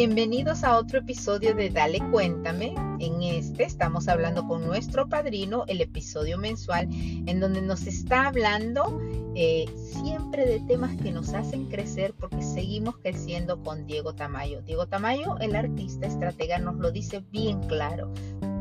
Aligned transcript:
Bienvenidos 0.00 0.64
a 0.64 0.78
otro 0.78 1.00
episodio 1.00 1.54
de 1.54 1.68
Dale 1.68 1.98
Cuéntame. 2.10 2.74
En 3.00 3.22
este 3.22 3.64
estamos 3.64 4.08
hablando 4.08 4.48
con 4.48 4.64
nuestro 4.66 5.10
padrino, 5.10 5.64
el 5.68 5.82
episodio 5.82 6.38
mensual, 6.38 6.88
en 6.90 7.38
donde 7.38 7.60
nos 7.60 7.86
está 7.86 8.28
hablando 8.28 8.98
eh, 9.34 9.66
siempre 9.76 10.46
de 10.46 10.60
temas 10.60 10.96
que 11.02 11.12
nos 11.12 11.34
hacen 11.34 11.66
crecer 11.66 12.14
porque 12.18 12.40
seguimos 12.40 12.96
creciendo 12.96 13.62
con 13.62 13.86
Diego 13.86 14.14
Tamayo. 14.14 14.62
Diego 14.62 14.86
Tamayo, 14.86 15.36
el 15.38 15.54
artista 15.54 16.06
estratega, 16.06 16.58
nos 16.58 16.76
lo 16.76 16.90
dice 16.92 17.22
bien 17.30 17.60
claro. 17.64 18.10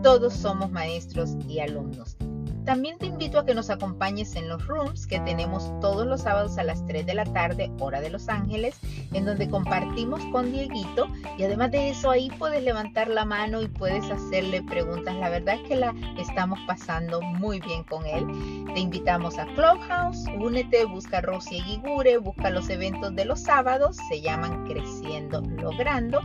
Todos 0.04 0.34
somos 0.34 0.70
maestros 0.71 1.38
y 1.48 1.60
alumnos. 1.60 2.18
También 2.66 2.98
te 2.98 3.07
invito 3.07 3.39
a 3.39 3.46
que 3.46 3.55
nos 3.55 3.70
acompañes 3.70 4.36
en 4.36 4.48
los 4.48 4.66
rooms 4.68 5.08
que 5.08 5.20
tenemos 5.21 5.71
todos 5.80 6.05
los 6.05 6.21
sábados 6.21 6.58
a 6.58 6.64
las 6.64 6.86
3 6.86 7.05
de 7.05 7.14
la 7.14 7.26
tarde, 7.26 7.72
hora 7.80 8.02
de 8.02 8.09
Los 8.09 8.30
Ángeles, 8.30 8.80
en 9.13 9.26
donde 9.26 9.49
compartimos 9.49 10.22
con 10.32 10.52
Dieguito 10.52 11.08
y 11.38 11.44
además 11.44 11.72
de 11.72 11.90
eso 11.90 12.12
ahí 12.12 12.30
puedes 12.38 12.63
levantar 12.63 13.08
la 13.08 13.26
mano 13.26 13.62
y 13.62 13.68
puedes 13.68 14.09
hacerle 14.09 14.62
preguntas. 14.63 15.16
La 15.16 15.30
verdad 15.30 15.55
es 15.55 15.68
que 15.68 15.76
la 15.76 15.94
estamos 16.18 16.59
pasando 16.68 17.22
muy 17.22 17.59
bien 17.59 17.84
con 17.84 18.05
él. 18.05 18.26
Te 18.73 18.80
invitamos 18.80 19.38
a 19.38 19.46
Clubhouse, 19.55 20.26
únete, 20.40 20.85
busca 20.85 21.21
Rosy 21.21 21.62
Guigure, 21.62 22.18
busca 22.18 22.49
los 22.49 22.70
eventos 22.70 23.16
de 23.16 23.26
los 23.26 23.40
sábados, 23.40 23.98
se 24.10 24.21
llaman 24.21 24.68
Creciendo 24.68 25.41
Logrando 25.41 26.21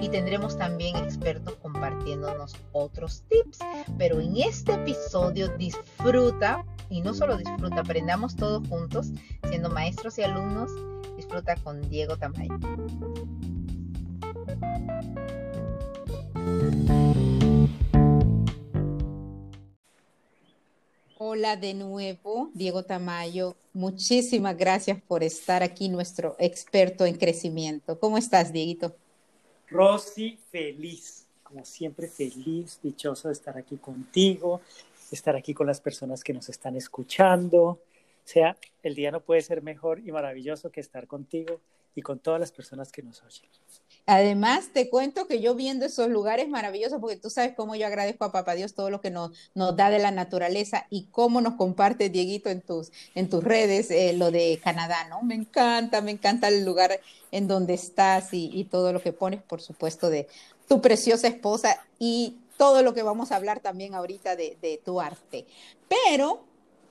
y 0.00 0.08
tendremos 0.08 0.58
también 0.58 0.96
expertos 0.96 1.54
compartiéndonos 1.56 2.54
otros 2.72 3.22
tips. 3.28 3.58
Pero 3.98 4.20
en 4.20 4.36
este 4.36 4.74
episodio 4.74 5.54
disfruta, 5.82 6.64
y 6.90 7.00
no 7.00 7.14
solo 7.14 7.36
disfruta, 7.36 7.80
aprendamos 7.80 8.36
todos 8.36 8.66
juntos, 8.68 9.08
siendo 9.48 9.70
maestros 9.70 10.18
y 10.18 10.22
alumnos, 10.22 10.70
disfruta 11.16 11.56
con 11.56 11.88
Diego 11.88 12.16
Tamayo. 12.16 12.58
Hola 21.18 21.56
de 21.56 21.74
nuevo, 21.74 22.50
Diego 22.54 22.84
Tamayo. 22.84 23.56
Muchísimas 23.72 24.56
gracias 24.56 25.00
por 25.02 25.22
estar 25.22 25.62
aquí, 25.62 25.88
nuestro 25.88 26.36
experto 26.38 27.04
en 27.04 27.16
crecimiento. 27.16 27.98
¿Cómo 27.98 28.16
estás, 28.16 28.52
Dieguito? 28.52 28.94
Rosy, 29.68 30.38
feliz, 30.50 31.26
como 31.42 31.64
siempre 31.64 32.08
feliz, 32.08 32.78
dichoso 32.82 33.28
de 33.28 33.34
estar 33.34 33.56
aquí 33.56 33.76
contigo, 33.76 34.60
estar 35.12 35.36
aquí 35.36 35.54
con 35.54 35.66
las 35.66 35.80
personas 35.80 36.22
que 36.24 36.32
nos 36.32 36.48
están 36.48 36.76
escuchando. 36.76 37.62
O 37.64 38.28
sea, 38.28 38.56
el 38.82 38.94
día 38.94 39.10
no 39.10 39.20
puede 39.20 39.40
ser 39.42 39.62
mejor 39.62 40.00
y 40.00 40.10
maravilloso 40.12 40.70
que 40.70 40.80
estar 40.80 41.06
contigo 41.06 41.60
y 41.94 42.02
con 42.02 42.18
todas 42.18 42.38
las 42.38 42.52
personas 42.52 42.92
que 42.92 43.02
nos 43.02 43.22
oyen. 43.22 43.48
Además, 44.04 44.70
te 44.72 44.88
cuento 44.88 45.26
que 45.26 45.40
yo 45.40 45.56
viendo 45.56 45.84
esos 45.84 46.08
lugares 46.08 46.48
maravillosos, 46.48 47.00
porque 47.00 47.16
tú 47.16 47.28
sabes 47.28 47.54
cómo 47.56 47.74
yo 47.74 47.86
agradezco 47.86 48.24
a 48.24 48.30
Papá 48.30 48.54
Dios 48.54 48.74
todo 48.74 48.90
lo 48.90 49.00
que 49.00 49.10
nos, 49.10 49.32
nos 49.54 49.74
da 49.74 49.90
de 49.90 49.98
la 49.98 50.12
naturaleza 50.12 50.86
y 50.90 51.06
cómo 51.10 51.40
nos 51.40 51.54
comparte 51.54 52.08
Dieguito 52.08 52.48
en 52.48 52.60
tus, 52.60 52.92
en 53.14 53.28
tus 53.28 53.42
redes 53.42 53.90
eh, 53.90 54.12
lo 54.12 54.30
de 54.30 54.60
Canadá, 54.62 55.08
¿no? 55.08 55.22
Me 55.22 55.34
encanta, 55.34 56.02
me 56.02 56.12
encanta 56.12 56.48
el 56.48 56.64
lugar 56.64 57.00
en 57.32 57.48
donde 57.48 57.74
estás 57.74 58.32
y, 58.32 58.50
y 58.52 58.64
todo 58.64 58.92
lo 58.92 59.00
que 59.00 59.12
pones, 59.12 59.42
por 59.42 59.60
supuesto, 59.60 60.08
de 60.08 60.28
tu 60.68 60.80
preciosa 60.80 61.26
esposa 61.26 61.84
y 61.98 62.36
todo 62.56 62.82
lo 62.82 62.94
que 62.94 63.02
vamos 63.02 63.32
a 63.32 63.36
hablar 63.36 63.60
también 63.60 63.94
ahorita 63.94 64.36
de, 64.36 64.56
de 64.60 64.80
tu 64.84 65.00
arte. 65.00 65.46
Pero 65.88 66.44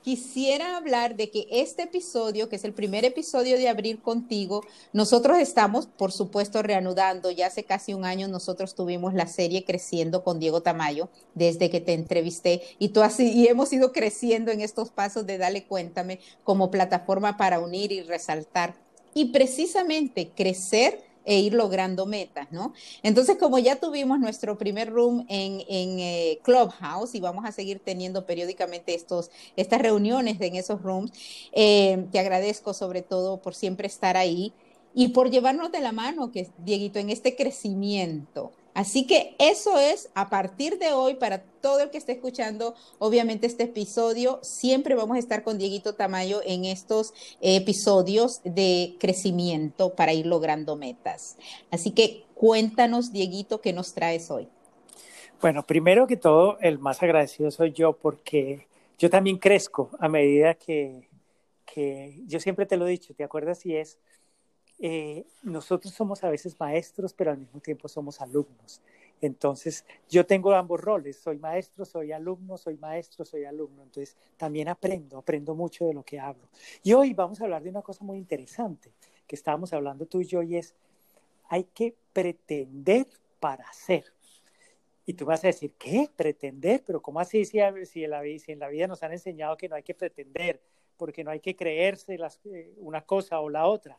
quisiera 0.06 0.78
hablar 0.78 1.16
de 1.16 1.32
que 1.32 1.48
este 1.50 1.82
episodio, 1.82 2.48
que 2.48 2.58
es 2.58 2.64
el 2.64 2.74
primer 2.74 3.06
episodio 3.06 3.58
de 3.58 3.68
Abrir 3.68 4.04
contigo, 4.04 4.64
nosotros 4.94 5.40
estamos, 5.40 5.88
por 5.88 6.12
supuesto, 6.12 6.62
reanudando. 6.62 7.32
Ya 7.32 7.48
hace 7.48 7.64
casi 7.64 7.96
un 7.96 8.06
año 8.06 8.28
nosotros 8.28 8.76
tuvimos 8.76 9.16
la 9.16 9.26
serie 9.26 9.66
Creciendo 9.66 10.24
con 10.24 10.40
Diego 10.40 10.62
Tamayo, 10.62 11.10
desde 11.34 11.72
que 11.72 11.82
te 11.82 11.94
entrevisté, 11.94 12.62
y 12.78 12.90
tú 12.90 13.02
así, 13.02 13.32
y 13.32 13.48
hemos 13.48 13.74
ido 13.74 13.92
creciendo 13.92 14.52
en 14.52 14.62
estos 14.62 14.92
pasos 14.92 15.26
de 15.26 15.40
Dale 15.40 15.64
Cuéntame 15.66 16.20
como 16.44 16.70
plataforma 16.70 17.36
para 17.36 17.60
unir 17.60 17.92
y 17.92 18.04
resaltar. 18.04 18.76
Y 19.16 19.32
precisamente 19.32 20.30
crecer 20.36 21.02
e 21.26 21.40
ir 21.40 21.54
logrando 21.54 22.06
metas, 22.06 22.52
¿no? 22.52 22.74
Entonces, 23.04 23.38
como 23.38 23.60
ya 23.60 23.80
tuvimos 23.80 24.20
nuestro 24.20 24.58
primer 24.58 24.92
room 24.92 25.26
en, 25.28 25.62
en 25.68 26.00
eh, 26.00 26.40
Clubhouse 26.44 27.16
y 27.16 27.20
vamos 27.20 27.46
a 27.46 27.52
seguir 27.52 27.80
teniendo 27.80 28.26
periódicamente 28.26 28.94
estos, 28.94 29.32
estas 29.56 29.82
reuniones 29.82 30.40
en 30.40 30.56
esos 30.56 30.82
rooms, 30.82 31.12
eh, 31.52 32.06
te 32.12 32.20
agradezco 32.20 32.74
sobre 32.74 33.02
todo 33.02 33.42
por 33.42 33.56
siempre 33.56 33.88
estar 33.88 34.18
ahí 34.18 34.54
y 34.94 35.10
por 35.10 35.30
llevarnos 35.30 35.72
de 35.72 35.82
la 35.82 35.92
mano, 35.92 36.32
que 36.32 36.48
Dieguito, 36.58 37.00
en 37.00 37.10
este 37.10 37.36
crecimiento. 37.36 38.52
Así 38.76 39.08
que 39.08 39.38
eso 39.40 39.80
es 39.80 40.10
a 40.16 40.30
partir 40.30 40.78
de 40.80 40.92
hoy 40.92 41.16
para 41.16 41.42
todo 41.42 41.80
el 41.80 41.90
que 41.90 41.98
esté 41.98 42.12
escuchando, 42.12 42.76
obviamente 43.00 43.48
este 43.48 43.64
episodio, 43.64 44.40
siempre 44.44 44.96
vamos 44.96 45.16
a 45.16 45.20
estar 45.20 45.44
con 45.44 45.58
Dieguito 45.58 45.96
Tamayo 45.96 46.42
en 46.46 46.66
estos 46.66 47.14
episodios 47.40 48.42
de 48.44 48.98
crecimiento 49.00 49.96
para 49.96 50.12
ir 50.12 50.26
logrando 50.26 50.76
metas. 50.76 51.38
Así 51.72 51.92
que 51.92 52.26
cuéntanos, 52.36 53.14
Dieguito, 53.14 53.62
qué 53.62 53.72
nos 53.72 53.94
traes 53.94 54.30
hoy. 54.30 54.50
Bueno, 55.40 55.64
primero 55.64 56.06
que 56.06 56.18
todo, 56.18 56.58
el 56.60 56.78
más 56.78 57.02
agradecido 57.02 57.52
soy 57.52 57.72
yo 57.72 57.94
porque 57.94 58.68
yo 59.00 59.10
también 59.10 59.38
crezco 59.38 59.90
a 60.00 60.10
medida 60.10 60.54
que, 60.54 61.08
que 61.66 62.20
yo 62.28 62.42
siempre 62.42 62.66
te 62.66 62.76
lo 62.76 62.88
he 62.88 62.92
dicho, 62.92 63.14
¿te 63.14 63.24
acuerdas? 63.24 63.66
Y 63.66 63.78
es 63.78 64.00
eh, 64.80 65.26
nosotros 65.44 65.94
somos 65.94 66.24
a 66.24 66.30
veces 66.30 66.60
maestros, 66.60 67.14
pero 67.14 67.32
al 67.32 67.38
mismo 67.38 67.60
tiempo 67.60 67.88
somos 67.88 68.22
alumnos. 68.22 68.82
Entonces, 69.22 69.86
yo 70.10 70.26
tengo 70.26 70.54
ambos 70.54 70.82
roles, 70.82 71.18
soy 71.18 71.38
maestro, 71.38 71.86
soy 71.86 72.12
alumno, 72.12 72.58
soy 72.58 72.78
maestro, 72.78 73.24
soy 73.26 73.46
alumno. 73.46 73.84
Entonces, 73.84 74.18
también 74.38 74.68
aprendo, 74.68 75.18
aprendo 75.18 75.56
mucho 75.56 75.86
de 75.86 75.94
lo 75.94 76.04
que 76.04 76.20
hablo. 76.20 76.48
Y 76.84 76.94
hoy 76.94 77.14
vamos 77.14 77.40
a 77.40 77.46
hablar 77.46 77.64
de 77.64 77.70
una 77.70 77.82
cosa 77.82 78.04
muy 78.04 78.18
interesante 78.18 78.92
que 79.26 79.36
estábamos 79.36 79.74
hablando 79.74 80.06
tú 80.06 80.22
y 80.22 80.26
yo, 80.26 80.44
y 80.44 80.58
es, 80.58 80.76
hay 81.50 81.64
que 81.64 81.96
pretender 82.14 83.08
para 83.40 83.72
ser. 83.74 84.06
Y 85.06 85.14
tú 85.14 85.26
vas 85.26 85.44
a 85.44 85.48
decir, 85.48 85.74
¿qué? 85.78 86.10
¿Pretender? 86.16 86.84
Pero 86.86 87.02
¿cómo 87.02 87.20
así 87.20 87.46
si, 87.46 87.60
si, 87.86 88.04
en, 88.04 88.10
la, 88.10 88.22
si 88.40 88.52
en 88.52 88.60
la 88.60 88.68
vida 88.68 88.88
nos 88.88 89.04
han 89.04 89.12
enseñado 89.12 89.56
que 89.56 89.70
no 89.70 89.76
hay 89.76 89.84
que 89.84 89.94
pretender, 89.94 90.60
porque 90.98 91.24
no 91.24 91.32
hay 91.32 91.40
que 91.40 91.56
creerse 91.56 92.18
las, 92.18 92.40
eh, 92.46 92.74
una 92.78 93.02
cosa 93.02 93.40
o 93.40 93.50
la 93.50 93.68
otra? 93.68 93.98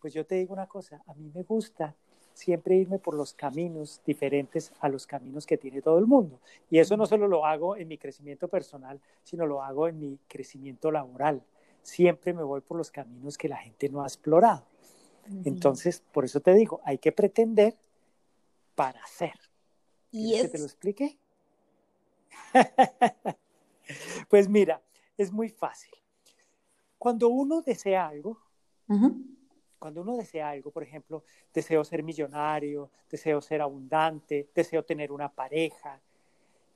Pues 0.00 0.14
yo 0.14 0.24
te 0.24 0.36
digo 0.36 0.52
una 0.52 0.66
cosa, 0.66 1.02
a 1.06 1.14
mí 1.14 1.30
me 1.34 1.42
gusta 1.42 1.94
siempre 2.38 2.76
irme 2.76 3.00
por 3.00 3.14
los 3.14 3.34
caminos 3.34 4.00
diferentes 4.06 4.72
a 4.78 4.88
los 4.88 5.06
caminos 5.06 5.44
que 5.44 5.58
tiene 5.58 5.82
todo 5.82 5.98
el 5.98 6.06
mundo. 6.06 6.40
Y 6.70 6.78
eso 6.78 6.96
no 6.96 7.04
solo 7.06 7.26
lo 7.26 7.44
hago 7.44 7.76
en 7.76 7.88
mi 7.88 7.98
crecimiento 7.98 8.46
personal, 8.46 9.00
sino 9.24 9.44
lo 9.44 9.62
hago 9.62 9.88
en 9.88 9.98
mi 9.98 10.18
crecimiento 10.28 10.92
laboral. 10.92 11.42
Siempre 11.82 12.32
me 12.32 12.44
voy 12.44 12.60
por 12.60 12.76
los 12.76 12.92
caminos 12.92 13.36
que 13.36 13.48
la 13.48 13.56
gente 13.56 13.88
no 13.88 14.02
ha 14.02 14.06
explorado. 14.06 14.64
Entonces, 15.44 16.02
por 16.12 16.24
eso 16.24 16.40
te 16.40 16.54
digo, 16.54 16.80
hay 16.84 16.98
que 16.98 17.12
pretender 17.12 17.76
para 18.74 19.02
hacer. 19.02 19.34
¿Y 20.10 20.40
que 20.40 20.48
te 20.48 20.58
lo 20.58 20.64
explique? 20.64 21.18
pues 24.30 24.48
mira, 24.48 24.80
es 25.16 25.32
muy 25.32 25.48
fácil. 25.48 25.92
Cuando 26.98 27.28
uno 27.28 27.62
desea 27.62 28.08
algo, 28.08 28.38
cuando 29.78 30.02
uno 30.02 30.16
desea 30.16 30.50
algo, 30.50 30.70
por 30.70 30.82
ejemplo, 30.82 31.24
deseo 31.52 31.84
ser 31.84 32.02
millonario, 32.02 32.90
deseo 33.10 33.40
ser 33.40 33.62
abundante, 33.62 34.48
deseo 34.54 34.84
tener 34.84 35.12
una 35.12 35.28
pareja, 35.28 36.00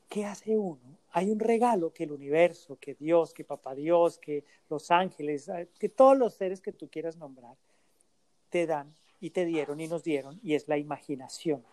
¿qué 0.09 0.25
hace 0.25 0.57
uno? 0.57 0.99
Hay 1.11 1.31
un 1.31 1.41
regalo 1.41 1.93
que 1.93 2.05
el 2.05 2.13
universo, 2.13 2.79
que 2.81 2.95
Dios, 2.95 3.35
que 3.35 3.45
Papá 3.45 3.75
Dios, 3.75 4.19
que 4.19 4.45
los 4.69 4.91
ángeles, 4.91 5.49
eh, 5.49 5.69
que 5.79 5.89
todos 5.89 6.17
los 6.17 6.35
seres 6.35 6.61
que 6.61 6.73
tú 6.73 6.89
quieras 6.89 7.17
nombrar, 7.17 7.57
te 8.49 8.67
dan 8.67 8.95
y 9.21 9.31
te 9.31 9.45
dieron 9.45 9.81
y 9.81 9.89
nos 9.89 10.03
dieron, 10.03 10.39
y 10.43 10.55
es 10.55 10.69
la 10.69 10.77
imaginación. 10.77 11.65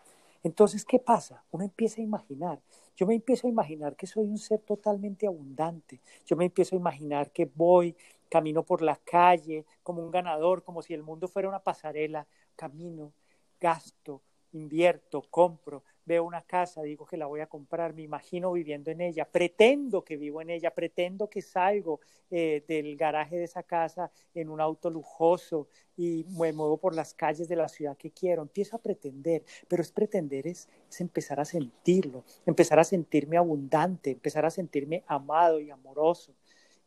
Entonces, 0.43 0.85
¿qué 0.85 0.99
pasa? 0.99 1.43
Uno 1.51 1.63
empieza 1.63 2.01
a 2.01 2.03
imaginar. 2.03 2.61
Yo 2.95 3.05
me 3.05 3.15
empiezo 3.15 3.47
a 3.47 3.49
imaginar 3.49 3.95
que 3.95 4.07
soy 4.07 4.27
un 4.27 4.37
ser 4.37 4.59
totalmente 4.59 5.27
abundante. 5.27 5.99
Yo 6.25 6.35
me 6.35 6.45
empiezo 6.45 6.75
a 6.75 6.79
imaginar 6.79 7.31
que 7.31 7.45
voy 7.45 7.95
camino 8.29 8.63
por 8.63 8.81
la 8.81 8.95
calle 8.95 9.65
como 9.83 10.03
un 10.03 10.11
ganador, 10.11 10.63
como 10.63 10.81
si 10.81 10.93
el 10.93 11.03
mundo 11.03 11.27
fuera 11.27 11.49
una 11.49 11.59
pasarela, 11.59 12.27
camino, 12.55 13.13
gasto, 13.59 14.21
invierto, 14.53 15.23
compro, 15.29 15.83
veo 16.05 16.23
una 16.23 16.41
casa, 16.41 16.81
digo 16.81 17.05
que 17.05 17.17
la 17.17 17.27
voy 17.27 17.39
a 17.39 17.47
comprar, 17.47 17.93
me 17.93 18.01
imagino 18.01 18.51
viviendo 18.51 18.89
en 18.89 19.01
ella, 19.01 19.25
pretendo 19.25 20.03
que 20.03 20.17
vivo 20.17 20.41
en 20.41 20.49
ella, 20.49 20.71
pretendo 20.71 21.29
que 21.29 21.41
salgo 21.41 21.99
eh, 22.31 22.63
del 22.67 22.95
garaje 22.97 23.37
de 23.37 23.43
esa 23.43 23.61
casa 23.61 24.11
en 24.33 24.49
un 24.49 24.59
auto 24.59 24.89
lujoso 24.89 25.67
y 25.95 26.25
me 26.29 26.51
muevo 26.51 26.77
por 26.77 26.95
las 26.95 27.13
calles 27.13 27.47
de 27.47 27.55
la 27.55 27.67
ciudad 27.67 27.95
que 27.95 28.11
quiero, 28.11 28.41
empiezo 28.41 28.75
a 28.75 28.81
pretender, 28.81 29.43
pero 29.67 29.83
es 29.83 29.91
pretender, 29.91 30.47
es, 30.47 30.67
es 30.89 31.01
empezar 31.01 31.39
a 31.39 31.45
sentirlo, 31.45 32.23
empezar 32.45 32.79
a 32.79 32.83
sentirme 32.83 33.37
abundante, 33.37 34.11
empezar 34.11 34.45
a 34.45 34.49
sentirme 34.49 35.03
amado 35.05 35.59
y 35.59 35.69
amoroso. 35.69 36.33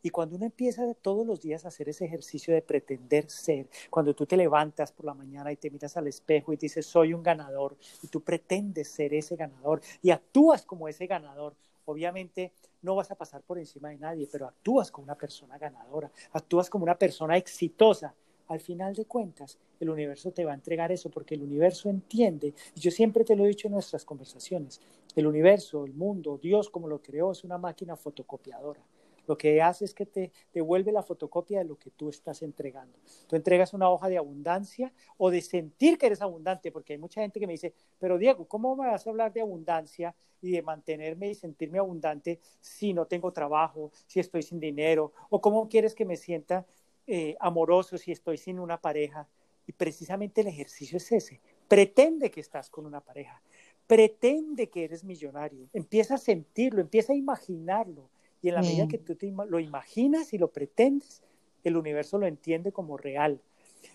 Y 0.04 0.10
cuando 0.10 0.34
uno 0.34 0.46
empieza 0.46 0.92
todos 0.94 1.24
los 1.24 1.40
días 1.40 1.64
a 1.64 1.68
hacer 1.68 1.88
ese 1.88 2.04
ejercicio 2.04 2.52
de 2.52 2.60
pretender 2.60 3.30
ser, 3.30 3.68
cuando 3.88 4.14
tú 4.14 4.26
te 4.26 4.36
levantas 4.36 4.90
por 4.90 5.06
la 5.06 5.14
mañana 5.14 5.52
y 5.52 5.56
te 5.56 5.70
miras 5.70 5.96
al 5.96 6.08
espejo 6.08 6.52
y 6.52 6.56
dices, 6.56 6.84
soy 6.86 7.14
un 7.14 7.22
ganador, 7.22 7.76
y 8.02 8.08
tú 8.08 8.20
pretendes 8.20 8.88
ser 8.88 9.14
ese 9.14 9.36
ganador 9.36 9.80
y 10.02 10.10
actúas 10.10 10.64
como 10.64 10.88
ese 10.88 11.06
ganador, 11.06 11.54
obviamente 11.84 12.52
no 12.82 12.96
vas 12.96 13.12
a 13.12 13.14
pasar 13.14 13.42
por 13.42 13.58
encima 13.58 13.90
de 13.90 13.98
nadie, 13.98 14.28
pero 14.30 14.46
actúas 14.46 14.90
como 14.90 15.04
una 15.04 15.14
persona 15.14 15.56
ganadora, 15.56 16.10
actúas 16.32 16.68
como 16.68 16.82
una 16.82 16.98
persona 16.98 17.36
exitosa. 17.36 18.12
Al 18.48 18.58
final 18.58 18.94
de 18.94 19.04
cuentas, 19.04 19.56
el 19.78 19.88
universo 19.88 20.32
te 20.32 20.44
va 20.44 20.50
a 20.50 20.56
entregar 20.56 20.90
eso 20.90 21.10
porque 21.10 21.36
el 21.36 21.42
universo 21.42 21.88
entiende, 21.88 22.54
y 22.74 22.80
yo 22.80 22.90
siempre 22.90 23.24
te 23.24 23.36
lo 23.36 23.44
he 23.44 23.48
dicho 23.48 23.68
en 23.68 23.74
nuestras 23.74 24.04
conversaciones, 24.04 24.80
el 25.14 25.28
universo, 25.28 25.84
el 25.84 25.94
mundo, 25.94 26.38
Dios 26.42 26.68
como 26.70 26.88
lo 26.88 27.00
creó 27.00 27.30
es 27.30 27.44
una 27.44 27.56
máquina 27.56 27.96
fotocopiadora 27.96 28.82
lo 29.26 29.38
que 29.38 29.62
hace 29.62 29.84
es 29.84 29.94
que 29.94 30.06
te 30.06 30.32
devuelve 30.52 30.92
la 30.92 31.02
fotocopia 31.02 31.58
de 31.58 31.64
lo 31.64 31.78
que 31.78 31.90
tú 31.90 32.08
estás 32.08 32.42
entregando. 32.42 32.98
Tú 33.28 33.36
entregas 33.36 33.72
una 33.72 33.88
hoja 33.90 34.08
de 34.08 34.18
abundancia 34.18 34.92
o 35.16 35.30
de 35.30 35.40
sentir 35.40 35.98
que 35.98 36.06
eres 36.06 36.22
abundante, 36.22 36.72
porque 36.72 36.94
hay 36.94 36.98
mucha 36.98 37.20
gente 37.20 37.38
que 37.38 37.46
me 37.46 37.52
dice, 37.52 37.74
pero 37.98 38.18
Diego, 38.18 38.46
¿cómo 38.46 38.74
me 38.76 38.86
vas 38.86 39.06
a 39.06 39.10
hablar 39.10 39.32
de 39.32 39.40
abundancia 39.40 40.14
y 40.40 40.50
de 40.50 40.62
mantenerme 40.62 41.30
y 41.30 41.34
sentirme 41.34 41.78
abundante 41.78 42.40
si 42.60 42.92
no 42.92 43.06
tengo 43.06 43.32
trabajo, 43.32 43.92
si 44.06 44.20
estoy 44.20 44.42
sin 44.42 44.58
dinero? 44.58 45.12
¿O 45.30 45.40
cómo 45.40 45.68
quieres 45.68 45.94
que 45.94 46.04
me 46.04 46.16
sienta 46.16 46.66
eh, 47.06 47.36
amoroso 47.40 47.98
si 47.98 48.12
estoy 48.12 48.38
sin 48.38 48.58
una 48.58 48.80
pareja? 48.80 49.28
Y 49.66 49.72
precisamente 49.72 50.40
el 50.40 50.48
ejercicio 50.48 50.96
es 50.96 51.12
ese. 51.12 51.40
Pretende 51.68 52.30
que 52.30 52.40
estás 52.40 52.68
con 52.68 52.84
una 52.84 53.00
pareja. 53.00 53.40
Pretende 53.86 54.68
que 54.68 54.84
eres 54.84 55.04
millonario. 55.04 55.68
Empieza 55.72 56.14
a 56.16 56.18
sentirlo, 56.18 56.80
empieza 56.80 57.12
a 57.12 57.16
imaginarlo 57.16 58.10
y 58.42 58.48
en 58.48 58.56
la 58.56 58.60
medida 58.60 58.88
que 58.88 58.98
tú 58.98 59.16
lo 59.48 59.60
imaginas 59.60 60.32
y 60.32 60.38
lo 60.38 60.48
pretendes, 60.48 61.22
el 61.62 61.76
universo 61.76 62.18
lo 62.18 62.26
entiende 62.26 62.72
como 62.72 62.96
real. 62.96 63.40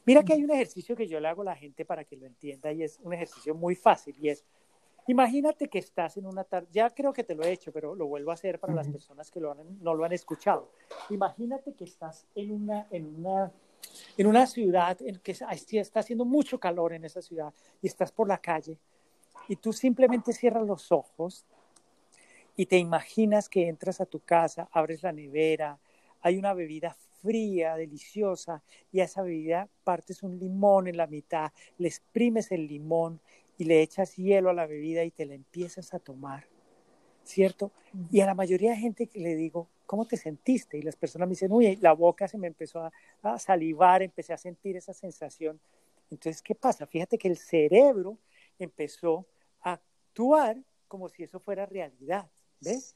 Mira 0.05 0.23
que 0.23 0.33
hay 0.33 0.43
un 0.43 0.51
ejercicio 0.51 0.95
que 0.95 1.07
yo 1.07 1.19
le 1.19 1.27
hago 1.27 1.41
a 1.41 1.45
la 1.45 1.55
gente 1.55 1.85
para 1.85 2.05
que 2.05 2.15
lo 2.15 2.25
entienda 2.25 2.71
y 2.71 2.83
es 2.83 2.99
un 3.03 3.13
ejercicio 3.13 3.53
muy 3.53 3.75
fácil 3.75 4.15
y 4.19 4.29
es, 4.29 4.45
imagínate 5.07 5.67
que 5.67 5.79
estás 5.79 6.17
en 6.17 6.25
una 6.25 6.45
tarde, 6.45 6.67
ya 6.71 6.89
creo 6.89 7.13
que 7.13 7.23
te 7.23 7.35
lo 7.35 7.43
he 7.43 7.51
hecho, 7.51 7.71
pero 7.71 7.93
lo 7.93 8.07
vuelvo 8.07 8.31
a 8.31 8.35
hacer 8.35 8.59
para 8.59 8.73
las 8.73 8.87
personas 8.87 9.29
que 9.29 9.39
lo 9.39 9.53
no 9.53 9.95
lo 9.95 10.05
han 10.05 10.13
escuchado. 10.13 10.71
Imagínate 11.09 11.73
que 11.73 11.83
estás 11.83 12.25
en 12.35 12.51
una, 12.51 12.87
en 12.89 13.05
una, 13.15 13.51
en 14.17 14.27
una 14.27 14.47
ciudad 14.47 14.97
en 15.01 15.19
que 15.19 15.31
está 15.31 15.99
haciendo 15.99 16.25
mucho 16.25 16.59
calor 16.59 16.93
en 16.93 17.03
esa 17.03 17.21
ciudad 17.21 17.53
y 17.81 17.87
estás 17.87 18.11
por 18.11 18.27
la 18.27 18.37
calle 18.37 18.77
y 19.47 19.55
tú 19.57 19.73
simplemente 19.73 20.33
cierras 20.33 20.65
los 20.65 20.91
ojos 20.91 21.45
y 22.57 22.65
te 22.65 22.79
imaginas 22.79 23.47
que 23.47 23.69
entras 23.69 24.01
a 24.01 24.07
tu 24.07 24.19
casa, 24.19 24.67
abres 24.71 25.03
la 25.03 25.13
nevera, 25.13 25.79
hay 26.21 26.37
una 26.37 26.53
bebida 26.53 26.97
fría, 27.21 27.75
deliciosa, 27.75 28.63
y 28.91 28.99
a 28.99 29.05
esa 29.05 29.21
bebida 29.21 29.69
partes 29.83 30.23
un 30.23 30.39
limón 30.39 30.87
en 30.87 30.97
la 30.97 31.05
mitad, 31.05 31.51
le 31.77 31.87
exprimes 31.87 32.51
el 32.51 32.67
limón 32.67 33.21
y 33.59 33.65
le 33.65 33.81
echas 33.81 34.15
hielo 34.15 34.49
a 34.49 34.53
la 34.53 34.65
bebida 34.65 35.03
y 35.03 35.11
te 35.11 35.25
la 35.25 35.35
empiezas 35.35 35.93
a 35.93 35.99
tomar, 35.99 36.47
¿cierto? 37.23 37.71
Y 38.11 38.21
a 38.21 38.25
la 38.25 38.33
mayoría 38.33 38.71
de 38.71 38.77
gente 38.77 39.05
que 39.05 39.19
le 39.19 39.35
digo, 39.35 39.67
¿cómo 39.85 40.05
te 40.05 40.17
sentiste? 40.17 40.79
Y 40.79 40.81
las 40.81 40.95
personas 40.95 41.27
me 41.27 41.33
dicen, 41.33 41.51
uy, 41.51 41.75
la 41.77 41.93
boca 41.93 42.27
se 42.27 42.39
me 42.39 42.47
empezó 42.47 42.81
a, 42.81 42.91
a 43.21 43.37
salivar, 43.37 44.01
empecé 44.01 44.33
a 44.33 44.37
sentir 44.37 44.77
esa 44.77 44.93
sensación. 44.93 45.59
Entonces, 46.09 46.41
¿qué 46.41 46.55
pasa? 46.55 46.87
Fíjate 46.87 47.19
que 47.19 47.27
el 47.27 47.37
cerebro 47.37 48.17
empezó 48.57 49.27
a 49.61 49.73
actuar 49.73 50.57
como 50.87 51.09
si 51.09 51.23
eso 51.23 51.39
fuera 51.39 51.65
realidad. 51.65 52.27
¿Ves? 52.61 52.93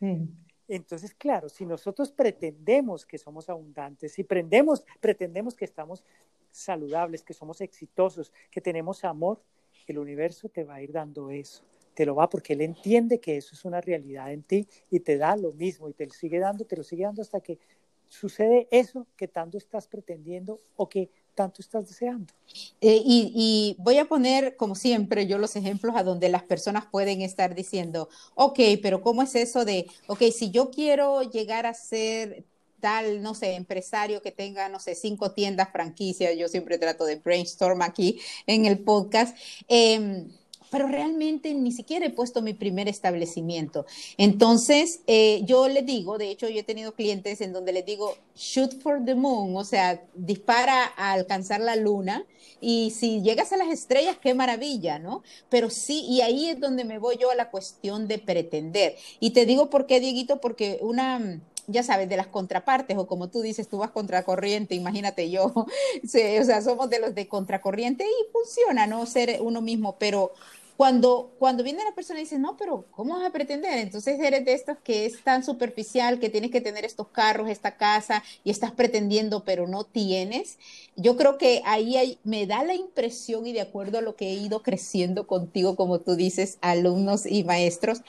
Entonces, 0.68 1.14
claro, 1.14 1.50
si 1.50 1.66
nosotros 1.66 2.12
pretendemos 2.12 3.06
que 3.06 3.18
somos 3.18 3.50
abundantes, 3.50 4.14
si 4.14 4.24
pretendemos, 4.24 4.86
pretendemos 5.00 5.56
que 5.56 5.66
estamos 5.66 6.06
saludables, 6.50 7.24
que 7.24 7.34
somos 7.34 7.60
exitosos, 7.62 8.32
que 8.50 8.62
tenemos 8.62 9.04
amor, 9.04 9.42
el 9.88 9.98
universo 9.98 10.50
te 10.50 10.64
va 10.64 10.76
a 10.76 10.82
ir 10.82 10.92
dando 10.92 11.30
eso. 11.30 11.64
Te 11.94 12.06
lo 12.06 12.16
va 12.16 12.30
porque 12.30 12.54
él 12.54 12.62
entiende 12.62 13.20
que 13.20 13.36
eso 13.38 13.54
es 13.54 13.66
una 13.66 13.82
realidad 13.82 14.32
en 14.32 14.44
ti 14.44 14.68
y 14.90 15.02
te 15.02 15.18
da 15.18 15.36
lo 15.36 15.52
mismo 15.52 15.90
y 15.90 15.94
te 15.94 16.06
lo 16.06 16.14
sigue 16.14 16.40
dando, 16.40 16.66
te 16.66 16.78
lo 16.78 16.84
sigue 16.84 17.04
dando 17.04 17.22
hasta 17.22 17.42
que 17.42 17.60
sucede 18.08 18.68
eso 18.72 19.08
que 19.18 19.28
tanto 19.28 19.58
estás 19.58 19.88
pretendiendo 19.88 20.62
o 20.76 20.88
que 20.88 21.10
tanto 21.36 21.62
estás 21.62 21.88
deseando. 21.88 22.34
Eh, 22.82 23.02
y, 23.06 23.76
voy 23.80 23.98
a 23.98 24.06
poner, 24.06 24.56
como 24.56 24.76
siempre, 24.76 25.28
yo 25.28 25.38
los 25.38 25.56
ejemplos 25.56 25.96
a 25.96 26.04
donde 26.04 26.30
las 26.30 26.44
personas 26.44 26.86
pueden 26.86 27.22
estar 27.22 27.56
diciendo, 27.56 28.10
ok, 28.36 28.60
pero 28.82 29.02
¿cómo 29.02 29.22
es 29.22 29.36
eso 29.36 29.66
de, 29.66 29.88
ok, 30.08 30.24
si 30.34 30.52
yo 30.52 30.72
quiero 30.72 31.22
llegar 31.24 31.66
a 31.66 31.74
ser 31.74 32.44
tal, 32.80 33.22
no 33.22 33.36
sé, 33.36 33.54
empresario 33.54 34.22
que 34.22 34.32
tenga, 34.32 34.68
no 34.68 34.80
sé, 34.80 34.96
cinco 34.96 35.32
tiendas 35.32 35.72
franquicias, 35.72 36.36
yo 36.36 36.48
siempre 36.48 36.80
trato 36.80 37.06
de 37.06 37.18
brainstorm 37.18 37.82
aquí 37.84 38.20
en 38.48 38.66
el 38.66 38.80
podcast. 38.80 39.38
Eh, 39.68 40.26
pero 40.72 40.88
realmente 40.88 41.54
ni 41.54 41.72
siquiera 41.72 42.06
he 42.06 42.10
puesto 42.10 42.42
mi 42.42 42.54
primer 42.54 42.88
establecimiento. 42.88 43.86
Entonces, 44.18 45.02
eh, 45.06 45.42
yo 45.44 45.68
le 45.68 45.84
digo, 45.84 46.18
de 46.18 46.32
hecho, 46.32 46.48
yo 46.48 46.62
he 46.62 46.64
tenido 46.64 46.94
clientes 46.94 47.42
en 47.42 47.52
donde 47.52 47.74
les 47.74 47.86
digo, 47.86 48.16
shoot 48.36 48.82
for 48.82 49.04
the 49.04 49.14
moon, 49.14 49.56
o 49.56 49.66
sea, 49.66 50.02
dispara 50.16 50.94
a 50.96 51.12
alcanzar 51.12 51.60
la 51.60 51.76
luna. 51.76 52.26
Y 52.62 52.92
si 52.92 53.22
llegas 53.22 53.52
a 53.52 53.58
las 53.58 53.68
estrellas, 53.68 54.18
qué 54.22 54.34
maravilla, 54.34 54.98
¿no? 54.98 55.24
Pero 55.50 55.70
sí, 55.70 56.06
y 56.08 56.22
ahí 56.22 56.48
es 56.48 56.60
donde 56.60 56.86
me 56.86 57.00
voy 57.00 57.18
yo 57.20 57.32
a 57.32 57.36
la 57.36 57.52
cuestión 57.52 58.08
de 58.08 58.18
pretender. 58.20 58.96
Y 59.20 59.32
te 59.32 59.46
digo 59.46 59.70
por 59.70 59.88
qué, 59.88 60.00
Dieguito, 60.00 60.40
porque 60.40 60.80
una, 60.82 61.42
ya 61.68 61.84
sabes, 61.84 62.08
de 62.08 62.16
las 62.16 62.28
contrapartes, 62.28 62.98
o 62.98 63.08
como 63.08 63.30
tú 63.30 63.42
dices, 63.42 63.68
tú 63.68 63.80
vas 63.80 63.92
contracorriente, 63.92 64.76
imagínate 64.76 65.30
yo, 65.30 65.54
o 65.56 65.68
sea, 66.08 66.62
somos 66.62 66.90
de 66.90 67.00
los 67.00 67.14
de 67.14 67.28
contracorriente 67.28 68.06
y 68.06 68.32
funciona, 68.32 68.88
¿no? 68.88 69.06
Ser 69.06 69.40
uno 69.42 69.62
mismo, 69.62 69.98
pero 70.00 70.32
cuando, 70.82 71.36
cuando 71.38 71.64
viene 71.64 71.84
la 71.84 71.94
persona 71.94 72.20
y 72.20 72.24
dice, 72.24 72.40
no, 72.40 72.58
pero 72.58 72.88
¿cómo 72.90 73.14
vas 73.14 73.28
a 73.28 73.32
pretender? 73.32 73.78
Entonces 73.78 74.20
eres 74.20 74.44
de 74.46 74.54
estos 74.54 74.80
que 74.80 75.06
es 75.06 75.24
tan 75.24 75.44
superficial, 75.44 76.20
que 76.20 76.32
tienes 76.32 76.50
que 76.50 76.60
tener 76.60 76.86
estos 76.86 77.10
carros, 77.10 77.50
esta 77.50 77.78
casa, 77.78 78.24
y 78.44 78.50
estás 78.50 78.72
pretendiendo, 78.72 79.46
pero 79.46 79.68
no 79.68 79.84
tienes. 79.84 80.58
Yo 80.96 81.18
creo 81.18 81.38
que 81.38 81.62
ahí 81.66 82.18
me 82.24 82.48
da 82.48 82.64
la 82.64 82.74
impresión, 82.74 83.46
y 83.46 83.54
de 83.54 83.62
acuerdo 83.62 84.00
a 84.00 84.02
lo 84.02 84.16
que 84.16 84.30
he 84.30 84.34
ido 84.34 84.64
creciendo 84.64 85.28
contigo, 85.28 85.76
como 85.76 86.00
tú 86.00 86.16
dices, 86.16 86.58
alumnos 86.62 87.28
y 87.28 87.44
maestros, 87.44 88.02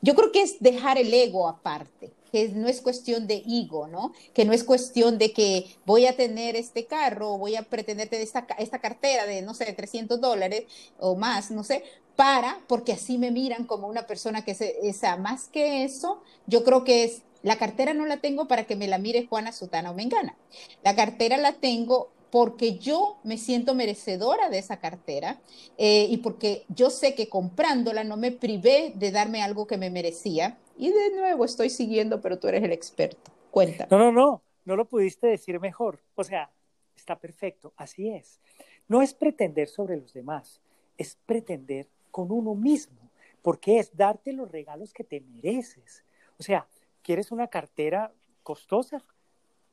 yo 0.00 0.14
creo 0.14 0.30
que 0.30 0.42
es 0.42 0.60
dejar 0.60 0.98
el 0.98 1.12
ego 1.12 1.48
aparte 1.48 2.12
que 2.30 2.48
no 2.50 2.68
es 2.68 2.80
cuestión 2.80 3.26
de 3.26 3.42
ego, 3.46 3.88
¿no? 3.88 4.12
Que 4.34 4.44
no 4.44 4.52
es 4.52 4.64
cuestión 4.64 5.18
de 5.18 5.32
que 5.32 5.76
voy 5.84 6.06
a 6.06 6.16
tener 6.16 6.56
este 6.56 6.86
carro, 6.86 7.38
voy 7.38 7.56
a 7.56 7.62
pretender 7.62 8.08
tener 8.08 8.24
esta, 8.24 8.46
esta 8.58 8.78
cartera 8.78 9.26
de, 9.26 9.42
no 9.42 9.54
sé, 9.54 9.72
300 9.72 10.20
dólares 10.20 10.64
o 10.98 11.16
más, 11.16 11.50
no 11.50 11.64
sé, 11.64 11.82
para, 12.20 12.60
porque 12.66 12.92
así 12.92 13.16
me 13.16 13.30
miran 13.30 13.64
como 13.64 13.88
una 13.88 14.06
persona 14.06 14.44
que 14.44 14.50
es 14.50 14.60
esa, 14.60 15.16
más 15.16 15.48
que 15.48 15.84
eso, 15.84 16.22
yo 16.46 16.64
creo 16.64 16.84
que 16.84 17.04
es, 17.04 17.22
la 17.42 17.56
cartera 17.56 17.94
no 17.94 18.04
la 18.04 18.18
tengo 18.18 18.46
para 18.46 18.64
que 18.64 18.76
me 18.76 18.88
la 18.88 18.98
mire 18.98 19.26
Juana 19.26 19.52
Sutana 19.52 19.90
o 19.90 19.94
Mengana. 19.94 20.36
La 20.84 20.94
cartera 20.94 21.38
la 21.38 21.54
tengo 21.54 22.10
porque 22.30 22.76
yo 22.76 23.16
me 23.24 23.38
siento 23.38 23.74
merecedora 23.74 24.50
de 24.50 24.58
esa 24.58 24.80
cartera 24.80 25.40
eh, 25.78 26.08
y 26.10 26.18
porque 26.18 26.66
yo 26.68 26.90
sé 26.90 27.14
que 27.14 27.30
comprándola 27.30 28.04
no 28.04 28.18
me 28.18 28.32
privé 28.32 28.92
de 28.96 29.12
darme 29.12 29.42
algo 29.42 29.66
que 29.66 29.78
me 29.78 29.88
merecía. 29.88 30.58
Y 30.76 30.90
de 30.90 31.12
nuevo 31.16 31.46
estoy 31.46 31.70
siguiendo, 31.70 32.20
pero 32.20 32.38
tú 32.38 32.48
eres 32.48 32.62
el 32.62 32.72
experto. 32.72 33.32
Cuenta. 33.50 33.88
No, 33.90 33.96
no, 33.96 34.12
no, 34.12 34.42
no 34.66 34.76
lo 34.76 34.84
pudiste 34.84 35.26
decir 35.26 35.58
mejor. 35.58 36.02
O 36.16 36.24
sea, 36.24 36.50
está 36.94 37.18
perfecto, 37.18 37.72
así 37.78 38.10
es. 38.10 38.40
No 38.88 39.00
es 39.00 39.14
pretender 39.14 39.68
sobre 39.68 39.96
los 39.96 40.12
demás, 40.12 40.60
es 40.98 41.16
pretender 41.24 41.88
con 42.10 42.30
uno 42.30 42.54
mismo, 42.54 43.10
porque 43.42 43.78
es 43.78 43.96
darte 43.96 44.32
los 44.32 44.50
regalos 44.50 44.92
que 44.92 45.04
te 45.04 45.20
mereces. 45.20 46.04
O 46.38 46.42
sea, 46.42 46.66
¿quieres 47.02 47.32
una 47.32 47.48
cartera 47.48 48.12
costosa? 48.42 49.04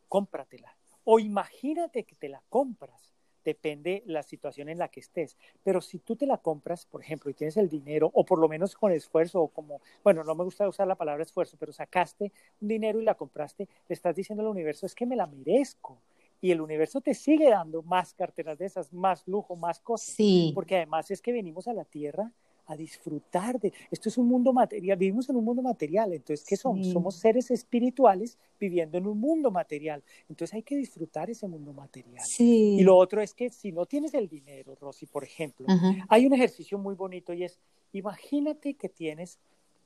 Cómpratela. 0.08 0.76
O 1.04 1.20
imagínate 1.20 2.04
que 2.04 2.16
te 2.16 2.30
la 2.30 2.42
compras. 2.50 3.14
Depende 3.44 4.04
la 4.06 4.24
situación 4.24 4.68
en 4.68 4.78
la 4.78 4.90
que 4.90 5.00
estés. 5.00 5.38
Pero 5.64 5.80
si 5.80 6.00
tú 6.00 6.18
te 6.18 6.26
la 6.26 6.38
compras, 6.38 6.86
por 6.86 7.02
ejemplo, 7.02 7.32
y 7.32 7.34
tienes 7.34 7.56
el 7.56 7.70
dinero, 7.70 8.12
o 8.14 8.26
por 8.26 8.40
lo 8.40 8.50
menos 8.50 8.76
con 8.76 8.92
esfuerzo, 8.92 9.42
o 9.42 9.48
como, 9.48 9.82
bueno, 10.04 10.24
no 10.26 10.36
me 10.36 10.44
gusta 10.44 10.68
usar 10.68 10.86
la 10.86 10.96
palabra 10.96 11.24
esfuerzo, 11.24 11.56
pero 11.58 11.72
sacaste 11.72 12.34
un 12.60 12.68
dinero 12.68 13.00
y 13.00 13.06
la 13.06 13.16
compraste, 13.16 13.70
le 13.88 13.94
estás 13.94 14.16
diciendo 14.16 14.44
al 14.44 14.50
universo, 14.50 14.86
es 14.86 14.94
que 14.94 15.06
me 15.06 15.16
la 15.16 15.28
merezco 15.28 16.02
y 16.42 16.52
el 16.52 16.62
universo 16.62 17.02
te 17.02 17.14
sigue 17.14 17.50
dando 17.50 17.82
más 17.84 18.14
carteras 18.14 18.58
de 18.58 18.66
esas, 18.66 18.94
más 18.94 19.28
lujo, 19.28 19.56
más 19.56 19.80
cosas. 19.80 20.14
Sí. 20.16 20.52
Porque 20.54 20.78
además 20.78 21.10
es 21.12 21.22
que 21.22 21.32
venimos 21.32 21.68
a 21.68 21.74
la 21.74 21.86
tierra 21.86 22.32
a 22.68 22.76
disfrutar 22.76 23.60
de 23.60 23.74
esto 23.90 24.10
es 24.10 24.18
un 24.18 24.28
mundo 24.28 24.52
material, 24.54 24.98
vivimos 24.98 25.30
en 25.30 25.38
un 25.38 25.46
mundo 25.46 25.62
material, 25.62 26.14
entonces 26.14 26.46
¿qué 26.46 26.58
somos? 26.58 26.88
Somos 26.88 27.16
seres 27.16 27.50
espirituales 27.50 28.38
viviendo 28.60 28.98
en 28.98 29.08
un 29.08 29.18
mundo 29.18 29.52
material, 29.52 30.04
entonces 30.30 30.54
hay 30.54 30.64
que 30.64 30.76
disfrutar 30.76 31.30
ese 31.30 31.48
mundo 31.48 31.72
material. 31.72 32.24
Sí. 32.26 32.76
Y 32.78 32.84
lo 32.84 32.98
otro 32.98 33.22
es 33.22 33.34
que 33.34 33.50
si 33.50 33.72
no 33.72 33.86
tienes 33.86 34.14
el 34.14 34.28
dinero, 34.28 34.76
Rosy, 34.76 35.06
por 35.06 35.24
ejemplo, 35.24 35.66
hay 36.10 36.26
un 36.26 36.34
ejercicio 36.34 36.78
muy 36.78 36.96
bonito 36.96 37.34
y 37.34 37.46
es, 37.46 37.58
imagínate 37.94 38.74
que 38.74 38.90
tienes 38.90 39.40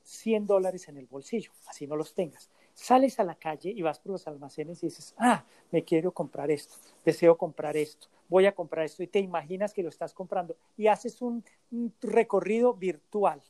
100 0.03 0.47
dólares 0.47 0.87
en 0.87 0.97
el 0.97 1.05
bolsillo, 1.05 1.51
así 1.67 1.85
no 1.85 1.95
los 1.95 2.15
tengas, 2.15 2.49
sales 2.73 3.19
a 3.19 3.23
la 3.23 3.35
calle 3.35 3.71
y 3.75 3.81
vas 3.81 3.99
por 3.99 4.13
los 4.13 4.27
almacenes 4.27 4.83
y 4.83 4.87
dices, 4.87 5.13
ah, 5.17 5.43
me 5.71 5.83
quiero 5.83 6.11
comprar 6.11 6.51
esto, 6.51 6.75
deseo 7.05 7.37
comprar 7.37 7.77
esto, 7.77 8.07
voy 8.27 8.45
a 8.45 8.53
comprar 8.53 8.85
esto 8.85 9.03
y 9.03 9.07
te 9.07 9.19
imaginas 9.19 9.73
que 9.73 9.83
lo 9.83 9.89
estás 9.89 10.13
comprando 10.13 10.55
y 10.77 10.87
haces 10.87 11.21
un, 11.21 11.43
recorrido 12.01 12.73
virtual. 12.73 13.41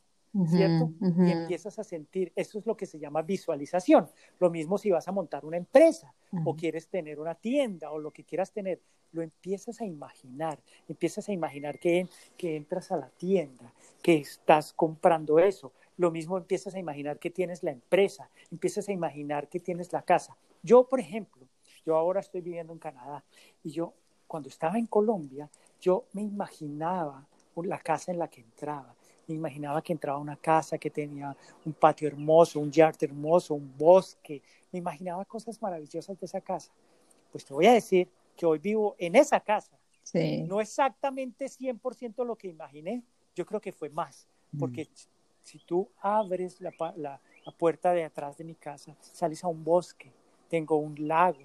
¿Cierto? 0.48 0.90
Y 0.98 1.30
empiezas 1.30 1.78
a 1.78 1.84
sentir, 1.84 2.32
eso 2.34 2.58
es 2.58 2.64
lo 2.64 2.74
que 2.74 2.86
se 2.86 2.98
llama 2.98 3.20
visualización. 3.20 4.08
Lo 4.38 4.48
mismo 4.48 4.78
si 4.78 4.90
vas 4.90 5.06
a 5.06 5.12
montar 5.12 5.44
una 5.44 5.58
empresa 5.58 6.14
o 6.46 6.56
quieres 6.56 6.88
tener 6.88 7.20
una 7.20 7.34
tienda 7.34 7.90
o 7.90 7.98
lo 7.98 8.12
que 8.12 8.24
quieras 8.24 8.50
tener, 8.50 8.80
lo 9.12 9.20
empiezas 9.20 9.80
a 9.80 9.84
imaginar, 9.84 10.58
empiezas 10.88 11.28
a 11.28 11.32
imaginar 11.32 11.78
que, 11.78 12.08
que 12.38 12.56
entras 12.56 12.90
a 12.92 12.96
la 12.96 13.10
tienda, 13.10 13.74
que 14.02 14.16
estás 14.16 14.72
comprando 14.72 15.38
eso, 15.38 15.72
lo 15.96 16.10
mismo 16.10 16.36
empiezas 16.38 16.74
a 16.74 16.78
imaginar 16.78 17.18
que 17.18 17.30
tienes 17.30 17.62
la 17.62 17.70
empresa, 17.70 18.30
empiezas 18.50 18.88
a 18.88 18.92
imaginar 18.92 19.48
que 19.48 19.60
tienes 19.60 19.92
la 19.92 20.02
casa. 20.02 20.36
Yo, 20.62 20.88
por 20.88 21.00
ejemplo, 21.00 21.46
yo 21.84 21.96
ahora 21.96 22.20
estoy 22.20 22.40
viviendo 22.40 22.72
en 22.72 22.78
Canadá 22.78 23.24
y 23.62 23.70
yo 23.70 23.92
cuando 24.26 24.48
estaba 24.48 24.78
en 24.78 24.86
Colombia, 24.86 25.50
yo 25.80 26.04
me 26.12 26.22
imaginaba 26.22 27.26
la 27.56 27.78
casa 27.78 28.12
en 28.12 28.18
la 28.18 28.28
que 28.28 28.40
entraba. 28.40 28.94
Me 29.26 29.34
imaginaba 29.34 29.82
que 29.82 29.92
entraba 29.92 30.18
a 30.18 30.20
una 30.20 30.36
casa 30.36 30.78
que 30.78 30.90
tenía 30.90 31.36
un 31.64 31.72
patio 31.72 32.08
hermoso, 32.08 32.58
un 32.58 32.70
yard 32.70 32.96
hermoso, 33.00 33.54
un 33.54 33.76
bosque. 33.76 34.42
Me 34.72 34.78
imaginaba 34.78 35.24
cosas 35.24 35.60
maravillosas 35.60 36.18
de 36.18 36.26
esa 36.26 36.40
casa. 36.40 36.72
Pues 37.30 37.44
te 37.44 37.52
voy 37.52 37.66
a 37.66 37.72
decir 37.72 38.08
que 38.36 38.46
hoy 38.46 38.58
vivo 38.58 38.96
en 38.98 39.16
esa 39.16 39.38
casa. 39.40 39.78
No 40.46 40.60
exactamente 40.60 41.46
100% 41.46 42.24
lo 42.24 42.36
que 42.36 42.48
imaginé, 42.48 43.02
yo 43.34 43.46
creo 43.46 43.60
que 43.60 43.72
fue 43.72 43.88
más, 43.88 44.26
porque 44.58 44.84
mm 44.84 45.11
si 45.42 45.58
tú 45.58 45.88
abres 46.00 46.60
la, 46.60 46.72
la, 46.96 47.20
puerta 47.58 47.92
de 47.92 48.04
atrás 48.04 48.36
de 48.36 48.44
mi 48.44 48.54
casa, 48.54 48.96
sales 49.00 49.42
a 49.44 49.48
un 49.48 49.64
bosque, 49.64 50.12
tengo 50.48 50.76
un 50.76 51.08
lago, 51.08 51.40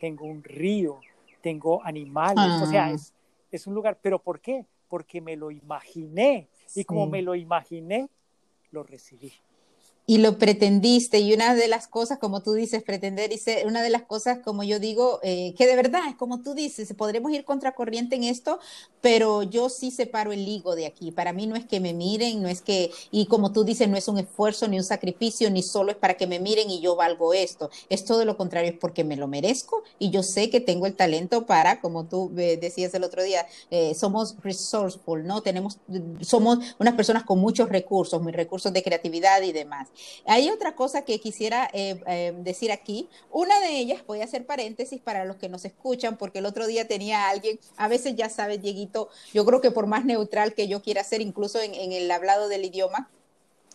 tengo 0.00 0.24
un 0.24 0.42
río, 0.42 1.00
tengo 1.40 1.84
animales, 1.84 2.62
o 2.62 2.66
sea, 2.66 2.86
ah. 2.86 2.90
es, 2.92 3.12
es, 3.50 3.66
un 3.66 3.74
lugar, 3.74 3.98
pero 4.00 4.18
¿por 4.18 4.40
qué? 4.40 4.64
Porque 4.88 5.20
me 5.20 5.36
lo 5.36 5.50
imaginé 5.50 6.48
y 6.74 6.84
como 6.84 7.06
me 7.06 7.22
lo 7.22 7.34
imaginé, 7.34 8.08
lo 8.70 8.82
recibí 8.82 9.32
y 10.12 10.18
lo 10.18 10.36
pretendiste 10.36 11.20
y 11.20 11.32
una 11.32 11.54
de 11.54 11.68
las 11.68 11.88
cosas, 11.88 12.18
como 12.18 12.42
tú 12.42 12.52
dices, 12.52 12.82
pretender 12.82 13.32
y 13.32 13.38
ser, 13.38 13.66
una 13.66 13.80
de 13.80 13.88
las 13.88 14.02
cosas, 14.02 14.40
como 14.44 14.62
yo 14.62 14.78
digo, 14.78 15.20
eh, 15.22 15.54
que 15.56 15.66
de 15.66 15.74
verdad 15.74 16.02
es 16.06 16.16
como 16.16 16.42
tú 16.42 16.52
dices, 16.52 16.92
podremos 16.98 17.32
ir 17.32 17.46
contracorriente 17.46 18.16
en 18.16 18.24
esto, 18.24 18.58
pero 19.00 19.42
yo 19.42 19.70
sí 19.70 19.90
separo 19.90 20.30
el 20.32 20.46
higo 20.46 20.76
de 20.76 20.84
aquí. 20.84 21.12
Para 21.12 21.32
mí 21.32 21.46
no 21.46 21.56
es 21.56 21.64
que 21.64 21.80
me 21.80 21.94
miren, 21.94 22.42
no 22.42 22.48
es 22.48 22.60
que, 22.60 22.90
y 23.10 23.24
como 23.24 23.52
tú 23.54 23.64
dices, 23.64 23.88
no 23.88 23.96
es 23.96 24.06
un 24.06 24.18
esfuerzo 24.18 24.68
ni 24.68 24.76
un 24.76 24.84
sacrificio, 24.84 25.50
ni 25.50 25.62
solo 25.62 25.92
es 25.92 25.96
para 25.96 26.12
que 26.18 26.26
me 26.26 26.38
miren 26.38 26.68
y 26.68 26.82
yo 26.82 26.94
valgo 26.94 27.32
esto. 27.32 27.70
Es 27.88 28.04
todo 28.04 28.26
lo 28.26 28.36
contrario, 28.36 28.72
es 28.72 28.78
porque 28.78 29.04
me 29.04 29.16
lo 29.16 29.28
merezco 29.28 29.82
y 29.98 30.10
yo 30.10 30.22
sé 30.22 30.50
que 30.50 30.60
tengo 30.60 30.84
el 30.84 30.94
talento 30.94 31.46
para, 31.46 31.80
como 31.80 32.04
tú 32.04 32.30
eh, 32.36 32.58
decías 32.60 32.92
el 32.92 33.04
otro 33.04 33.22
día, 33.22 33.46
eh, 33.70 33.94
somos 33.94 34.36
resourceful, 34.42 35.26
¿no? 35.26 35.40
Tenemos, 35.40 35.78
somos 36.20 36.58
unas 36.78 36.92
personas 36.96 37.24
con 37.24 37.38
muchos 37.38 37.70
recursos, 37.70 38.22
mis 38.22 38.36
recursos 38.36 38.74
de 38.74 38.82
creatividad 38.82 39.40
y 39.40 39.52
demás. 39.52 39.88
Hay 40.26 40.50
otra 40.50 40.74
cosa 40.74 41.02
que 41.02 41.20
quisiera 41.20 41.68
eh, 41.72 42.00
eh, 42.06 42.32
decir 42.38 42.72
aquí. 42.72 43.08
Una 43.30 43.58
de 43.60 43.78
ellas, 43.78 44.02
voy 44.06 44.20
a 44.20 44.24
hacer 44.24 44.46
paréntesis 44.46 45.00
para 45.00 45.24
los 45.24 45.36
que 45.36 45.48
nos 45.48 45.64
escuchan, 45.64 46.16
porque 46.16 46.38
el 46.38 46.46
otro 46.46 46.66
día 46.66 46.88
tenía 46.88 47.28
alguien, 47.28 47.58
a 47.76 47.88
veces 47.88 48.16
ya 48.16 48.28
sabes, 48.28 48.62
Dieguito, 48.62 49.08
yo 49.32 49.44
creo 49.44 49.60
que 49.60 49.70
por 49.70 49.86
más 49.86 50.04
neutral 50.04 50.54
que 50.54 50.68
yo 50.68 50.82
quiera 50.82 51.04
ser, 51.04 51.20
incluso 51.20 51.60
en, 51.60 51.92
el 51.92 52.10
hablado 52.10 52.48
del 52.48 52.64
idioma, 52.64 53.10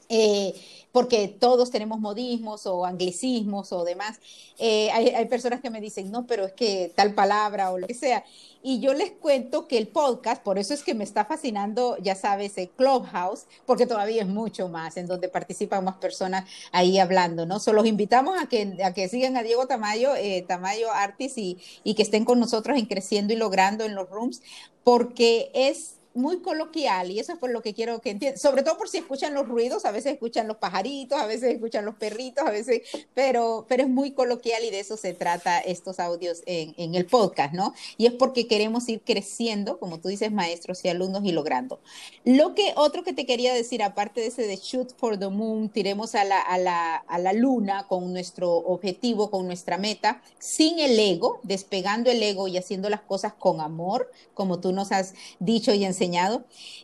eh, 0.10 0.54
porque 0.92 1.28
todos 1.28 1.70
tenemos 1.70 2.00
modismos 2.00 2.66
o 2.66 2.86
anglicismos 2.86 3.72
o 3.72 3.84
demás. 3.84 4.20
hay, 4.60 5.10
hay, 5.10 5.26
personas 5.26 5.62
que 5.62 5.70
me 5.70 5.82
dicen, 5.82 6.12
no, 6.12 6.26
pero 6.26 6.46
es 6.46 6.54
que 6.54 6.92
tal 6.96 7.14
palabra 7.14 7.72
o 7.72 7.78
lo 7.78 7.88
que 7.88 7.94
sea. 7.94 8.24
Y 8.70 8.80
yo 8.82 8.94
les 8.94 9.12
cuento 9.12 9.68
que 9.68 9.78
el 9.78 9.88
podcast, 9.88 10.44
por 10.44 10.58
eso 10.58 10.74
es 10.74 10.84
que 10.84 10.94
me 10.94 11.04
está 11.04 11.24
fascinando, 11.26 11.98
ya 12.02 12.16
sabes, 12.16 12.58
el 12.58 12.70
Clubhouse, 12.70 13.46
porque 13.66 13.86
todavía 13.86 14.24
es 14.24 14.28
mucho 14.28 14.68
más, 14.68 14.98
en 14.98 15.08
donde 15.08 15.30
participan 15.30 15.86
más 15.86 15.96
personas 15.96 16.50
ahí 16.72 17.00
hablando, 17.00 17.46
¿no? 17.46 17.60
So, 17.60 17.72
los 17.72 17.86
invitamos 17.86 18.38
a 18.38 18.48
que, 18.48 18.78
a 18.84 18.94
que 18.94 19.08
sigan 19.08 19.38
a 19.38 19.44
Diego 19.44 19.68
Tamayo, 19.68 20.16
eh, 20.16 20.44
Tamayo 20.48 20.92
Artis 20.92 21.38
y, 21.38 21.60
y 21.84 21.94
que 21.94 22.04
estén 22.04 22.26
con 22.26 22.40
nosotros 22.40 22.78
en 22.78 22.88
Creciendo 22.88 23.32
y 23.32 23.38
Logrando 23.38 23.86
en 23.86 23.96
los 23.96 24.10
rooms, 24.10 24.42
porque 24.84 25.52
es 25.54 25.97
muy 26.18 26.42
coloquial 26.42 27.12
y 27.12 27.20
eso 27.20 27.34
es 27.34 27.40
por 27.40 27.52
lo 27.52 27.62
que 27.62 27.74
quiero 27.74 28.02
que 28.02 28.10
entiendan, 28.10 28.40
sobre 28.40 28.64
todo 28.64 28.78
por 28.78 28.90
si 28.90 28.98
escuchan 28.98 29.34
los 29.34 29.48
ruidos, 29.48 29.86
a 29.86 29.92
veces 29.92 30.14
escuchan 30.14 30.48
los 30.48 30.58
pajaritos, 30.58 31.20
a 31.20 31.26
veces 31.26 31.54
escuchan 31.54 31.86
los 31.86 31.96
perritos, 31.96 32.46
a 32.46 32.52
veces, 32.52 32.82
pero, 33.14 33.66
pero 33.70 33.84
es 33.84 33.90
muy 33.90 34.12
coloquial 34.12 34.64
y 34.64 34.72
de 34.72 34.80
eso 34.80 34.98
se 34.98 35.14
trata 35.14 35.60
estos 35.60 36.00
audios 36.00 36.42
en, 36.46 36.74
en 36.78 36.96
el 36.96 37.06
podcast, 37.06 37.54
¿no? 37.54 37.74
Y 37.98 38.08
es 38.08 38.14
porque 38.14 38.48
queremos 38.48 38.90
ir 38.90 39.02
creciendo, 39.02 39.80
como 39.80 40.00
tú 40.00 40.10
dices, 40.10 40.32
maestros 40.32 40.84
y 40.84 40.90
alumnos 40.90 41.24
y 41.24 41.32
logrando. 41.32 41.80
Lo 42.26 42.56
que 42.56 42.74
otro 42.76 43.04
que 43.04 43.14
te 43.14 43.26
quería 43.26 43.54
decir, 43.54 43.84
aparte 43.84 44.22
de 44.22 44.28
ese 44.28 44.48
de 44.48 44.56
shoot 44.58 44.96
for 44.98 45.18
the 45.18 45.30
moon, 45.30 45.70
tiremos 45.70 46.16
a 46.16 46.24
la, 46.24 46.40
a 46.42 46.58
la, 46.58 46.96
a 46.96 47.20
la 47.20 47.34
luna 47.34 47.86
con 47.88 48.12
nuestro 48.12 48.52
objetivo, 48.52 49.30
con 49.30 49.46
nuestra 49.46 49.78
meta, 49.78 50.22
sin 50.40 50.80
el 50.80 51.00
ego, 51.00 51.40
despegando 51.44 52.10
el 52.10 52.22
ego 52.24 52.48
y 52.48 52.58
haciendo 52.58 52.90
las 52.90 53.02
cosas 53.02 53.34
con 53.34 53.62
amor, 53.62 54.12
como 54.34 54.60
tú 54.60 54.74
nos 54.74 54.92
has 54.92 55.14
dicho 55.40 55.74
y 55.74 55.86
enseñado 55.86 56.07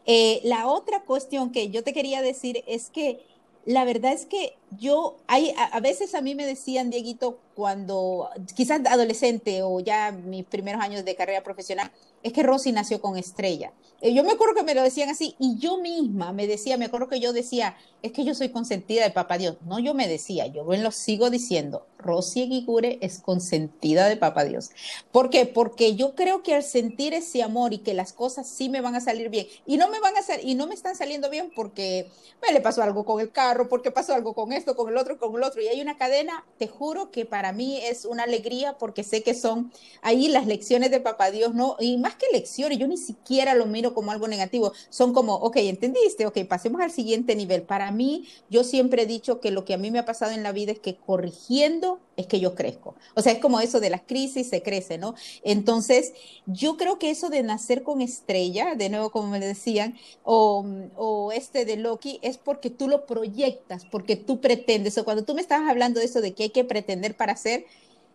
eh, 0.05 0.41
la 0.43 0.67
otra 0.67 1.01
cuestión 1.03 1.51
que 1.51 1.69
yo 1.69 1.83
te 1.83 1.93
quería 1.93 2.21
decir 2.21 2.63
es 2.67 2.89
que 2.89 3.19
la 3.65 3.85
verdad 3.85 4.11
es 4.11 4.25
que 4.25 4.57
yo, 4.77 5.17
hay, 5.27 5.53
a, 5.57 5.79
veces 5.79 6.15
a 6.15 6.21
mí 6.21 6.35
me 6.35 6.45
decían, 6.45 6.89
Dieguito, 6.89 7.39
cuando 7.55 8.29
quizás 8.55 8.81
adolescente 8.85 9.61
o 9.63 9.79
ya 9.79 10.11
mis 10.11 10.45
primeros 10.45 10.81
años 10.81 11.05
de 11.05 11.15
carrera 11.15 11.43
profesional, 11.43 11.89
es 12.23 12.33
que 12.33 12.43
Rosy 12.43 12.71
nació 12.71 13.01
con 13.01 13.17
estrella. 13.17 13.73
Eh, 14.01 14.13
yo 14.13 14.23
me 14.23 14.31
acuerdo 14.31 14.55
que 14.55 14.63
me 14.63 14.75
lo 14.75 14.83
decían 14.83 15.09
así 15.09 15.35
y 15.39 15.57
yo 15.59 15.77
misma 15.77 16.33
me 16.33 16.47
decía, 16.47 16.77
me 16.77 16.85
acuerdo 16.85 17.07
que 17.07 17.21
yo 17.21 17.31
decía, 17.31 17.77
es 18.01 18.11
que 18.11 18.25
yo 18.25 18.35
soy 18.35 18.49
consentida 18.49 19.03
de 19.03 19.11
Papá 19.11 19.37
Dios. 19.37 19.57
No, 19.65 19.79
yo 19.79 19.93
me 19.93 20.09
decía, 20.09 20.47
yo 20.47 20.63
lo 20.65 20.91
sigo 20.91 21.29
diciendo, 21.29 21.85
Rosy 21.97 22.47
Guigure 22.47 22.97
es 23.01 23.19
consentida 23.19 24.09
de 24.09 24.17
Papá 24.17 24.43
Dios. 24.43 24.71
¿Por 25.11 25.29
qué? 25.29 25.45
Porque 25.45 25.95
yo 25.95 26.15
creo 26.15 26.43
que 26.43 26.53
al 26.53 26.63
sentir 26.63 27.13
ese 27.13 27.43
amor 27.43 27.73
y 27.73 27.77
que 27.77 27.93
las 27.93 28.11
cosas 28.11 28.47
sí 28.47 28.67
me 28.67 28.81
van 28.81 28.95
a 28.95 28.99
salir 28.99 29.29
bien 29.29 29.47
y 29.65 29.77
no 29.77 29.89
me 29.89 30.01
van 30.01 30.17
a 30.17 30.21
salir 30.21 30.45
y 30.45 30.55
no 30.55 30.67
me 30.67 30.75
están 30.75 30.97
saliendo 30.97 31.29
bien 31.29 31.51
porque 31.55 32.09
me 32.45 32.53
le 32.53 32.59
pasó 32.59 32.83
algo 32.83 33.05
con 33.05 33.21
el 33.21 33.31
carro, 33.31 33.69
porque 33.69 33.91
pasó 33.91 34.13
algo 34.13 34.33
con 34.33 34.51
esto, 34.51 34.75
con 34.75 34.89
el 34.89 34.97
otro, 34.97 35.17
con 35.17 35.33
el 35.35 35.43
otro 35.43 35.61
y 35.61 35.67
hay 35.67 35.81
una 35.81 35.97
cadena, 35.97 36.45
te 36.57 36.67
juro 36.67 37.09
que 37.09 37.25
para 37.25 37.53
mí 37.53 37.79
es 37.81 38.03
una 38.03 38.23
alegría 38.23 38.77
porque 38.77 39.03
sé 39.03 39.23
que 39.23 39.33
son 39.33 39.71
ahí 40.01 40.27
las 40.27 40.45
lecciones 40.45 40.91
de 40.91 40.99
Papá 40.99 41.31
Dios, 41.31 41.53
¿no? 41.53 41.77
Y 41.79 41.97
más 41.97 42.12
que 42.15 42.27
lecciones, 42.31 42.77
yo 42.77 42.87
ni 42.87 42.97
siquiera 42.97 43.55
lo 43.55 43.65
miro 43.65 43.93
como 43.93 44.11
algo 44.11 44.27
negativo, 44.27 44.73
son 44.89 45.13
como, 45.13 45.35
ok, 45.35 45.57
entendiste, 45.57 46.25
ok, 46.25 46.39
pasemos 46.47 46.81
al 46.81 46.91
siguiente 46.91 47.35
nivel. 47.35 47.63
Para 47.63 47.91
mí, 47.91 48.27
yo 48.49 48.63
siempre 48.63 49.03
he 49.03 49.05
dicho 49.05 49.39
que 49.39 49.51
lo 49.51 49.65
que 49.65 49.73
a 49.73 49.77
mí 49.77 49.91
me 49.91 49.99
ha 49.99 50.05
pasado 50.05 50.31
en 50.31 50.43
la 50.43 50.51
vida 50.51 50.71
es 50.71 50.79
que 50.79 50.95
corrigiendo 50.95 51.99
es 52.15 52.27
que 52.27 52.39
yo 52.39 52.55
crezco. 52.55 52.95
O 53.15 53.21
sea, 53.21 53.33
es 53.33 53.39
como 53.39 53.59
eso 53.59 53.79
de 53.79 53.89
las 53.89 54.01
crisis, 54.01 54.49
se 54.49 54.61
crece, 54.61 54.97
¿no? 54.97 55.15
Entonces, 55.43 56.13
yo 56.45 56.77
creo 56.77 56.99
que 56.99 57.09
eso 57.09 57.29
de 57.29 57.43
nacer 57.43 57.83
con 57.83 58.01
estrella, 58.01 58.75
de 58.75 58.89
nuevo, 58.89 59.09
como 59.09 59.29
me 59.29 59.39
decían, 59.39 59.95
o, 60.23 60.65
o 60.95 61.31
este 61.31 61.65
de 61.65 61.77
Loki, 61.77 62.19
es 62.21 62.37
porque 62.37 62.69
tú 62.69 62.87
lo 62.87 63.05
proyectas, 63.05 63.85
porque 63.85 64.15
tú 64.15 64.41
pretendes, 64.41 64.97
o 64.97 65.05
cuando 65.05 65.23
tú 65.23 65.33
me 65.33 65.41
estabas 65.41 65.69
hablando 65.69 65.99
de 65.99 66.05
eso 66.05 66.21
de 66.21 66.33
que 66.33 66.43
hay 66.43 66.49
que 66.49 66.63
pretender 66.63 67.15
para 67.15 67.35
ser, 67.35 67.65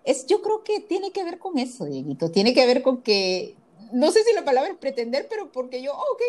es, 0.04 0.26
yo 0.26 0.40
creo 0.42 0.62
que 0.64 0.80
tiene 0.80 1.10
que 1.10 1.24
ver 1.24 1.38
con 1.38 1.58
eso, 1.58 1.84
Dieguito, 1.84 2.30
tiene 2.30 2.54
que 2.54 2.66
ver 2.66 2.82
con 2.82 3.02
que 3.02 3.56
no 3.92 4.10
sé 4.12 4.22
si 4.24 4.34
la 4.34 4.44
palabra 4.44 4.70
es 4.70 4.76
pretender, 4.76 5.26
pero 5.28 5.50
porque 5.52 5.82
yo, 5.82 5.92
oh, 5.92 6.12
ok, 6.12 6.22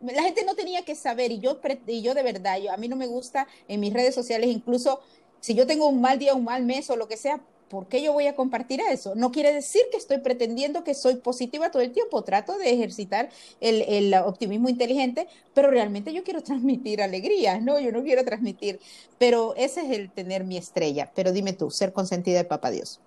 la 0.00 0.22
gente 0.22 0.44
no 0.44 0.54
tenía 0.54 0.84
que 0.84 0.94
saber 0.94 1.32
y 1.32 1.38
yo, 1.38 1.60
y 1.86 2.02
yo 2.02 2.14
de 2.14 2.22
verdad, 2.22 2.58
yo, 2.58 2.72
a 2.72 2.76
mí 2.76 2.88
no 2.88 2.96
me 2.96 3.06
gusta 3.06 3.46
en 3.68 3.80
mis 3.80 3.92
redes 3.92 4.14
sociales, 4.14 4.50
incluso 4.50 5.00
si 5.40 5.54
yo 5.54 5.66
tengo 5.66 5.86
un 5.86 6.00
mal 6.00 6.18
día, 6.18 6.34
un 6.34 6.44
mal 6.44 6.64
mes 6.64 6.90
o 6.90 6.96
lo 6.96 7.08
que 7.08 7.16
sea, 7.16 7.40
¿por 7.68 7.88
qué 7.88 8.02
yo 8.02 8.12
voy 8.12 8.26
a 8.26 8.34
compartir 8.34 8.80
eso? 8.80 9.14
No 9.14 9.32
quiere 9.32 9.52
decir 9.52 9.82
que 9.90 9.96
estoy 9.96 10.18
pretendiendo 10.18 10.84
que 10.84 10.94
soy 10.94 11.16
positiva 11.16 11.70
todo 11.70 11.82
el 11.82 11.92
tiempo, 11.92 12.22
trato 12.22 12.56
de 12.58 12.70
ejercitar 12.70 13.30
el, 13.60 13.82
el 13.82 14.14
optimismo 14.14 14.68
inteligente, 14.68 15.26
pero 15.54 15.70
realmente 15.70 16.12
yo 16.12 16.22
quiero 16.24 16.42
transmitir 16.44 17.02
alegría, 17.02 17.60
¿no? 17.60 17.78
Yo 17.78 17.92
no 17.92 18.02
quiero 18.02 18.24
transmitir, 18.24 18.80
pero 19.18 19.54
ese 19.56 19.82
es 19.82 19.90
el 19.90 20.10
tener 20.10 20.44
mi 20.44 20.56
estrella. 20.56 21.10
Pero 21.14 21.32
dime 21.32 21.52
tú, 21.52 21.70
ser 21.70 21.92
consentida 21.92 22.38
de 22.38 22.44
Papá 22.44 22.70
Dios. 22.70 23.00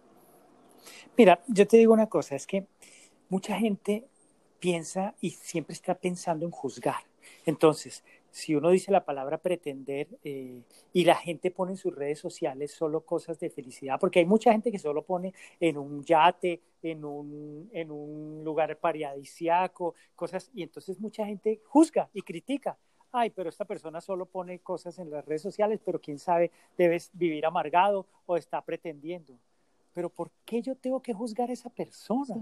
Mira, 1.18 1.44
yo 1.48 1.68
te 1.68 1.76
digo 1.76 1.94
una 1.94 2.08
cosa, 2.08 2.36
es 2.36 2.48
que 2.48 2.66
mucha 3.30 3.58
gente 3.58 4.08
piensa 4.60 5.16
y 5.22 5.32
siempre 5.32 5.74
está 5.74 5.96
pensando 5.96 6.46
en 6.46 6.52
juzgar. 6.52 7.04
Entonces, 7.46 8.04
si 8.32 8.56
uno 8.56 8.70
dice 8.70 8.92
la 8.92 9.06
palabra 9.06 9.38
pretender 9.38 10.08
eh, 10.24 10.62
y 10.94 11.06
la 11.06 11.16
gente 11.16 11.52
pone 11.52 11.72
en 11.74 11.78
sus 11.78 11.96
redes 11.96 12.20
sociales 12.20 12.72
solo 12.72 13.02
cosas 13.02 13.40
de 13.40 13.50
felicidad, 13.50 14.00
porque 14.00 14.20
hay 14.20 14.26
mucha 14.26 14.52
gente 14.52 14.72
que 14.72 14.80
solo 14.80 15.04
pone 15.04 15.34
en 15.60 15.78
un 15.78 16.04
yate, 16.04 16.62
en 16.84 17.06
un, 17.06 17.70
en 17.74 17.92
un 17.92 18.44
lugar 18.44 18.78
paradisiaco, 18.78 19.96
cosas, 20.16 20.50
y 20.54 20.64
entonces 20.64 21.00
mucha 21.00 21.26
gente 21.26 21.62
juzga 21.66 22.10
y 22.14 22.22
critica. 22.22 22.78
ay, 23.12 23.32
pero 23.32 23.50
esta 23.50 23.66
persona 23.66 24.02
solo 24.02 24.28
pone 24.28 24.60
cosas 24.60 25.00
en 25.00 25.10
las 25.10 25.26
redes 25.26 25.42
sociales, 25.42 25.80
pero 25.84 26.00
quién 26.00 26.20
sabe, 26.20 26.52
debes 26.78 27.10
vivir 27.14 27.46
amargado 27.46 28.06
o 28.28 28.38
está 28.38 28.62
pretendiendo. 28.62 29.40
Pero 30.00 30.08
¿por 30.08 30.32
qué 30.46 30.62
yo 30.62 30.76
tengo 30.76 31.02
que 31.02 31.14
juzgar 31.14 31.50
a 31.50 31.52
esa 31.52 31.70
persona? 31.70 32.34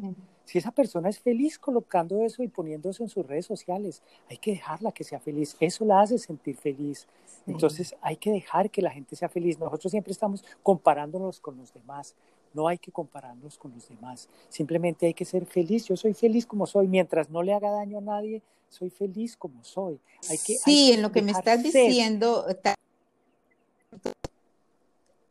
Si 0.46 0.60
esa 0.60 0.70
persona 0.70 1.10
es 1.10 1.18
feliz 1.18 1.58
colocando 1.58 2.22
eso 2.22 2.44
y 2.44 2.48
poniendo 2.48 2.88
eso 2.92 3.02
en 3.02 3.10
sus 3.10 3.26
redes 3.26 3.48
sociales, 3.48 4.04
hay 4.30 4.38
que 4.38 4.52
dejarla 4.52 4.92
que 4.92 5.04
sea 5.04 5.20
feliz. 5.20 5.58
Eso 5.60 5.84
la 5.84 6.02
hace 6.02 6.20
sentir 6.20 6.56
feliz. 6.56 7.08
Entonces 7.48 7.96
hay 8.00 8.18
que 8.18 8.30
dejar 8.30 8.70
que 8.70 8.84
la 8.84 8.92
gente 8.92 9.16
sea 9.16 9.28
feliz. 9.28 9.58
Nosotros 9.58 9.90
siempre 9.90 10.12
estamos 10.12 10.46
comparándonos 10.62 11.40
con 11.40 11.58
los 11.58 11.74
demás. 11.74 12.14
No 12.54 12.68
hay 12.68 12.78
que 12.78 12.92
compararnos 12.92 13.58
con 13.58 13.74
los 13.74 13.90
demás. 13.90 14.30
Simplemente 14.50 15.08
hay 15.08 15.16
que 15.16 15.26
ser 15.26 15.48
feliz. 15.48 15.86
Yo 15.86 15.98
soy 15.98 16.14
feliz 16.14 16.46
como 16.46 16.68
soy. 16.68 16.88
Mientras 16.88 17.32
no 17.32 17.42
le 17.42 17.56
haga 17.56 17.72
daño 17.72 17.98
a 17.98 18.02
nadie, 18.02 18.44
soy 18.70 18.92
feliz 18.92 19.36
como 19.36 19.64
soy. 19.64 20.00
Hay 20.30 20.38
que, 20.38 20.58
sí, 20.58 20.92
en 20.92 21.02
lo 21.02 21.12
que 21.12 21.24
me 21.24 21.32
estás 21.32 21.64
diciendo, 21.64 22.46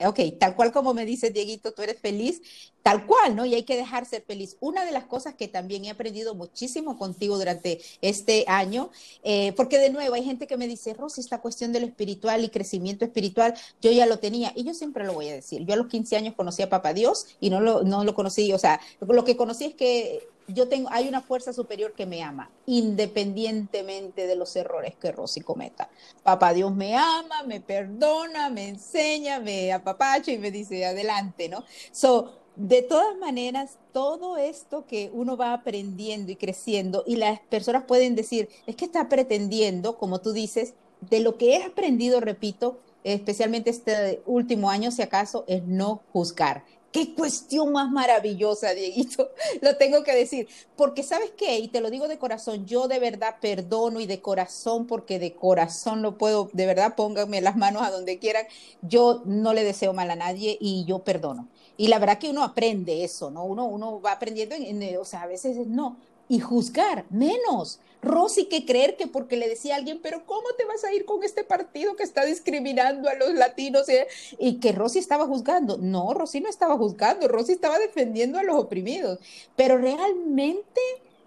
ok, 0.04 0.20
tal 0.38 0.54
cual 0.56 0.72
como 0.72 0.92
me 0.94 1.06
dice 1.06 1.30
Dieguito, 1.30 1.72
tú 1.72 1.82
eres 1.82 1.98
feliz, 1.98 2.42
tal 2.82 3.06
cual, 3.06 3.34
¿no? 3.34 3.46
Y 3.46 3.54
hay 3.54 3.62
que 3.62 3.76
dejar 3.76 4.06
ser 4.06 4.22
feliz. 4.22 4.56
Una 4.60 4.84
de 4.84 4.92
las 4.92 5.06
cosas 5.06 5.34
que 5.34 5.48
también 5.48 5.84
he 5.84 5.90
aprendido 5.90 6.34
muchísimo 6.34 6.98
contigo 6.98 7.38
durante 7.38 7.80
este 8.02 8.44
año, 8.46 8.90
eh, 9.24 9.52
porque 9.56 9.78
de 9.78 9.90
nuevo 9.90 10.14
hay 10.14 10.24
gente 10.24 10.46
que 10.46 10.56
me 10.56 10.68
dice, 10.68 10.94
Rosy, 10.94 11.20
esta 11.20 11.40
cuestión 11.40 11.72
de 11.72 11.80
lo 11.80 11.86
espiritual 11.86 12.44
y 12.44 12.50
crecimiento 12.50 13.04
espiritual, 13.04 13.54
yo 13.80 13.90
ya 13.90 14.06
lo 14.06 14.18
tenía, 14.18 14.52
y 14.54 14.64
yo 14.64 14.74
siempre 14.74 15.04
lo 15.04 15.14
voy 15.14 15.28
a 15.28 15.34
decir. 15.34 15.64
Yo 15.64 15.74
a 15.74 15.76
los 15.76 15.88
15 15.88 16.16
años 16.16 16.34
conocí 16.34 16.62
a 16.62 16.68
Papá 16.68 16.92
Dios 16.92 17.26
y 17.40 17.50
no 17.50 17.60
lo, 17.60 17.82
no 17.82 18.04
lo 18.04 18.14
conocí, 18.14 18.52
o 18.52 18.58
sea, 18.58 18.80
lo 19.00 19.24
que 19.24 19.36
conocí 19.36 19.64
es 19.64 19.74
que 19.74 20.28
yo 20.48 20.68
tengo, 20.68 20.88
hay 20.92 21.08
una 21.08 21.20
fuerza 21.20 21.52
superior 21.52 21.92
que 21.92 22.06
me 22.06 22.22
ama, 22.22 22.50
independientemente 22.66 24.26
de 24.26 24.36
los 24.36 24.54
errores 24.56 24.94
que 24.96 25.12
Rosy 25.12 25.40
cometa. 25.40 25.88
Papá 26.22 26.52
Dios 26.52 26.74
me 26.74 26.96
ama, 26.96 27.42
me 27.46 27.60
perdona, 27.60 28.48
me 28.50 28.68
enseña, 28.68 29.40
me 29.40 29.72
apapacha 29.72 30.30
y 30.32 30.38
me 30.38 30.50
dice 30.50 30.84
adelante, 30.86 31.48
¿no? 31.48 31.64
So, 31.92 32.32
de 32.56 32.80
todas 32.82 33.16
maneras, 33.18 33.76
todo 33.92 34.38
esto 34.38 34.86
que 34.86 35.10
uno 35.12 35.36
va 35.36 35.52
aprendiendo 35.52 36.32
y 36.32 36.36
creciendo, 36.36 37.04
y 37.06 37.16
las 37.16 37.40
personas 37.40 37.84
pueden 37.84 38.14
decir, 38.14 38.48
es 38.66 38.76
que 38.76 38.86
está 38.86 39.08
pretendiendo, 39.08 39.98
como 39.98 40.20
tú 40.20 40.32
dices, 40.32 40.74
de 41.02 41.20
lo 41.20 41.36
que 41.36 41.56
he 41.56 41.62
aprendido, 41.62 42.20
repito, 42.20 42.78
especialmente 43.04 43.70
este 43.70 44.22
último 44.24 44.70
año, 44.70 44.90
si 44.90 45.02
acaso, 45.02 45.44
es 45.46 45.64
no 45.64 46.02
juzgar 46.12 46.64
Qué 46.92 47.14
cuestión 47.14 47.72
más 47.72 47.90
maravillosa, 47.90 48.72
Dieguito. 48.72 49.30
Lo 49.60 49.76
tengo 49.76 50.02
que 50.02 50.14
decir. 50.14 50.48
Porque 50.76 51.02
sabes 51.02 51.30
qué, 51.36 51.58
y 51.58 51.68
te 51.68 51.80
lo 51.80 51.90
digo 51.90 52.08
de 52.08 52.18
corazón, 52.18 52.66
yo 52.66 52.88
de 52.88 52.98
verdad 52.98 53.36
perdono 53.40 54.00
y 54.00 54.06
de 54.06 54.20
corazón, 54.20 54.86
porque 54.86 55.18
de 55.18 55.34
corazón 55.34 56.02
lo 56.02 56.16
puedo, 56.16 56.48
de 56.52 56.66
verdad 56.66 56.94
pónganme 56.96 57.40
las 57.40 57.56
manos 57.56 57.82
a 57.82 57.90
donde 57.90 58.18
quieran. 58.18 58.46
Yo 58.82 59.22
no 59.24 59.52
le 59.52 59.64
deseo 59.64 59.92
mal 59.92 60.10
a 60.10 60.16
nadie 60.16 60.56
y 60.60 60.84
yo 60.86 61.00
perdono. 61.00 61.48
Y 61.76 61.88
la 61.88 61.98
verdad 61.98 62.18
que 62.18 62.30
uno 62.30 62.42
aprende 62.42 63.04
eso, 63.04 63.30
¿no? 63.30 63.44
Uno, 63.44 63.66
uno 63.66 64.00
va 64.00 64.12
aprendiendo, 64.12 64.54
en, 64.54 64.96
o 64.96 65.04
sea, 65.04 65.22
a 65.22 65.26
veces 65.26 65.66
no, 65.66 65.98
y 66.28 66.40
juzgar, 66.40 67.04
menos. 67.10 67.80
Rosy 68.02 68.46
que 68.46 68.64
creer 68.64 68.96
que 68.96 69.06
porque 69.06 69.36
le 69.36 69.48
decía 69.48 69.74
a 69.74 69.78
alguien, 69.78 70.00
pero 70.00 70.26
¿cómo 70.26 70.48
te 70.56 70.64
vas 70.64 70.84
a 70.84 70.92
ir 70.92 71.04
con 71.04 71.24
este 71.24 71.44
partido 71.44 71.96
que 71.96 72.04
está 72.04 72.24
discriminando 72.24 73.08
a 73.08 73.14
los 73.14 73.34
latinos? 73.34 73.88
Eh? 73.88 74.06
Y 74.38 74.60
que 74.60 74.72
Rosy 74.72 74.98
estaba 75.00 75.26
juzgando. 75.26 75.76
No, 75.78 76.14
Rosy 76.14 76.40
no 76.40 76.48
estaba 76.48 76.76
juzgando, 76.76 77.26
Rosy 77.26 77.52
estaba 77.52 77.78
defendiendo 77.78 78.38
a 78.38 78.44
los 78.44 78.56
oprimidos. 78.56 79.18
Pero 79.56 79.78
realmente 79.78 80.80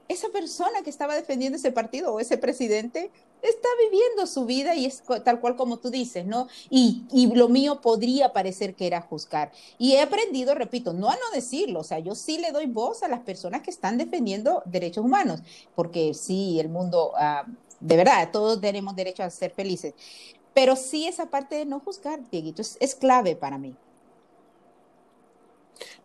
esa 0.08 0.30
persona 0.30 0.82
que 0.84 0.90
estaba 0.90 1.16
defendiendo 1.16 1.58
ese 1.58 1.72
partido 1.72 2.14
o 2.14 2.20
ese 2.20 2.38
presidente 2.38 3.12
está 3.42 3.68
viviendo 3.84 4.28
su 4.28 4.46
vida 4.46 4.76
y 4.76 4.86
es 4.86 5.04
tal 5.24 5.40
cual 5.40 5.56
como 5.56 5.78
tú 5.78 5.90
dices, 5.90 6.26
¿no? 6.26 6.48
Y, 6.70 7.06
lo 7.36 7.48
mío 7.48 7.80
podría 7.82 8.34
parecer 8.34 8.76
que 8.76 8.88
era 8.88 9.02
juzgar. 9.02 9.52
Y 9.78 9.94
he 9.94 10.02
aprendido, 10.02 10.56
repito, 10.56 10.94
no 10.94 11.10
a 11.10 11.16
no 11.16 11.32
decirlo, 11.34 11.82
o 11.82 11.84
sea, 11.84 12.00
yo 12.00 12.16
sí 12.16 12.38
le 12.38 12.52
doy 12.52 12.66
voz 12.66 13.04
a 13.04 13.08
las 13.08 13.22
personas 13.22 13.62
que 13.62 13.72
están 13.72 13.98
defendiendo 13.98 14.62
derechos 14.66 15.06
humanos, 15.06 15.42
porque 15.76 16.14
sí, 16.14 16.60
el 16.60 16.70
mundo, 16.70 17.14
ah, 17.16 17.46
de 17.80 17.98
verdad, 17.98 18.30
todos 18.32 18.60
tenemos 18.60 18.96
derecho 18.96 19.24
a 19.24 19.30
ser 19.30 19.52
felices, 19.52 19.94
pero 20.54 20.76
sí 20.76 21.08
esa 21.08 21.30
parte 21.30 21.56
de 21.56 21.66
no 21.66 21.80
juzgar, 21.80 22.30
Dieguito, 22.30 22.62
es 22.62 22.96
clave 22.96 23.36
para 23.36 23.58
mí. 23.58 23.76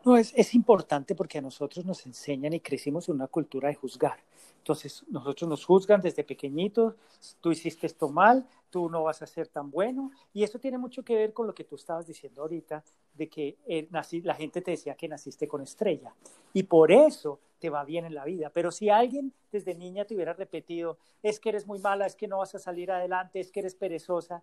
No, 0.04 0.18
es, 0.18 0.32
es 0.36 0.54
importante 0.54 1.14
porque 1.14 1.38
a 1.38 1.42
nosotros 1.42 1.84
nos 1.84 2.04
enseñan 2.04 2.52
y 2.52 2.60
crecimos 2.60 3.08
en 3.08 3.16
una 3.16 3.26
cultura 3.26 3.68
de 3.68 3.74
juzgar. 3.74 4.18
Entonces, 4.64 5.04
nosotros 5.10 5.46
nos 5.46 5.62
juzgan 5.62 6.00
desde 6.00 6.24
pequeñitos, 6.24 6.94
tú 7.42 7.52
hiciste 7.52 7.86
esto 7.86 8.08
mal, 8.08 8.46
tú 8.70 8.88
no 8.88 9.02
vas 9.02 9.20
a 9.20 9.26
ser 9.26 9.46
tan 9.48 9.70
bueno. 9.70 10.10
Y 10.32 10.42
eso 10.42 10.58
tiene 10.58 10.78
mucho 10.78 11.02
que 11.02 11.14
ver 11.14 11.34
con 11.34 11.46
lo 11.46 11.54
que 11.54 11.64
tú 11.64 11.76
estabas 11.76 12.06
diciendo 12.06 12.40
ahorita, 12.40 12.82
de 13.12 13.28
que 13.28 13.58
eh, 13.66 13.86
la 13.90 14.34
gente 14.34 14.62
te 14.62 14.70
decía 14.70 14.94
que 14.94 15.06
naciste 15.06 15.46
con 15.46 15.60
estrella. 15.60 16.14
Y 16.54 16.62
por 16.62 16.90
eso 16.92 17.40
te 17.58 17.68
va 17.68 17.84
bien 17.84 18.06
en 18.06 18.14
la 18.14 18.24
vida. 18.24 18.48
Pero 18.54 18.70
si 18.70 18.88
alguien 18.88 19.34
desde 19.52 19.74
niña 19.74 20.06
te 20.06 20.14
hubiera 20.14 20.32
repetido, 20.32 20.96
es 21.22 21.38
que 21.38 21.50
eres 21.50 21.66
muy 21.66 21.78
mala, 21.78 22.06
es 22.06 22.16
que 22.16 22.26
no 22.26 22.38
vas 22.38 22.54
a 22.54 22.58
salir 22.58 22.90
adelante, 22.90 23.40
es 23.40 23.52
que 23.52 23.60
eres 23.60 23.74
perezosa, 23.74 24.42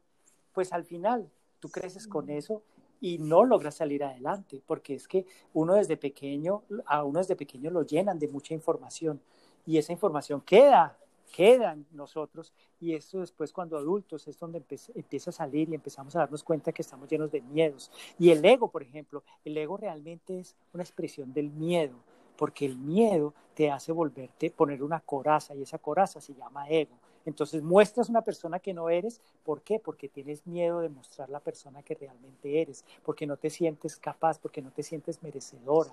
pues 0.53 0.71
al 0.71 0.85
final 0.85 1.31
tú 1.59 1.69
creces 1.69 2.07
con 2.07 2.29
eso 2.29 2.61
y 2.99 3.17
no 3.17 3.43
logra 3.43 3.71
salir 3.71 4.03
adelante, 4.03 4.61
porque 4.67 4.93
es 4.93 5.07
que 5.07 5.25
uno 5.55 5.73
desde 5.73 5.97
pequeño, 5.97 6.61
a 6.85 7.03
uno 7.03 7.17
desde 7.17 7.35
pequeño 7.35 7.71
lo 7.71 7.81
llenan 7.81 8.19
de 8.19 8.27
mucha 8.27 8.53
información 8.53 9.19
y 9.65 9.77
esa 9.77 9.91
información 9.91 10.41
queda, 10.41 10.97
queda 11.31 11.73
en 11.73 11.85
nosotros 11.91 12.53
y 12.79 12.93
eso 12.93 13.19
después 13.19 13.53
cuando 13.53 13.77
adultos 13.77 14.27
es 14.27 14.37
donde 14.39 14.63
empieza 14.95 15.29
a 15.29 15.33
salir 15.33 15.69
y 15.69 15.75
empezamos 15.75 16.15
a 16.15 16.19
darnos 16.19 16.43
cuenta 16.43 16.71
que 16.71 16.81
estamos 16.81 17.09
llenos 17.09 17.31
de 17.31 17.41
miedos. 17.41 17.91
Y 18.19 18.31
el 18.31 18.43
ego, 18.43 18.69
por 18.69 18.83
ejemplo, 18.83 19.23
el 19.45 19.57
ego 19.57 19.77
realmente 19.77 20.39
es 20.39 20.55
una 20.73 20.83
expresión 20.83 21.33
del 21.33 21.49
miedo, 21.49 21.95
porque 22.37 22.65
el 22.65 22.77
miedo 22.77 23.33
te 23.53 23.69
hace 23.69 23.91
volverte, 23.91 24.49
poner 24.49 24.83
una 24.83 24.99
coraza 24.99 25.55
y 25.55 25.61
esa 25.61 25.77
coraza 25.77 26.19
se 26.19 26.33
llama 26.33 26.67
ego. 26.69 26.95
Entonces 27.25 27.61
muestras 27.61 28.09
una 28.09 28.21
persona 28.21 28.59
que 28.59 28.73
no 28.73 28.89
eres. 28.89 29.21
¿Por 29.43 29.61
qué? 29.61 29.79
Porque 29.79 30.09
tienes 30.09 30.45
miedo 30.45 30.79
de 30.79 30.89
mostrar 30.89 31.29
la 31.29 31.39
persona 31.39 31.83
que 31.83 31.95
realmente 31.95 32.61
eres, 32.61 32.83
porque 33.03 33.27
no 33.27 33.37
te 33.37 33.49
sientes 33.49 33.97
capaz, 33.97 34.39
porque 34.39 34.61
no 34.61 34.71
te 34.71 34.83
sientes 34.83 35.21
merecedora. 35.21 35.91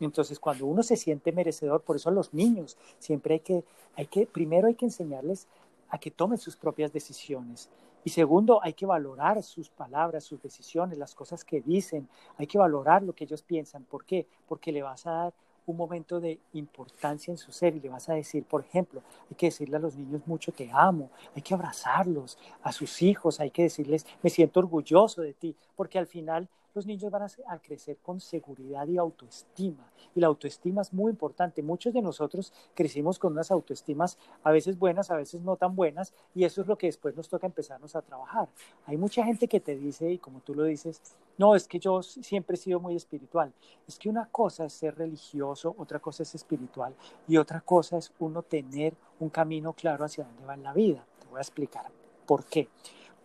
Entonces 0.00 0.38
cuando 0.38 0.66
uno 0.66 0.82
se 0.82 0.96
siente 0.96 1.32
merecedor, 1.32 1.82
por 1.82 1.96
eso 1.96 2.08
a 2.08 2.12
los 2.12 2.32
niños 2.32 2.76
siempre 2.98 3.34
hay 3.34 3.40
que, 3.40 3.64
hay 3.96 4.06
que, 4.06 4.26
primero 4.26 4.68
hay 4.68 4.74
que 4.74 4.86
enseñarles 4.86 5.46
a 5.90 5.98
que 5.98 6.10
tomen 6.10 6.38
sus 6.38 6.56
propias 6.56 6.92
decisiones. 6.92 7.68
Y 8.02 8.10
segundo, 8.10 8.60
hay 8.62 8.72
que 8.72 8.86
valorar 8.86 9.42
sus 9.42 9.68
palabras, 9.68 10.24
sus 10.24 10.40
decisiones, 10.40 10.96
las 10.96 11.14
cosas 11.14 11.44
que 11.44 11.60
dicen. 11.60 12.08
Hay 12.38 12.46
que 12.46 12.56
valorar 12.56 13.02
lo 13.02 13.12
que 13.12 13.24
ellos 13.24 13.42
piensan. 13.42 13.84
¿Por 13.84 14.04
qué? 14.06 14.26
Porque 14.48 14.72
le 14.72 14.82
vas 14.82 15.06
a 15.06 15.10
dar 15.10 15.34
un 15.70 15.76
momento 15.76 16.20
de 16.20 16.38
importancia 16.52 17.32
en 17.32 17.38
su 17.38 17.52
ser 17.52 17.76
y 17.76 17.80
le 17.80 17.88
vas 17.88 18.08
a 18.08 18.14
decir, 18.14 18.44
por 18.44 18.62
ejemplo, 18.62 19.02
hay 19.30 19.36
que 19.36 19.46
decirle 19.46 19.76
a 19.76 19.80
los 19.80 19.96
niños 19.96 20.22
mucho 20.26 20.52
te 20.52 20.70
amo, 20.72 21.10
hay 21.34 21.42
que 21.42 21.54
abrazarlos, 21.54 22.38
a 22.62 22.72
sus 22.72 23.02
hijos, 23.02 23.40
hay 23.40 23.50
que 23.50 23.62
decirles, 23.62 24.06
me 24.22 24.30
siento 24.30 24.60
orgulloso 24.60 25.22
de 25.22 25.32
ti, 25.32 25.56
porque 25.76 25.98
al 25.98 26.06
final 26.06 26.48
los 26.74 26.86
niños 26.86 27.10
van 27.10 27.22
a, 27.22 27.58
crecer 27.58 27.98
con 27.98 28.20
seguridad 28.20 28.86
y 28.86 28.98
autoestima. 28.98 29.90
Y 30.14 30.20
la 30.20 30.28
autoestima 30.28 30.82
es 30.82 30.92
muy 30.92 31.10
importante. 31.10 31.62
Muchos 31.62 31.92
de 31.92 32.02
nosotros 32.02 32.52
crecimos 32.74 33.18
con 33.18 33.32
unas 33.32 33.50
autoestimas 33.50 34.18
a 34.42 34.50
veces 34.50 34.78
buenas, 34.78 35.10
a 35.10 35.16
veces 35.16 35.40
no 35.42 35.56
tan 35.56 35.74
buenas, 35.74 36.12
y 36.34 36.44
eso 36.44 36.60
es 36.60 36.66
lo 36.66 36.78
que 36.78 36.86
después 36.86 37.16
nos 37.16 37.28
toca 37.28 37.46
empezarnos 37.46 37.96
a 37.96 38.02
trabajar. 38.02 38.48
Hay 38.86 38.96
mucha 38.96 39.24
gente 39.24 39.48
que 39.48 39.60
te 39.60 39.76
dice, 39.76 40.10
y 40.10 40.18
como 40.18 40.40
tú 40.40 40.54
lo 40.54 40.64
dices, 40.64 41.00
no, 41.38 41.54
es 41.54 41.66
que 41.66 41.78
yo 41.78 42.02
siempre 42.02 42.54
he 42.54 42.58
sido 42.58 42.80
muy 42.80 42.96
espiritual. 42.96 43.52
Es 43.86 43.98
que 43.98 44.08
una 44.08 44.26
cosa 44.26 44.66
es 44.66 44.72
ser 44.72 44.96
religioso, 44.96 45.74
otra 45.78 45.98
cosa 45.98 46.22
es 46.22 46.34
espiritual, 46.34 46.94
y 47.26 47.36
otra 47.36 47.60
cosa 47.60 47.98
es 47.98 48.12
uno 48.18 48.42
tener 48.42 48.94
un 49.18 49.30
camino 49.30 49.72
claro 49.72 50.04
hacia 50.04 50.24
dónde 50.24 50.44
va 50.44 50.54
en 50.54 50.62
la 50.62 50.72
vida. 50.72 51.04
Te 51.18 51.26
voy 51.28 51.38
a 51.38 51.42
explicar 51.42 51.90
por 52.26 52.44
qué 52.44 52.68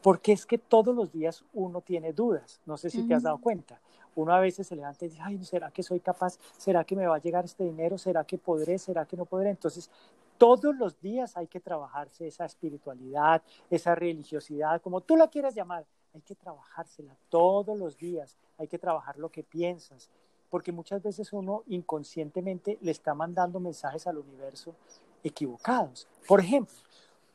porque 0.05 0.33
es 0.33 0.45
que 0.45 0.59
todos 0.59 0.95
los 0.95 1.11
días 1.11 1.43
uno 1.51 1.81
tiene 1.81 2.13
dudas, 2.13 2.61
no 2.67 2.77
sé 2.77 2.91
si 2.91 3.07
te 3.07 3.15
has 3.15 3.23
dado 3.23 3.39
cuenta. 3.39 3.81
Uno 4.13 4.33
a 4.33 4.39
veces 4.39 4.67
se 4.67 4.75
levanta 4.75 5.03
y 5.03 5.09
dice, 5.09 5.19
ay, 5.23 5.43
¿será 5.43 5.71
que 5.71 5.81
soy 5.81 5.99
capaz? 5.99 6.37
¿Será 6.59 6.83
que 6.83 6.95
me 6.95 7.07
va 7.07 7.15
a 7.15 7.19
llegar 7.19 7.43
este 7.43 7.63
dinero? 7.63 7.97
¿Será 7.97 8.23
que 8.23 8.37
podré? 8.37 8.77
¿Será 8.77 9.07
que 9.07 9.17
no 9.17 9.25
podré? 9.25 9.49
Entonces, 9.49 9.89
todos 10.37 10.75
los 10.75 11.01
días 11.01 11.35
hay 11.35 11.47
que 11.47 11.59
trabajarse 11.59 12.27
esa 12.27 12.45
espiritualidad, 12.45 13.41
esa 13.71 13.95
religiosidad, 13.95 14.79
como 14.79 15.01
tú 15.01 15.17
la 15.17 15.27
quieras 15.27 15.55
llamar, 15.55 15.87
hay 16.13 16.21
que 16.21 16.35
trabajársela 16.35 17.17
todos 17.29 17.75
los 17.75 17.97
días, 17.97 18.37
hay 18.59 18.67
que 18.67 18.77
trabajar 18.77 19.17
lo 19.17 19.29
que 19.29 19.41
piensas, 19.41 20.11
porque 20.51 20.71
muchas 20.71 21.01
veces 21.01 21.33
uno 21.33 21.63
inconscientemente 21.65 22.77
le 22.79 22.91
está 22.91 23.15
mandando 23.15 23.59
mensajes 23.59 24.05
al 24.05 24.19
universo 24.19 24.75
equivocados. 25.23 26.07
Por 26.27 26.41
ejemplo, 26.41 26.75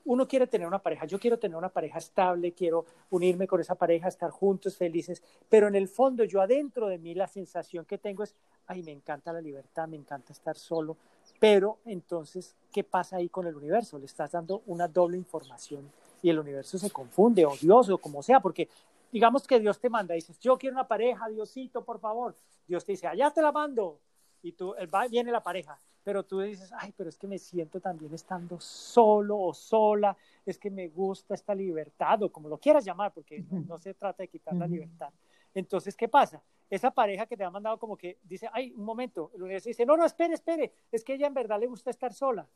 uno 0.05 0.27
quiere 0.27 0.47
tener 0.47 0.67
una 0.67 0.79
pareja, 0.79 1.07
yo 1.07 1.19
quiero 1.19 1.39
tener 1.39 1.57
una 1.57 1.69
pareja 1.69 1.99
estable, 1.99 2.53
quiero 2.53 2.87
unirme 3.11 3.47
con 3.47 3.61
esa 3.61 3.75
pareja, 3.75 4.09
estar 4.09 4.31
juntos, 4.31 4.77
felices, 4.77 5.23
pero 5.49 5.69
en 5.69 5.75
el 5.75 5.89
fondo 5.89 6.25
yo 6.25 6.41
adentro 6.41 6.89
de 6.89 6.99
mí 6.99 7.15
la 7.15 7.27
sensación 7.27 7.85
que 7.85 7.99
tengo 7.99 8.23
es, 8.23 8.35
ay, 8.67 8.83
me 8.83 8.93
encanta 8.93 9.33
la 9.33 9.41
libertad, 9.41 9.89
me 9.89 9.97
encanta 9.97 10.33
estar 10.33 10.57
solo, 10.57 10.97
pero 11.39 11.79
entonces, 11.85 12.57
¿qué 12.73 12.85
pasa 12.85 13.17
ahí 13.17 13.29
con 13.29 13.47
el 13.47 13.57
universo? 13.57 13.99
Le 13.99 14.07
estás 14.07 14.33
dando 14.33 14.63
una 14.67 14.89
doble 14.89 15.17
información 15.17 15.91
y 16.23 16.31
el 16.31 16.39
universo 16.39 16.79
se 16.79 16.91
confunde, 16.91 17.45
o 17.47 17.57
Dios, 17.57 17.89
o 17.89 17.99
como 17.99 18.23
sea, 18.23 18.41
porque 18.41 18.69
digamos 19.13 19.47
que 19.47 19.59
Dios 19.59 19.79
te 19.79 19.89
manda, 19.89 20.15
dices, 20.15 20.39
yo 20.39 20.59
quiero 20.59 20.77
una 20.77 20.87
pareja, 20.87 21.29
Diosito, 21.29 21.85
por 21.85 21.99
favor. 21.99 22.37
Dios 22.67 22.85
te 22.85 22.93
dice, 22.93 23.07
allá 23.07 23.31
te 23.31 23.43
la 23.43 23.53
mando. 23.53 23.99
Y 24.43 24.53
tú, 24.53 24.75
viene 25.11 25.33
la 25.33 25.43
pareja, 25.43 25.79
pero 26.03 26.25
tú 26.25 26.41
dices, 26.41 26.73
ay, 26.79 26.93
pero 26.97 27.09
es 27.09 27.19
que 27.19 27.27
me 27.27 27.39
siento 27.39 27.81
también 27.81 28.13
estando 28.15 28.59
solo 28.61 29.39
o 29.39 29.53
sola, 29.53 30.17
es 30.47 30.59
que 30.59 30.71
me 30.71 30.89
gusta 30.89 31.35
esta 31.35 31.55
libertad, 31.55 32.23
o 32.23 32.33
como 32.33 32.49
lo 32.49 32.59
quieras 32.59 32.85
llamar, 32.85 33.13
porque 33.13 33.45
no, 33.51 33.79
se 33.79 33.95
trata 33.95 34.23
de 34.23 34.29
quitar 34.29 34.55
la 34.55 34.67
libertad. 34.67 35.11
Entonces, 35.55 35.97
¿qué 35.97 36.09
pasa? 36.09 36.43
Esa 36.69 36.91
pareja 36.91 37.27
que 37.27 37.37
te 37.37 37.45
ha 37.45 37.51
mandado 37.51 37.79
como 37.79 37.97
que 37.97 38.19
dice, 38.23 38.49
ay, 38.53 38.73
un 38.77 38.85
momento, 38.85 39.31
el 39.35 39.43
universo 39.43 39.69
dice, 39.69 39.85
no, 39.85 39.97
no, 39.97 40.07
espere, 40.07 40.35
espere, 40.35 40.73
es 40.91 41.05
que 41.05 41.15
ella 41.15 41.27
en 41.27 41.35
verdad 41.35 41.61
le 41.61 41.67
gusta 41.67 41.91
estar 41.91 42.13
sola, 42.13 42.49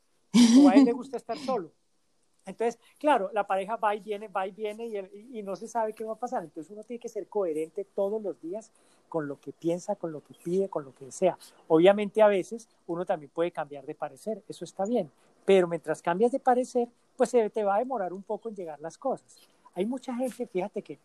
o 0.60 0.68
a 0.68 0.74
él 0.74 0.84
le 0.84 0.92
gusta 0.92 1.16
estar 1.16 1.36
solo. 1.38 1.72
Entonces, 2.46 2.78
claro, 2.98 3.30
la 3.32 3.46
pareja 3.46 3.76
va 3.76 3.94
y 3.94 4.00
viene, 4.00 4.28
va 4.28 4.46
y 4.46 4.52
viene 4.52 5.08
y, 5.32 5.42
no 5.42 5.56
se 5.56 5.66
sabe 5.66 5.94
qué 5.94 6.04
va 6.04 6.12
a 6.12 6.18
pasar. 6.18 6.44
Entonces 6.44 6.70
uno 6.70 6.84
tiene 6.84 7.00
que 7.00 7.08
ser 7.08 7.26
coherente 7.26 7.84
todos 7.84 8.22
los 8.22 8.40
días 8.40 8.70
con 9.08 9.28
lo 9.28 9.40
que 9.40 9.52
piensa, 9.52 9.96
con 9.96 10.12
lo 10.12 10.22
que 10.22 10.34
pide, 10.34 10.68
con 10.68 10.84
lo 10.84 10.94
que 10.94 11.06
desea. 11.06 11.38
Obviamente 11.68 12.20
a 12.20 12.28
veces 12.28 12.68
uno 12.86 13.06
también 13.06 13.30
puede 13.32 13.50
cambiar 13.50 13.86
de 13.86 13.94
parecer, 13.94 14.42
eso 14.48 14.64
está 14.64 14.84
bien, 14.84 15.10
pero 15.44 15.68
mientras 15.68 16.02
cambias 16.02 16.32
de 16.32 16.40
parecer, 16.40 16.88
pues 17.16 17.30
te 17.30 17.64
va 17.64 17.76
a 17.76 17.78
demorar 17.78 18.12
un 18.12 18.22
poco 18.22 18.48
en 18.48 18.56
llegar 18.56 18.80
las 18.80 18.98
cosas. 18.98 19.26
Hay 19.74 19.86
mucha 19.86 20.14
gente, 20.14 20.46
fíjate 20.46 20.82
que 20.82 20.98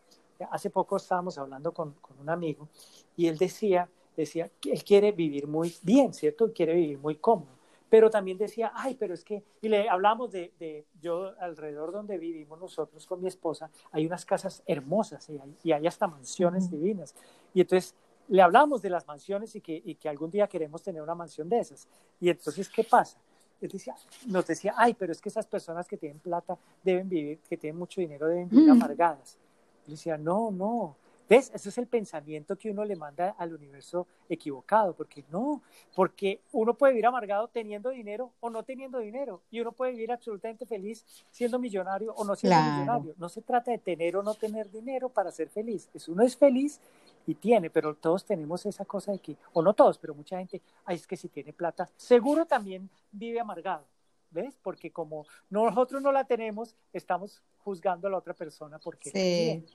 hace 0.50 0.70
poco 0.70 0.96
estábamos 0.96 1.38
hablando 1.38 1.72
con, 1.72 1.92
con 2.00 2.18
un 2.18 2.28
amigo 2.28 2.68
y 3.16 3.28
él 3.28 3.38
decía, 3.38 3.88
decía 4.16 4.50
que 4.60 4.72
él 4.72 4.82
quiere 4.82 5.12
vivir 5.12 5.46
muy 5.46 5.74
bien, 5.82 6.12
¿cierto? 6.12 6.52
Quiere 6.52 6.74
vivir 6.74 6.98
muy 6.98 7.16
cómodo 7.16 7.59
pero 7.90 8.08
también 8.08 8.38
decía, 8.38 8.72
ay, 8.74 8.94
pero 8.94 9.12
es 9.12 9.24
que, 9.24 9.42
y 9.60 9.68
le 9.68 9.88
hablamos 9.88 10.30
de, 10.30 10.52
de, 10.58 10.86
yo 11.02 11.34
alrededor 11.40 11.90
donde 11.90 12.16
vivimos 12.18 12.58
nosotros 12.58 13.04
con 13.04 13.20
mi 13.20 13.28
esposa, 13.28 13.68
hay 13.90 14.06
unas 14.06 14.24
casas 14.24 14.62
hermosas 14.64 15.28
y 15.28 15.38
hay, 15.38 15.56
y 15.64 15.72
hay 15.72 15.86
hasta 15.88 16.06
mansiones 16.06 16.70
divinas. 16.70 17.14
Y 17.52 17.60
entonces 17.60 17.94
le 18.28 18.42
hablamos 18.42 18.80
de 18.80 18.90
las 18.90 19.06
mansiones 19.08 19.56
y 19.56 19.60
que, 19.60 19.82
y 19.84 19.96
que 19.96 20.08
algún 20.08 20.30
día 20.30 20.46
queremos 20.46 20.82
tener 20.82 21.02
una 21.02 21.16
mansión 21.16 21.48
de 21.48 21.58
esas. 21.58 21.88
Y 22.20 22.30
entonces, 22.30 22.68
¿qué 22.68 22.84
pasa? 22.84 23.18
Él 23.60 23.68
decía, 23.68 23.94
nos 24.26 24.46
decía, 24.46 24.72
ay, 24.76 24.94
pero 24.94 25.10
es 25.10 25.20
que 25.20 25.28
esas 25.28 25.46
personas 25.46 25.86
que 25.88 25.96
tienen 25.96 26.20
plata 26.20 26.56
deben 26.82 27.08
vivir, 27.08 27.40
que 27.40 27.56
tienen 27.56 27.78
mucho 27.78 28.00
dinero, 28.00 28.28
deben 28.28 28.48
vivir 28.48 28.70
amargadas. 28.70 29.36
Yo 29.84 29.92
decía, 29.92 30.16
no, 30.16 30.50
no, 30.52 30.96
¿Ves? 31.30 31.48
Ese 31.54 31.68
es 31.68 31.78
el 31.78 31.86
pensamiento 31.86 32.58
que 32.58 32.72
uno 32.72 32.84
le 32.84 32.96
manda 32.96 33.36
al 33.38 33.54
universo 33.54 34.08
equivocado, 34.28 34.94
porque 34.94 35.24
no, 35.30 35.62
porque 35.94 36.40
uno 36.50 36.74
puede 36.74 36.94
vivir 36.94 37.06
amargado 37.06 37.46
teniendo 37.46 37.90
dinero 37.90 38.32
o 38.40 38.50
no 38.50 38.64
teniendo 38.64 38.98
dinero, 38.98 39.40
y 39.48 39.60
uno 39.60 39.70
puede 39.70 39.92
vivir 39.92 40.10
absolutamente 40.10 40.66
feliz 40.66 41.04
siendo 41.30 41.60
millonario 41.60 42.12
o 42.14 42.24
no 42.24 42.34
siendo 42.34 42.60
millonario. 42.60 43.14
No 43.16 43.28
se 43.28 43.42
trata 43.42 43.70
de 43.70 43.78
tener 43.78 44.16
o 44.16 44.24
no 44.24 44.34
tener 44.34 44.68
dinero 44.72 45.08
para 45.08 45.30
ser 45.30 45.48
feliz, 45.48 45.88
es 45.94 46.08
uno 46.08 46.24
es 46.24 46.36
feliz 46.36 46.80
y 47.28 47.36
tiene, 47.36 47.70
pero 47.70 47.94
todos 47.94 48.24
tenemos 48.24 48.66
esa 48.66 48.84
cosa 48.84 49.12
de 49.12 49.20
que, 49.20 49.36
o 49.52 49.62
no 49.62 49.72
todos, 49.72 49.98
pero 49.98 50.16
mucha 50.16 50.36
gente, 50.36 50.60
ay, 50.84 50.96
es 50.96 51.06
que 51.06 51.16
si 51.16 51.28
tiene 51.28 51.52
plata, 51.52 51.88
seguro 51.96 52.44
también 52.44 52.90
vive 53.12 53.38
amargado. 53.38 53.84
¿Ves? 54.32 54.56
Porque 54.62 54.92
como 54.92 55.26
nosotros 55.48 56.00
no 56.00 56.12
la 56.12 56.22
tenemos, 56.22 56.76
estamos 56.92 57.42
juzgando 57.64 58.06
a 58.06 58.10
la 58.12 58.18
otra 58.18 58.32
persona 58.32 58.78
porque 58.78 59.10
sí. 59.10 59.66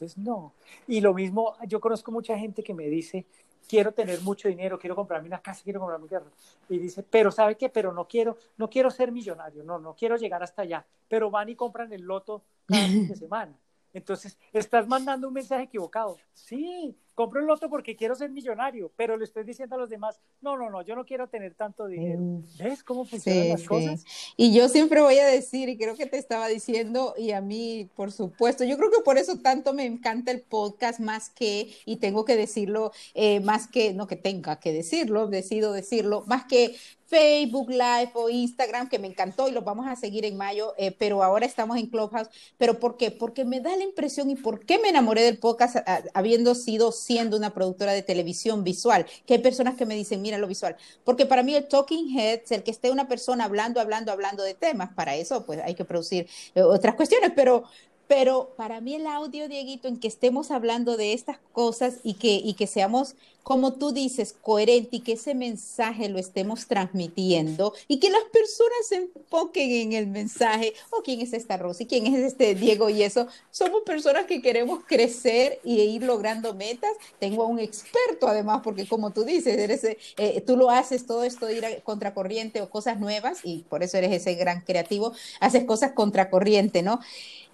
Entonces, 0.00 0.16
no. 0.16 0.54
Y 0.88 1.02
lo 1.02 1.12
mismo, 1.12 1.56
yo 1.66 1.78
conozco 1.78 2.10
mucha 2.10 2.38
gente 2.38 2.62
que 2.62 2.72
me 2.72 2.86
dice, 2.86 3.26
quiero 3.68 3.92
tener 3.92 4.22
mucho 4.22 4.48
dinero, 4.48 4.78
quiero 4.78 4.96
comprarme 4.96 5.28
una 5.28 5.42
casa, 5.42 5.60
quiero 5.62 5.78
comprarme 5.78 6.04
un 6.04 6.08
carro. 6.08 6.30
Y 6.70 6.78
dice, 6.78 7.02
pero 7.02 7.30
¿sabe 7.30 7.56
qué? 7.56 7.68
Pero 7.68 7.92
no 7.92 8.08
quiero, 8.08 8.38
no 8.56 8.70
quiero 8.70 8.90
ser 8.90 9.12
millonario, 9.12 9.62
no, 9.62 9.78
no 9.78 9.94
quiero 9.94 10.16
llegar 10.16 10.42
hasta 10.42 10.62
allá. 10.62 10.86
Pero 11.06 11.30
van 11.30 11.50
y 11.50 11.54
compran 11.54 11.92
el 11.92 12.02
loto 12.02 12.42
cada 12.66 12.86
fin 12.86 13.08
de 13.08 13.16
semana. 13.16 13.52
Entonces, 13.92 14.38
estás 14.54 14.88
mandando 14.88 15.28
un 15.28 15.34
mensaje 15.34 15.64
equivocado. 15.64 16.16
Sí, 16.32 16.96
compro 17.20 17.38
el 17.38 17.46
loto 17.46 17.68
porque 17.68 17.96
quiero 17.96 18.14
ser 18.14 18.30
millonario, 18.30 18.90
pero 18.96 19.14
le 19.18 19.24
estoy 19.26 19.44
diciendo 19.44 19.74
a 19.74 19.78
los 19.78 19.90
demás, 19.90 20.18
no, 20.40 20.56
no, 20.56 20.70
no, 20.70 20.80
yo 20.80 20.96
no 20.96 21.04
quiero 21.04 21.28
tener 21.28 21.52
tanto 21.52 21.86
dinero. 21.86 22.18
¿Ves 22.58 22.82
cómo 22.82 23.04
funcionan 23.04 23.50
las 23.50 23.62
cosas? 23.64 24.06
Y 24.38 24.54
yo 24.54 24.70
siempre 24.70 25.02
voy 25.02 25.18
a 25.18 25.26
decir, 25.26 25.68
y 25.68 25.76
creo 25.76 25.94
que 25.96 26.06
te 26.06 26.16
estaba 26.16 26.48
diciendo, 26.48 27.12
y 27.18 27.32
a 27.32 27.42
mí, 27.42 27.90
por 27.94 28.10
supuesto, 28.10 28.64
yo 28.64 28.78
creo 28.78 28.90
que 28.90 29.02
por 29.04 29.18
eso 29.18 29.38
tanto 29.38 29.74
me 29.74 29.84
encanta 29.84 30.30
el 30.30 30.40
podcast 30.40 30.98
más 30.98 31.28
que, 31.28 31.70
y 31.84 31.96
tengo 31.96 32.24
que 32.24 32.36
decirlo, 32.36 32.90
eh, 33.12 33.40
más 33.40 33.68
que, 33.68 33.92
no 33.92 34.06
que 34.06 34.16
tenga 34.16 34.58
que 34.58 34.72
decirlo, 34.72 35.26
decido 35.26 35.74
decirlo, 35.74 36.24
más 36.26 36.46
que 36.46 36.74
Facebook 37.10 37.70
Live 37.70 38.12
o 38.14 38.30
Instagram, 38.30 38.88
que 38.88 39.00
me 39.00 39.08
encantó 39.08 39.48
y 39.48 39.50
los 39.50 39.64
vamos 39.64 39.88
a 39.88 39.96
seguir 39.96 40.24
en 40.24 40.36
mayo, 40.36 40.74
eh, 40.78 40.94
pero 40.96 41.24
ahora 41.24 41.44
estamos 41.44 41.76
en 41.76 41.88
Clubhouse. 41.88 42.28
¿Pero 42.56 42.78
por 42.78 42.96
qué? 42.96 43.10
Porque 43.10 43.44
me 43.44 43.60
da 43.60 43.76
la 43.76 43.82
impresión 43.82 44.30
y 44.30 44.36
por 44.36 44.64
qué 44.64 44.78
me 44.78 44.90
enamoré 44.90 45.22
del 45.22 45.38
podcast 45.38 45.78
habiendo 46.14 46.54
sido 46.54 46.92
siendo 47.10 47.36
una 47.36 47.52
productora 47.52 47.92
de 47.92 48.02
televisión 48.02 48.62
visual, 48.62 49.04
que 49.26 49.34
hay 49.34 49.40
personas 49.40 49.74
que 49.74 49.84
me 49.84 49.96
dicen, 49.96 50.22
mira 50.22 50.38
lo 50.38 50.46
visual, 50.46 50.76
porque 51.02 51.26
para 51.26 51.42
mí 51.42 51.56
el 51.56 51.66
talking 51.66 52.16
head, 52.16 52.42
el 52.50 52.62
que 52.62 52.70
esté 52.70 52.88
una 52.92 53.08
persona 53.08 53.46
hablando, 53.46 53.80
hablando, 53.80 54.12
hablando 54.12 54.44
de 54.44 54.54
temas, 54.54 54.90
para 54.94 55.16
eso 55.16 55.44
pues 55.44 55.58
hay 55.58 55.74
que 55.74 55.84
producir 55.84 56.28
eh, 56.54 56.62
otras 56.62 56.94
cuestiones, 56.94 57.32
pero 57.34 57.64
pero 58.10 58.54
para 58.56 58.80
mí 58.80 58.96
el 58.96 59.06
audio, 59.06 59.48
Dieguito, 59.48 59.86
en 59.86 59.96
que 59.96 60.08
estemos 60.08 60.50
hablando 60.50 60.96
de 60.96 61.12
estas 61.12 61.38
cosas 61.52 61.98
y 62.02 62.14
que, 62.14 62.42
y 62.44 62.54
que 62.54 62.66
seamos, 62.66 63.14
como 63.44 63.74
tú 63.74 63.92
dices, 63.92 64.34
coherentes 64.42 64.94
y 64.94 65.00
que 65.00 65.12
ese 65.12 65.32
mensaje 65.32 66.08
lo 66.08 66.18
estemos 66.18 66.66
transmitiendo 66.66 67.72
y 67.86 68.00
que 68.00 68.10
las 68.10 68.24
personas 68.32 68.78
se 68.88 68.96
enfoquen 68.96 69.70
en 69.70 69.92
el 69.92 70.08
mensaje, 70.08 70.74
o 70.90 70.96
oh, 70.96 71.02
quién 71.04 71.20
es 71.20 71.32
esta 71.32 71.56
Rosy, 71.56 71.86
quién 71.86 72.04
es 72.08 72.18
este 72.18 72.56
Diego 72.56 72.90
y 72.90 73.04
eso, 73.04 73.28
somos 73.52 73.82
personas 73.82 74.26
que 74.26 74.42
queremos 74.42 74.82
crecer 74.84 75.60
y 75.62 75.80
ir 75.80 76.02
logrando 76.02 76.52
metas. 76.52 76.90
Tengo 77.20 77.44
a 77.44 77.46
un 77.46 77.60
experto 77.60 78.26
además, 78.26 78.62
porque 78.64 78.88
como 78.88 79.12
tú 79.12 79.22
dices, 79.22 79.56
eres, 79.56 79.84
eh, 79.84 80.42
tú 80.44 80.56
lo 80.56 80.70
haces 80.70 81.06
todo 81.06 81.22
esto 81.22 81.46
de 81.46 81.58
ir 81.58 81.64
a 81.64 81.80
contracorriente 81.82 82.60
o 82.60 82.70
cosas 82.70 82.98
nuevas 82.98 83.38
y 83.44 83.58
por 83.68 83.84
eso 83.84 83.98
eres 83.98 84.10
ese 84.10 84.34
gran 84.34 84.62
creativo, 84.62 85.12
haces 85.38 85.62
cosas 85.62 85.92
contracorriente, 85.92 86.82
¿no? 86.82 86.98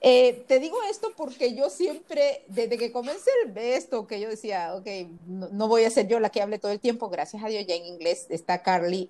Eh, 0.08 0.44
te 0.46 0.60
digo 0.60 0.76
esto 0.88 1.12
porque 1.16 1.56
yo 1.56 1.68
siempre, 1.68 2.44
desde 2.46 2.78
que 2.78 2.92
comencé 2.92 3.28
esto, 3.56 4.06
que 4.06 4.20
yo 4.20 4.28
decía, 4.28 4.72
ok, 4.76 4.86
no, 5.26 5.66
voy 5.66 5.82
a 5.82 5.90
ser 5.90 6.06
yo 6.06 6.20
la 6.20 6.30
que 6.30 6.40
hable 6.40 6.60
todo 6.60 6.70
el 6.70 6.78
tiempo, 6.78 7.08
gracias 7.08 7.42
a 7.42 7.48
Dios 7.48 7.66
ya 7.66 7.74
en 7.74 7.86
inglés 7.86 8.28
está 8.28 8.62
Carly, 8.62 9.08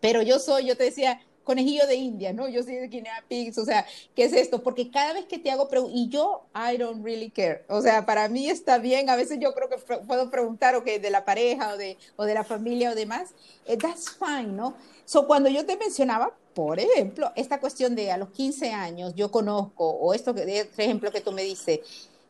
pero 0.00 0.22
yo 0.22 0.38
soy, 0.38 0.64
yo 0.64 0.74
te 0.78 0.84
decía, 0.84 1.20
conejillo 1.42 1.86
de 1.86 1.96
India, 1.96 2.32
¿no? 2.32 2.48
Yo 2.48 2.62
soy 2.62 2.76
de 2.76 2.88
Guinea 2.88 3.22
Pigs, 3.28 3.58
o 3.58 3.66
sea, 3.66 3.84
¿qué 4.16 4.24
es 4.24 4.32
esto? 4.32 4.62
Porque 4.62 4.90
cada 4.90 5.12
vez 5.12 5.26
que 5.26 5.38
te 5.38 5.50
hago 5.50 5.68
preguntas, 5.68 5.98
y 5.98 6.08
yo, 6.08 6.46
I 6.54 6.78
don't 6.78 7.04
really 7.04 7.28
care, 7.28 7.66
o 7.68 7.82
sea, 7.82 8.06
para 8.06 8.26
mí 8.30 8.48
está 8.48 8.78
bien, 8.78 9.10
a 9.10 9.16
veces 9.16 9.38
yo 9.38 9.52
creo 9.52 9.68
que 9.68 9.76
puedo 9.76 10.30
preguntar, 10.30 10.76
ok, 10.76 10.86
de 10.86 11.10
la 11.10 11.26
pareja 11.26 11.74
o 11.74 11.76
de, 11.76 11.98
o 12.16 12.24
de 12.24 12.32
la 12.32 12.44
familia 12.44 12.92
o 12.92 12.94
demás, 12.94 13.34
eh, 13.66 13.76
that's 13.76 14.16
fine, 14.18 14.54
¿no? 14.54 14.74
So, 15.04 15.26
cuando 15.26 15.50
yo 15.50 15.66
te 15.66 15.76
mencionaba, 15.76 16.34
por 16.54 16.78
ejemplo, 16.78 17.32
esta 17.36 17.60
cuestión 17.60 17.94
de 17.94 18.12
a 18.12 18.16
los 18.16 18.30
15 18.30 18.72
años 18.72 19.14
yo 19.14 19.30
conozco, 19.30 19.88
o 19.88 20.14
esto, 20.14 20.34
que, 20.34 20.60
este 20.60 20.84
ejemplo 20.84 21.10
que 21.10 21.20
tú 21.20 21.32
me 21.32 21.42
dices, 21.42 21.80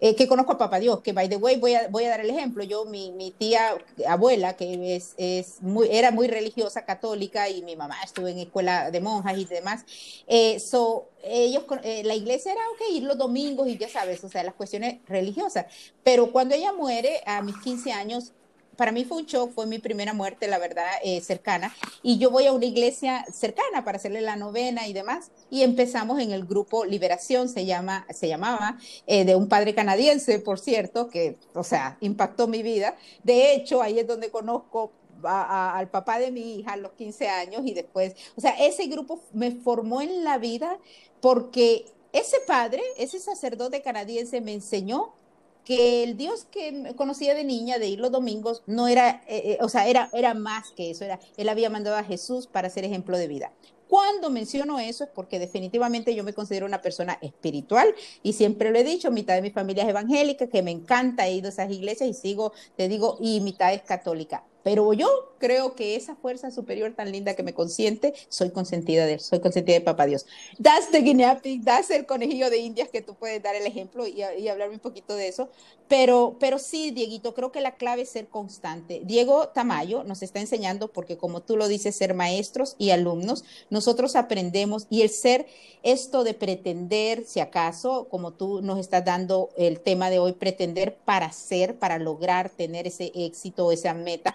eh, 0.00 0.14
que 0.16 0.26
conozco 0.26 0.52
a 0.52 0.58
Papá 0.58 0.80
Dios, 0.80 1.00
que 1.00 1.12
by 1.12 1.28
the 1.28 1.36
way, 1.36 1.56
voy 1.56 1.74
a, 1.74 1.88
voy 1.88 2.04
a 2.04 2.10
dar 2.10 2.20
el 2.20 2.30
ejemplo, 2.30 2.64
yo, 2.64 2.84
mi, 2.84 3.12
mi 3.12 3.30
tía 3.30 3.76
abuela, 4.08 4.54
que 4.54 4.96
es, 4.96 5.14
es 5.16 5.62
muy, 5.62 5.88
era 5.90 6.10
muy 6.10 6.26
religiosa, 6.26 6.84
católica, 6.84 7.48
y 7.48 7.62
mi 7.62 7.76
mamá 7.76 7.96
estuvo 8.04 8.26
en 8.26 8.38
escuela 8.38 8.90
de 8.90 9.00
monjas 9.00 9.38
y 9.38 9.44
demás, 9.44 9.84
eh, 10.26 10.58
so, 10.58 11.08
ellos, 11.22 11.64
eh, 11.84 12.02
la 12.04 12.14
iglesia 12.14 12.52
era, 12.52 12.60
ok, 12.72 12.94
ir 12.96 13.04
los 13.04 13.16
domingos 13.16 13.68
y 13.68 13.78
ya 13.78 13.88
sabes, 13.88 14.22
o 14.24 14.28
sea, 14.28 14.42
las 14.42 14.54
cuestiones 14.54 14.98
religiosas, 15.06 15.66
pero 16.02 16.32
cuando 16.32 16.54
ella 16.54 16.72
muere 16.72 17.22
a 17.24 17.40
mis 17.40 17.56
15 17.58 17.92
años, 17.92 18.32
para 18.76 18.92
mí 18.92 19.04
fue 19.04 19.18
un 19.18 19.26
shock, 19.26 19.52
fue 19.52 19.66
mi 19.66 19.78
primera 19.78 20.12
muerte, 20.12 20.48
la 20.48 20.58
verdad, 20.58 20.86
eh, 21.02 21.20
cercana. 21.20 21.74
Y 22.02 22.18
yo 22.18 22.30
voy 22.30 22.46
a 22.46 22.52
una 22.52 22.64
iglesia 22.64 23.24
cercana 23.32 23.84
para 23.84 23.96
hacerle 23.96 24.20
la 24.20 24.36
novena 24.36 24.86
y 24.86 24.92
demás. 24.92 25.30
Y 25.50 25.62
empezamos 25.62 26.20
en 26.20 26.32
el 26.32 26.44
grupo 26.44 26.84
Liberación, 26.84 27.48
se, 27.48 27.66
llama, 27.66 28.06
se 28.10 28.28
llamaba, 28.28 28.78
eh, 29.06 29.24
de 29.24 29.36
un 29.36 29.48
padre 29.48 29.74
canadiense, 29.74 30.38
por 30.38 30.58
cierto, 30.58 31.08
que, 31.08 31.36
o 31.54 31.64
sea, 31.64 31.96
impactó 32.00 32.46
mi 32.46 32.62
vida. 32.62 32.96
De 33.22 33.54
hecho, 33.54 33.82
ahí 33.82 33.98
es 33.98 34.06
donde 34.06 34.30
conozco 34.30 34.92
al 35.22 35.88
papá 35.88 36.18
de 36.18 36.30
mi 36.30 36.56
hija 36.56 36.72
a 36.72 36.76
los 36.76 36.92
15 36.92 37.28
años 37.28 37.62
y 37.64 37.72
después, 37.72 38.14
o 38.36 38.42
sea, 38.42 38.50
ese 38.58 38.86
grupo 38.88 39.22
me 39.32 39.52
formó 39.52 40.02
en 40.02 40.22
la 40.22 40.36
vida 40.36 40.78
porque 41.20 41.86
ese 42.12 42.38
padre, 42.46 42.82
ese 42.98 43.18
sacerdote 43.18 43.82
canadiense 43.82 44.40
me 44.40 44.52
enseñó 44.52 45.14
que 45.64 46.02
el 46.02 46.16
Dios 46.16 46.46
que 46.50 46.94
conocía 46.96 47.34
de 47.34 47.44
niña, 47.44 47.78
de 47.78 47.88
ir 47.88 48.00
los 48.00 48.12
domingos, 48.12 48.62
no 48.66 48.88
era, 48.88 49.22
eh, 49.26 49.52
eh, 49.52 49.58
o 49.60 49.68
sea, 49.68 49.88
era, 49.88 50.10
era 50.12 50.34
más 50.34 50.72
que 50.72 50.90
eso, 50.90 51.04
era, 51.04 51.18
él 51.36 51.48
había 51.48 51.70
mandado 51.70 51.96
a 51.96 52.04
Jesús 52.04 52.46
para 52.46 52.70
ser 52.70 52.84
ejemplo 52.84 53.16
de 53.16 53.28
vida. 53.28 53.52
Cuando 53.88 54.30
menciono 54.30 54.78
eso 54.78 55.04
es 55.04 55.10
porque 55.10 55.38
definitivamente 55.38 56.14
yo 56.14 56.24
me 56.24 56.32
considero 56.32 56.66
una 56.66 56.82
persona 56.82 57.18
espiritual 57.20 57.94
y 58.22 58.32
siempre 58.32 58.70
lo 58.70 58.78
he 58.78 58.84
dicho, 58.84 59.10
mitad 59.10 59.34
de 59.34 59.42
mi 59.42 59.50
familia 59.50 59.84
es 59.84 59.90
evangélica, 59.90 60.48
que 60.48 60.62
me 60.62 60.70
encanta, 60.70 61.26
he 61.26 61.34
ido 61.34 61.46
a 61.46 61.50
esas 61.50 61.70
iglesias 61.70 62.08
y 62.08 62.14
sigo, 62.14 62.52
te 62.76 62.88
digo, 62.88 63.18
y 63.20 63.40
mitad 63.40 63.72
es 63.72 63.82
católica. 63.82 64.42
Pero 64.64 64.92
yo 64.94 65.36
creo 65.38 65.76
que 65.76 65.94
esa 65.94 66.16
fuerza 66.16 66.50
superior 66.50 66.94
tan 66.94 67.12
linda 67.12 67.34
que 67.34 67.42
me 67.44 67.54
consiente, 67.54 68.14
soy 68.28 68.50
consentida 68.50 69.06
de 69.06 69.14
él, 69.14 69.20
soy 69.20 69.38
consentida 69.38 69.74
de 69.74 69.82
papá 69.82 70.06
Dios. 70.06 70.26
Das 70.58 70.90
the 70.90 71.02
guinea 71.02 71.38
pig, 71.40 71.62
das 71.62 71.90
el 71.90 72.06
conejillo 72.06 72.50
de 72.50 72.58
indias 72.58 72.88
que 72.88 73.02
tú 73.02 73.14
puedes 73.14 73.42
dar 73.42 73.54
el 73.54 73.66
ejemplo 73.66 74.06
y, 74.06 74.22
y 74.22 74.48
un 74.48 74.78
poquito 74.80 75.14
de 75.14 75.28
eso, 75.28 75.50
pero, 75.86 76.36
pero 76.40 76.58
sí, 76.58 76.90
Dieguito, 76.90 77.34
creo 77.34 77.52
que 77.52 77.60
la 77.60 77.76
clave 77.76 78.02
es 78.02 78.08
ser 78.08 78.28
constante. 78.28 79.02
Diego 79.04 79.48
Tamayo 79.48 80.02
nos 80.02 80.22
está 80.22 80.40
enseñando, 80.40 80.88
porque 80.88 81.18
como 81.18 81.42
tú 81.42 81.58
lo 81.58 81.68
dices, 81.68 81.94
ser 81.94 82.14
maestros 82.14 82.74
y 82.78 82.90
alumnos, 82.90 83.44
nosotros 83.68 84.16
aprendemos 84.16 84.86
y 84.88 85.02
el 85.02 85.10
ser 85.10 85.46
esto 85.82 86.24
de 86.24 86.32
pretender, 86.32 87.24
si 87.26 87.40
acaso, 87.40 88.08
como 88.08 88.32
tú 88.32 88.62
nos 88.62 88.78
estás 88.78 89.04
dando 89.04 89.50
el 89.58 89.80
tema 89.80 90.08
de 90.08 90.18
hoy, 90.18 90.32
pretender 90.32 90.96
para 91.04 91.30
ser, 91.32 91.78
para 91.78 91.98
lograr 91.98 92.48
tener 92.48 92.86
ese 92.86 93.12
éxito, 93.14 93.70
esa 93.70 93.92
meta, 93.92 94.34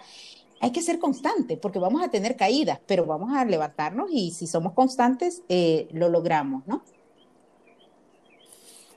hay 0.60 0.72
que 0.72 0.82
ser 0.82 0.98
constante 0.98 1.56
porque 1.56 1.78
vamos 1.78 2.02
a 2.02 2.10
tener 2.10 2.36
caídas, 2.36 2.80
pero 2.86 3.06
vamos 3.06 3.32
a 3.32 3.44
levantarnos 3.44 4.10
y 4.12 4.30
si 4.30 4.46
somos 4.46 4.74
constantes, 4.74 5.42
eh, 5.48 5.88
lo 5.92 6.08
logramos, 6.10 6.66
¿no? 6.66 6.84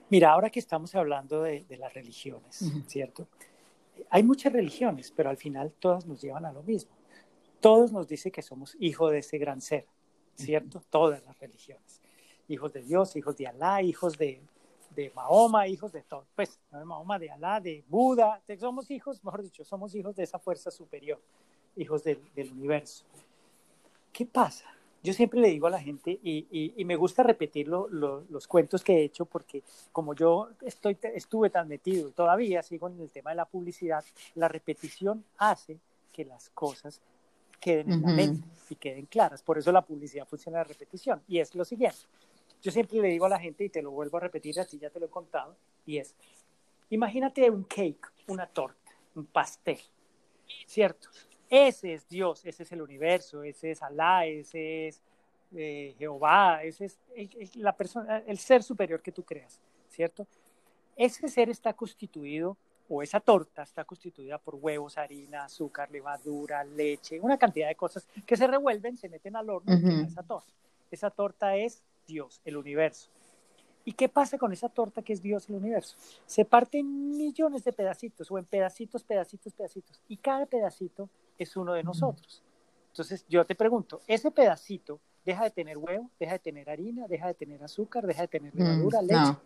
Mira, 0.09 0.31
ahora 0.31 0.49
que 0.49 0.59
estamos 0.59 0.93
hablando 0.93 1.41
de, 1.41 1.65
las 1.79 1.93
religiones, 1.93 2.63
¿cierto? 2.87 3.27
Hay 4.09 4.23
muchas 4.23 4.51
religiones, 4.51 5.11
pero 5.15 5.29
al 5.29 5.37
final 5.37 5.71
todas 5.79 6.05
nos 6.05 6.21
llevan 6.21 6.45
a 6.45 6.51
lo 6.51 6.61
mismo. 6.63 6.91
Todos 7.61 7.91
nos 7.91 8.07
dicen 8.07 8.31
que 8.31 8.41
somos 8.41 8.75
hijos 8.79 9.11
de 9.11 9.19
ese 9.19 9.37
gran 9.37 9.61
ser, 9.61 9.87
¿cierto? 10.35 10.83
Todas 10.89 11.23
las 11.23 11.39
religiones. 11.39 12.01
Hijos 12.49 12.73
de 12.73 12.83
Dios, 12.83 13.15
hijos 13.15 13.37
de 13.37 13.47
Alá, 13.47 13.81
hijos 13.81 14.17
de, 14.17 14.41
de 14.95 15.11
Mahoma, 15.15 15.67
hijos 15.67 15.91
de 15.91 16.01
todo, 16.03 16.25
pues, 16.35 16.59
no 16.71 16.79
de 16.79 16.85
Mahoma, 16.85 17.17
de 17.17 17.31
Alá, 17.31 17.59
de 17.59 17.83
Buda, 17.87 18.41
somos 18.59 18.91
hijos, 18.91 19.23
mejor 19.23 19.41
dicho, 19.41 19.63
somos 19.63 19.95
hijos 19.95 20.15
de 20.15 20.23
esa 20.23 20.39
fuerza 20.39 20.69
superior, 20.69 21.19
hijos 21.75 22.03
del, 22.03 22.19
del 22.35 22.51
universo. 22.51 23.05
¿Qué 24.11 24.25
pasa? 24.25 24.65
Yo 25.03 25.11
siempre 25.11 25.41
le 25.41 25.49
digo 25.49 25.67
a 25.67 25.69
la 25.69 25.81
gente, 25.81 26.17
y, 26.23 26.73
y, 26.77 26.85
me 26.85 26.95
gusta 26.95 27.23
repetir 27.23 27.67
los 27.67 28.47
cuentos 28.47 28.85
que 28.85 28.93
he 28.93 29.03
hecho, 29.03 29.25
porque 29.25 29.61
como 29.91 30.15
yo 30.15 30.51
estoy, 30.61 30.97
estuve 31.13 31.49
tan 31.49 31.67
metido, 31.67 32.11
todavía 32.11 32.63
sigo 32.63 32.87
en 32.87 33.01
el 33.01 33.11
tema 33.11 33.31
de 33.31 33.35
la 33.35 33.45
publicidad, 33.45 34.01
la 34.35 34.47
repetición 34.47 35.25
hace 35.37 35.77
que 36.13 36.23
las 36.23 36.49
cosas 36.51 37.01
queden 37.59 37.91
en 37.91 38.01
la 38.01 38.13
mente 38.13 38.47
y 38.69 38.75
queden 38.75 39.05
claras. 39.07 39.43
Por 39.43 39.57
eso 39.57 39.73
la 39.73 39.81
publicidad 39.81 40.25
funciona 40.25 40.59
de 40.59 40.65
repetición. 40.65 41.21
Y 41.27 41.39
es 41.39 41.53
lo 41.53 41.65
siguiente. 41.65 41.99
Yo 42.61 42.71
siempre 42.71 43.01
le 43.01 43.09
digo 43.09 43.25
a 43.25 43.29
la 43.29 43.39
gente, 43.39 43.65
y 43.65 43.69
te 43.69 43.81
lo 43.81 43.91
vuelvo 43.91 44.17
a 44.17 44.21
repetir, 44.21 44.57
así 44.57 44.79
ya 44.79 44.89
te 44.89 45.01
lo 45.01 45.07
he 45.07 45.09
contado, 45.09 45.57
y 45.85 45.97
es, 45.97 46.15
imagínate 46.89 47.49
un 47.49 47.65
cake, 47.65 48.09
una 48.27 48.47
torta, 48.47 48.91
un 49.15 49.25
pastel, 49.25 49.79
¿cierto? 50.65 51.09
Ese 51.55 51.93
es 51.93 52.09
Dios, 52.09 52.43
ese 52.45 52.63
es 52.63 52.71
el 52.71 52.81
universo, 52.81 53.43
ese 53.43 53.69
es 53.69 53.83
Alá, 53.83 54.25
ese 54.25 54.87
es 54.87 55.03
eh, 55.55 55.93
Jehová, 55.99 56.63
ese 56.63 56.85
es 57.15 57.55
la 57.57 57.77
persona, 57.77 58.23
el 58.25 58.39
ser 58.39 58.63
superior 58.63 59.03
que 59.03 59.11
tú 59.11 59.21
creas, 59.21 59.59
¿cierto? 59.87 60.25
Ese 60.95 61.27
ser 61.27 61.51
está 61.51 61.73
constituido, 61.73 62.57
o 62.89 63.03
esa 63.03 63.19
torta 63.19 63.61
está 63.61 63.85
constituida 63.85 64.39
por 64.39 64.55
huevos, 64.55 64.97
harina, 64.97 65.43
azúcar, 65.43 65.91
levadura, 65.91 66.63
leche, 66.63 67.19
una 67.19 67.37
cantidad 67.37 67.67
de 67.67 67.75
cosas 67.75 68.07
que 68.25 68.35
se 68.35 68.47
revuelven, 68.47 68.97
se 68.97 69.07
meten 69.07 69.35
al 69.35 69.47
horno 69.47 69.75
y 69.75 70.07
esa 70.07 70.23
torta. 70.23 70.51
Esa 70.89 71.11
torta 71.11 71.55
es 71.55 71.83
Dios, 72.07 72.41
el 72.45 72.57
universo. 72.57 73.11
¿Y 73.85 73.93
qué 73.93 74.09
pasa 74.09 74.39
con 74.39 74.53
esa 74.53 74.69
torta 74.69 75.03
que 75.03 75.13
es 75.13 75.21
Dios, 75.21 75.47
el 75.49 75.55
universo? 75.57 75.97
Se 76.25 76.45
parte 76.45 76.79
en 76.79 77.15
millones 77.15 77.63
de 77.63 77.73
pedacitos 77.73 78.31
o 78.31 78.39
en 78.39 78.45
pedacitos, 78.45 79.03
pedacitos, 79.03 79.53
pedacitos. 79.53 80.01
Y 80.07 80.17
cada 80.17 80.47
pedacito 80.47 81.09
es 81.37 81.55
uno 81.55 81.73
de 81.73 81.83
nosotros. 81.83 82.43
Entonces 82.89 83.25
yo 83.27 83.45
te 83.45 83.55
pregunto, 83.55 84.01
¿ese 84.07 84.31
pedacito 84.31 84.99
deja 85.25 85.43
de 85.43 85.51
tener 85.51 85.77
huevo, 85.77 86.09
deja 86.19 86.33
de 86.33 86.39
tener 86.39 86.69
harina, 86.69 87.07
deja 87.07 87.27
de 87.27 87.33
tener 87.33 87.63
azúcar, 87.63 88.05
deja 88.05 88.21
de 88.23 88.27
tener 88.27 88.53
mm, 88.53 88.59
levadura, 88.59 89.01
leche? 89.01 89.15
No. 89.15 89.39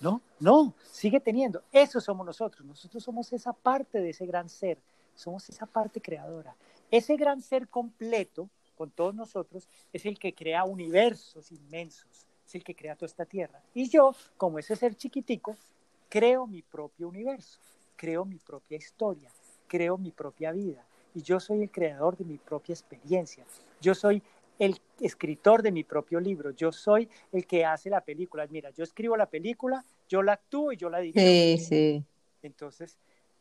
no, 0.00 0.20
no, 0.40 0.74
sigue 0.82 1.20
teniendo. 1.20 1.62
Eso 1.72 2.00
somos 2.00 2.26
nosotros. 2.26 2.66
Nosotros 2.66 3.02
somos 3.02 3.32
esa 3.32 3.52
parte 3.52 4.00
de 4.00 4.10
ese 4.10 4.26
gran 4.26 4.48
ser. 4.48 4.78
Somos 5.14 5.48
esa 5.48 5.64
parte 5.64 6.00
creadora. 6.00 6.54
Ese 6.90 7.16
gran 7.16 7.40
ser 7.40 7.68
completo 7.68 8.50
con 8.76 8.90
todos 8.90 9.14
nosotros, 9.14 9.68
es 9.92 10.06
el 10.06 10.18
que 10.18 10.34
crea 10.34 10.64
universos 10.64 11.50
inmensos, 11.50 12.26
es 12.46 12.54
el 12.54 12.62
que 12.62 12.76
crea 12.76 12.94
toda 12.94 13.06
esta 13.06 13.24
tierra. 13.24 13.60
Y 13.74 13.88
yo, 13.88 14.14
como 14.36 14.58
ese 14.58 14.76
ser 14.76 14.94
chiquitico, 14.94 15.56
creo 16.08 16.46
mi 16.46 16.62
propio 16.62 17.08
universo, 17.08 17.58
creo 17.96 18.24
mi 18.24 18.38
propia 18.38 18.76
historia, 18.76 19.32
creo 19.66 19.98
mi 19.98 20.10
propia 20.10 20.52
vida. 20.52 20.84
Y 21.14 21.22
yo 21.22 21.40
soy 21.40 21.62
el 21.62 21.70
creador 21.70 22.16
de 22.16 22.24
mi 22.24 22.38
propia 22.38 22.72
experiencia. 22.72 23.44
Yo 23.80 23.94
soy 23.94 24.22
el 24.58 24.80
escritor 25.00 25.62
de 25.62 25.72
mi 25.72 25.84
propio 25.84 26.20
libro. 26.20 26.50
Yo 26.50 26.72
soy 26.72 27.08
el 27.32 27.46
que 27.46 27.64
hace 27.64 27.90
la 27.90 28.00
película. 28.00 28.46
Mira, 28.50 28.70
yo 28.70 28.84
escribo 28.84 29.16
la 29.16 29.26
película, 29.26 29.84
yo 30.08 30.22
la 30.22 30.34
actúo 30.34 30.72
y 30.72 30.76
yo 30.76 30.90
la 30.90 30.98
dirijo. 30.98 31.26
Sí, 31.26 31.58
sí. 31.58 32.04
Entonces, 32.42 32.98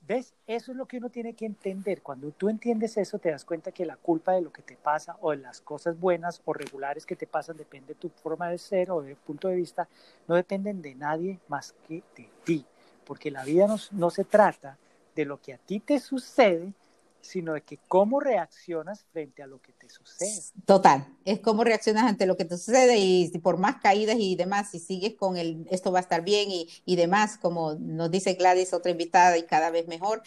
¿Ves? 0.08 0.36
Eso 0.46 0.72
es 0.72 0.78
lo 0.78 0.86
que 0.86 0.98
uno 0.98 1.10
tiene 1.10 1.34
que 1.34 1.48
entender. 1.48 2.04
Cuando 2.04 2.30
tú 2.30 2.48
entiendes 2.48 2.96
eso, 2.98 3.18
te 3.18 3.32
das 3.32 3.44
cuenta 3.44 3.72
que 3.72 3.88
la 3.88 3.98
culpa 3.98 4.34
de 4.34 4.42
lo 4.42 4.52
que 4.52 4.62
te 4.62 4.76
pasa 4.76 5.18
o 5.22 5.32
de 5.32 5.38
las 5.38 5.62
cosas 5.62 6.00
buenas 6.00 6.44
o 6.46 6.54
regulares 6.54 7.08
que 7.08 7.16
te 7.16 7.26
pasan 7.26 7.58
depende 7.58 7.96
de 7.96 8.00
tu 8.00 8.10
forma 8.10 8.50
de 8.50 8.60
ser 8.60 8.92
o 8.92 9.02
de 9.02 9.16
punto 9.16 9.48
de 9.48 9.56
vista, 9.56 9.88
no 10.28 10.36
dependen 10.36 10.84
de 10.84 10.94
nadie 10.94 11.40
más 11.48 11.74
que 11.88 12.04
de 12.16 12.30
ti. 12.44 12.66
Porque 13.04 13.32
la 13.32 13.44
vida 13.44 13.66
no, 13.66 13.78
no 13.92 14.12
se 14.12 14.26
trata 14.26 14.78
de 15.16 15.26
lo 15.26 15.42
que 15.42 15.54
a 15.54 15.58
ti 15.58 15.80
te 15.80 16.00
sucede, 16.00 16.74
sino 17.22 17.54
de 17.54 17.62
que 17.62 17.80
cómo 17.88 18.20
reaccionas 18.20 19.04
frente 19.12 19.42
a 19.42 19.48
lo 19.48 19.60
que 19.60 19.74
te 19.74 19.90
sucede. 19.90 20.44
Total, 20.66 21.08
es 21.26 21.40
cómo 21.40 21.64
reaccionas 21.64 22.04
ante 22.04 22.26
lo 22.26 22.38
que 22.38 22.46
te 22.46 22.58
sucede 22.58 22.98
y 22.98 23.30
por 23.40 23.58
más 23.58 23.78
caídas 23.82 24.18
y 24.20 24.36
demás, 24.36 24.70
si 24.72 24.80
sigues 24.80 25.16
con 25.16 25.38
el 25.38 25.66
esto 25.72 25.92
va 25.92 26.00
a 26.00 26.02
estar 26.02 26.24
bien 26.24 26.52
y, 26.52 26.70
y 26.86 26.96
demás, 26.96 27.38
como 27.38 27.74
nos 27.76 28.12
dice 28.12 28.34
Gladys, 28.34 28.74
otra 28.74 28.92
invitada 28.92 29.38
y 29.38 29.44
cada 29.44 29.72
vez 29.72 29.88
mejor. 29.88 30.22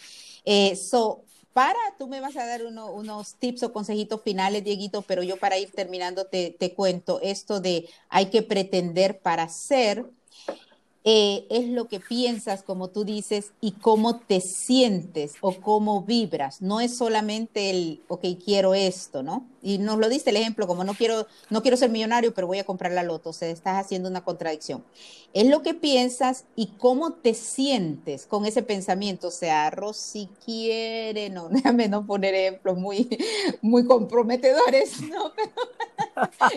Eh, 0.45 0.75
so, 0.75 1.25
para, 1.53 1.79
tú 1.99 2.09
me 2.09 2.21
vas 2.21 2.37
a 2.37 2.47
dar 2.47 2.65
unos 2.65 3.35
tips 3.35 3.65
o 3.65 3.73
consejitos 3.73 4.23
finales, 4.23 4.65
Dieguito, 4.65 5.03
pero 5.03 5.23
yo 5.23 5.37
para 5.39 5.59
ir 5.59 5.71
terminando 5.73 6.27
te, 6.27 6.51
te 6.51 6.75
cuento 6.75 7.21
esto 7.21 7.61
de 7.61 7.89
hay 8.09 8.27
que 8.27 8.43
pretender 8.43 9.21
para 9.21 9.49
ser 9.49 10.05
eh, 11.05 11.47
es 11.51 11.69
lo 11.69 11.89
que 11.89 12.01
piensas, 12.01 12.63
como 12.63 12.89
tú 12.89 13.05
dices, 13.05 13.53
y 13.61 13.73
cómo 13.73 14.19
te 14.19 14.41
sientes 14.41 15.35
o 15.41 15.53
cómo 15.55 16.03
vibras. 16.03 16.61
No 16.61 16.81
es 16.81 16.97
solamente 16.97 17.71
el, 17.71 18.03
ok, 18.09 18.27
quiero 18.45 18.75
esto, 18.75 19.23
¿no? 19.23 19.47
Y 19.63 19.79
nos 19.79 19.99
lo 19.99 20.09
diste 20.09 20.31
el 20.31 20.37
ejemplo, 20.37 20.67
como 20.67 20.85
no 20.85 20.95
quiero, 20.95 21.27
no 21.51 21.63
quiero 21.63 21.77
ser 21.77 21.91
millonario, 21.91 22.33
pero 22.35 22.47
voy 22.47 22.59
a 22.59 22.65
comprar 22.65 22.93
la 22.93 23.03
loto. 23.03 23.31
O 23.31 23.33
sea, 23.33 23.49
estás 23.49 23.85
haciendo 23.85 24.09
una 24.09 24.23
contradicción. 24.25 24.85
Es 25.35 25.47
lo 25.47 25.63
que 25.63 25.75
piensas 25.75 26.45
y 26.57 26.69
cómo 26.79 27.13
te 27.13 27.35
sientes 27.35 28.27
con 28.27 28.47
ese 28.47 28.63
pensamiento. 28.63 29.29
O 29.29 29.33
sea, 29.33 29.71
Rosy 29.71 30.29
quiere, 30.45 31.31
no, 31.31 31.49
déjame 31.51 31.89
no 31.89 32.07
poner 32.07 32.35
ejemplos 32.35 32.79
muy, 32.79 33.09
muy 33.61 33.85
comprometedores, 33.87 35.01
¿no? 35.11 35.33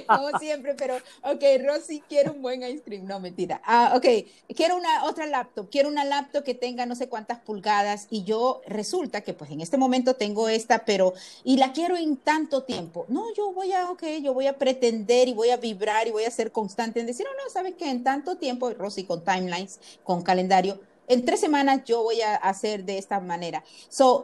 como 0.08 0.38
siempre, 0.40 0.76
pero, 0.76 0.96
ok, 1.24 1.44
Rosy 1.66 2.02
quiere 2.08 2.30
un 2.30 2.42
buen 2.42 2.64
ice 2.64 2.82
cream. 2.84 3.06
No, 3.06 3.20
mentira. 3.20 3.62
Ah, 3.66 3.94
ok, 3.96 4.06
quiero 4.56 4.78
una 4.78 5.06
otra 5.06 5.26
laptop, 5.26 5.70
quiero 5.70 5.90
una 5.90 6.06
laptop 6.06 6.44
que 6.44 6.54
tenga 6.54 6.86
no 6.86 6.96
sé 6.96 7.10
cuántas 7.10 7.40
pulgadas 7.40 8.08
y 8.10 8.24
yo 8.24 8.62
resulta 8.68 9.22
que 9.22 9.34
pues 9.34 9.52
en 9.52 9.62
este 9.62 9.78
momento 9.78 10.16
tengo 10.16 10.48
esta, 10.50 10.86
pero, 10.86 11.14
y 11.44 11.58
la 11.58 11.74
quiero 11.74 11.98
en 11.98 12.18
tanto 12.18 12.64
tiempo 12.64 13.01
no, 13.10 13.34
yo 13.34 13.52
voy 13.54 13.72
a, 13.74 13.90
ok, 13.92 14.04
yo 14.22 14.34
voy 14.34 14.48
a 14.48 14.58
pretender 14.58 15.28
y 15.28 15.34
voy 15.34 15.50
a 15.50 15.58
vibrar 15.58 16.08
y 16.08 16.12
voy 16.12 16.26
a 16.26 16.32
ser 16.32 16.52
constante 16.52 17.00
en 17.00 17.06
decir, 17.06 17.26
no, 17.26 17.44
no, 17.44 17.50
sabes 17.50 17.76
que 17.76 17.90
en 17.90 18.04
tanto 18.04 18.38
tiempo, 18.38 18.72
Rosy, 18.72 19.04
con 19.04 19.24
timelines, 19.24 19.80
con 20.04 20.22
calendario, 20.22 20.80
en 21.12 21.26
tres 21.26 21.42
semanas 21.42 21.82
yo 21.86 22.04
voy 22.04 22.22
a 22.22 22.36
hacer 22.36 22.86
de 22.86 22.98
esta 22.98 23.20
manera. 23.20 23.64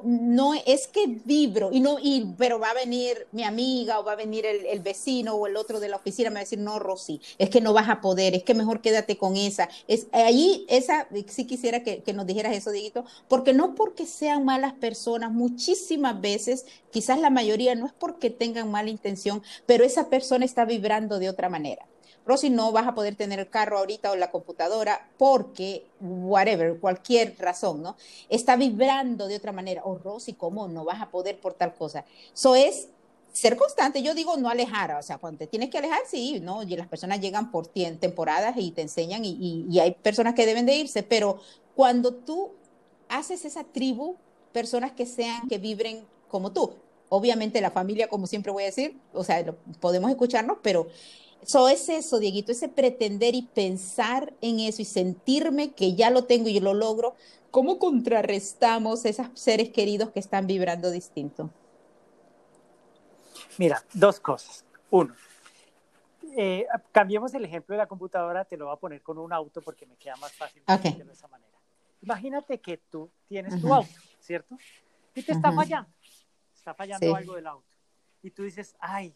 No 0.04 0.54
es 0.66 0.88
que 0.88 1.20
vibro, 1.26 1.70
y 1.74 1.82
no, 1.82 1.98
y, 2.02 2.34
pero 2.38 2.60
va 2.60 2.70
a 2.70 2.74
venir 2.74 3.28
mi 3.34 3.44
amiga 3.44 4.00
o 4.00 4.06
va 4.06 4.14
a 4.14 4.16
venir 4.16 4.46
el, 4.46 4.80
vecino 4.80 5.36
o 5.36 5.48
el 5.48 5.58
otro 5.58 5.82
de 5.82 5.90
la 5.90 5.98
oficina, 5.98 6.30
me 6.30 6.36
va 6.36 6.40
a 6.40 6.44
decir, 6.44 6.60
no, 6.60 6.80
Rosy, 6.80 7.20
es 7.38 7.50
que 7.50 7.60
no 7.60 7.74
vas 7.74 7.90
a 7.90 8.00
poder, 8.00 8.36
es 8.36 8.44
que 8.44 8.54
mejor 8.54 8.80
quédate 8.80 9.18
con 9.18 9.36
esa. 9.36 9.68
Es, 9.90 10.08
ahí, 10.14 10.66
esa, 10.70 11.08
sí 11.28 11.46
quisiera 11.46 11.84
que, 11.84 12.04
que 12.04 12.14
nos 12.14 12.26
dijeras 12.26 12.56
eso, 12.56 12.72
Dieguito, 12.72 13.04
porque 13.28 13.54
no 13.54 13.76
porque 13.76 14.06
sean 14.06 14.46
malas 14.46 14.74
personas, 14.74 15.32
muchísimas 15.34 16.22
veces, 16.22 16.66
quizás 16.92 17.20
la 17.20 17.30
mayoría 17.30 17.76
no 17.76 17.86
es 17.86 17.94
porque 17.94 18.30
tengan 18.30 18.72
mala 18.72 18.90
intención, 18.90 19.44
pero 19.66 19.84
esa 19.84 20.10
persona 20.10 20.46
está 20.46 20.64
vibrando 20.64 21.20
de 21.20 21.30
otra 21.30 21.50
manera. 21.50 21.86
Rosy, 22.28 22.50
no 22.50 22.72
vas 22.72 22.88
a 22.88 22.94
poder 22.94 23.16
tener 23.16 23.40
el 23.40 23.50
carro 23.50 23.78
ahorita 23.78 24.12
o 24.12 24.16
la 24.16 24.32
computadora 24.32 25.10
porque, 25.18 25.86
whatever, 26.02 26.80
cualquier 26.80 27.36
razón, 27.40 27.82
¿no? 27.82 27.96
Está 28.30 28.56
vibrando 28.56 29.28
de 29.28 29.38
otra 29.38 29.52
manera. 29.52 29.82
O 29.86 29.94
oh, 29.94 29.98
Rosy, 29.98 30.34
¿cómo 30.34 30.68
no 30.68 30.84
vas 30.84 31.02
a 31.02 31.10
poder 31.10 31.40
por 31.40 31.54
tal 31.54 31.74
cosa? 31.74 32.06
Eso 32.34 32.56
es 32.56 32.90
ser 33.32 33.56
constante. 33.56 34.02
Yo 34.04 34.14
digo 34.14 34.36
no 34.38 34.50
alejar, 34.50 34.92
o 34.96 35.04
sea, 35.04 35.18
cuando 35.18 35.40
te 35.40 35.48
tienes 35.48 35.70
que 35.70 35.78
alejar, 35.78 36.02
sí, 36.08 36.40
¿no? 36.40 36.64
Y 36.64 36.76
las 36.76 36.88
personas 36.88 37.22
llegan 37.22 37.52
por 37.52 37.68
temporadas 37.68 38.56
y 38.58 38.72
te 38.72 38.82
enseñan 38.82 39.24
y, 39.24 39.66
y 39.70 39.80
hay 39.80 39.92
personas 39.92 40.34
que 40.34 40.46
deben 40.46 40.66
de 40.66 40.76
irse, 40.76 41.04
pero 41.04 41.40
cuando 41.76 42.14
tú 42.14 42.52
haces 43.10 43.46
esa 43.46 43.64
tribu, 43.64 44.16
personas 44.52 44.92
que 44.92 45.06
sean, 45.06 45.48
que 45.48 45.60
vibren 45.60 46.04
como 46.28 46.52
tú. 46.52 46.74
Obviamente 47.10 47.62
la 47.62 47.72
familia, 47.72 48.10
como 48.10 48.28
siempre 48.28 48.52
voy 48.52 48.64
a 48.64 48.66
decir, 48.66 48.98
o 49.14 49.24
sea, 49.24 49.46
podemos 49.80 50.10
escucharnos, 50.10 50.58
pero 50.62 50.88
eso 51.42 51.70
es 51.70 51.90
eso, 51.90 52.20
Dieguito, 52.20 52.52
ese 52.52 52.70
pretender 52.70 53.36
y 53.36 53.44
pensar 53.44 54.34
en 54.42 54.60
eso 54.60 54.82
y 54.82 54.86
sentirme 54.86 55.72
que 55.72 55.96
ya 55.96 56.10
lo 56.10 56.26
tengo 56.26 56.50
y 56.50 56.60
lo 56.60 56.74
logro. 56.74 57.16
¿Cómo 57.52 57.80
contrarrestamos 57.80 59.06
esos 59.06 59.28
seres 59.34 59.70
queridos 59.70 60.12
que 60.12 60.20
están 60.20 60.48
vibrando 60.48 60.92
distinto? 60.92 61.50
Mira, 63.58 63.84
dos 63.94 64.20
cosas. 64.20 64.66
Uno, 64.90 65.16
eh, 66.36 66.68
cambiemos 66.92 67.34
el 67.34 67.46
ejemplo 67.46 67.74
de 67.74 67.80
la 67.80 67.88
computadora, 67.88 68.46
te 68.46 68.58
lo 68.58 68.66
voy 68.66 68.76
a 68.76 68.80
poner 68.80 69.02
con 69.02 69.18
un 69.18 69.34
auto 69.34 69.62
porque 69.62 69.88
me 69.88 69.96
queda 69.96 70.16
más 70.18 70.34
fácil 70.34 70.62
de 70.66 71.12
esa 71.12 71.28
manera. 71.28 71.58
Imagínate 72.02 72.60
que 72.60 72.78
tú 72.78 73.10
tienes 73.28 73.60
tu 73.60 73.74
auto, 73.74 73.90
¿cierto? 74.20 74.56
Y 75.16 75.24
te 75.24 75.32
está 75.32 75.52
fallando, 75.52 75.90
está 76.54 76.76
fallando 76.76 77.16
algo 77.16 77.34
del 77.36 77.48
auto. 77.48 77.68
Y 78.22 78.30
tú 78.30 78.44
dices, 78.44 78.76
ay, 78.80 79.16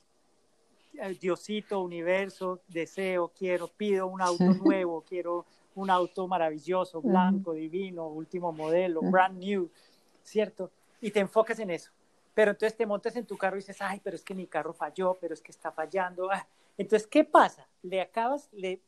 Diosito, 1.19 1.81
universo, 1.81 2.61
deseo, 2.67 3.31
quiero, 3.37 3.67
pido 3.67 4.07
un 4.07 4.21
auto 4.21 4.43
nuevo, 4.43 5.03
quiero 5.07 5.45
un 5.75 5.89
auto 5.89 6.27
maravilloso, 6.27 7.01
blanco, 7.01 7.53
divino, 7.53 8.07
último 8.07 8.51
modelo, 8.51 9.01
brand 9.01 9.37
new, 9.37 9.69
¿cierto? 10.23 10.71
Y 10.99 11.11
te 11.11 11.19
enfocas 11.19 11.59
en 11.59 11.69
eso. 11.71 11.91
Pero 12.33 12.51
entonces 12.51 12.77
te 12.77 12.85
montas 12.85 13.15
en 13.15 13.25
tu 13.25 13.37
carro 13.37 13.57
y 13.57 13.59
dices, 13.59 13.81
ay, 13.81 13.99
pero 14.03 14.15
es 14.15 14.23
que 14.23 14.33
mi 14.33 14.47
carro 14.47 14.73
falló, 14.73 15.17
pero 15.19 15.33
es 15.33 15.41
que 15.41 15.51
está 15.51 15.71
fallando. 15.71 16.31
Ah, 16.31 16.47
entonces, 16.77 17.07
¿qué 17.07 17.23
pasa? 17.23 17.67
Le 17.81 18.01
acabas, 18.01 18.49
le 18.51 18.81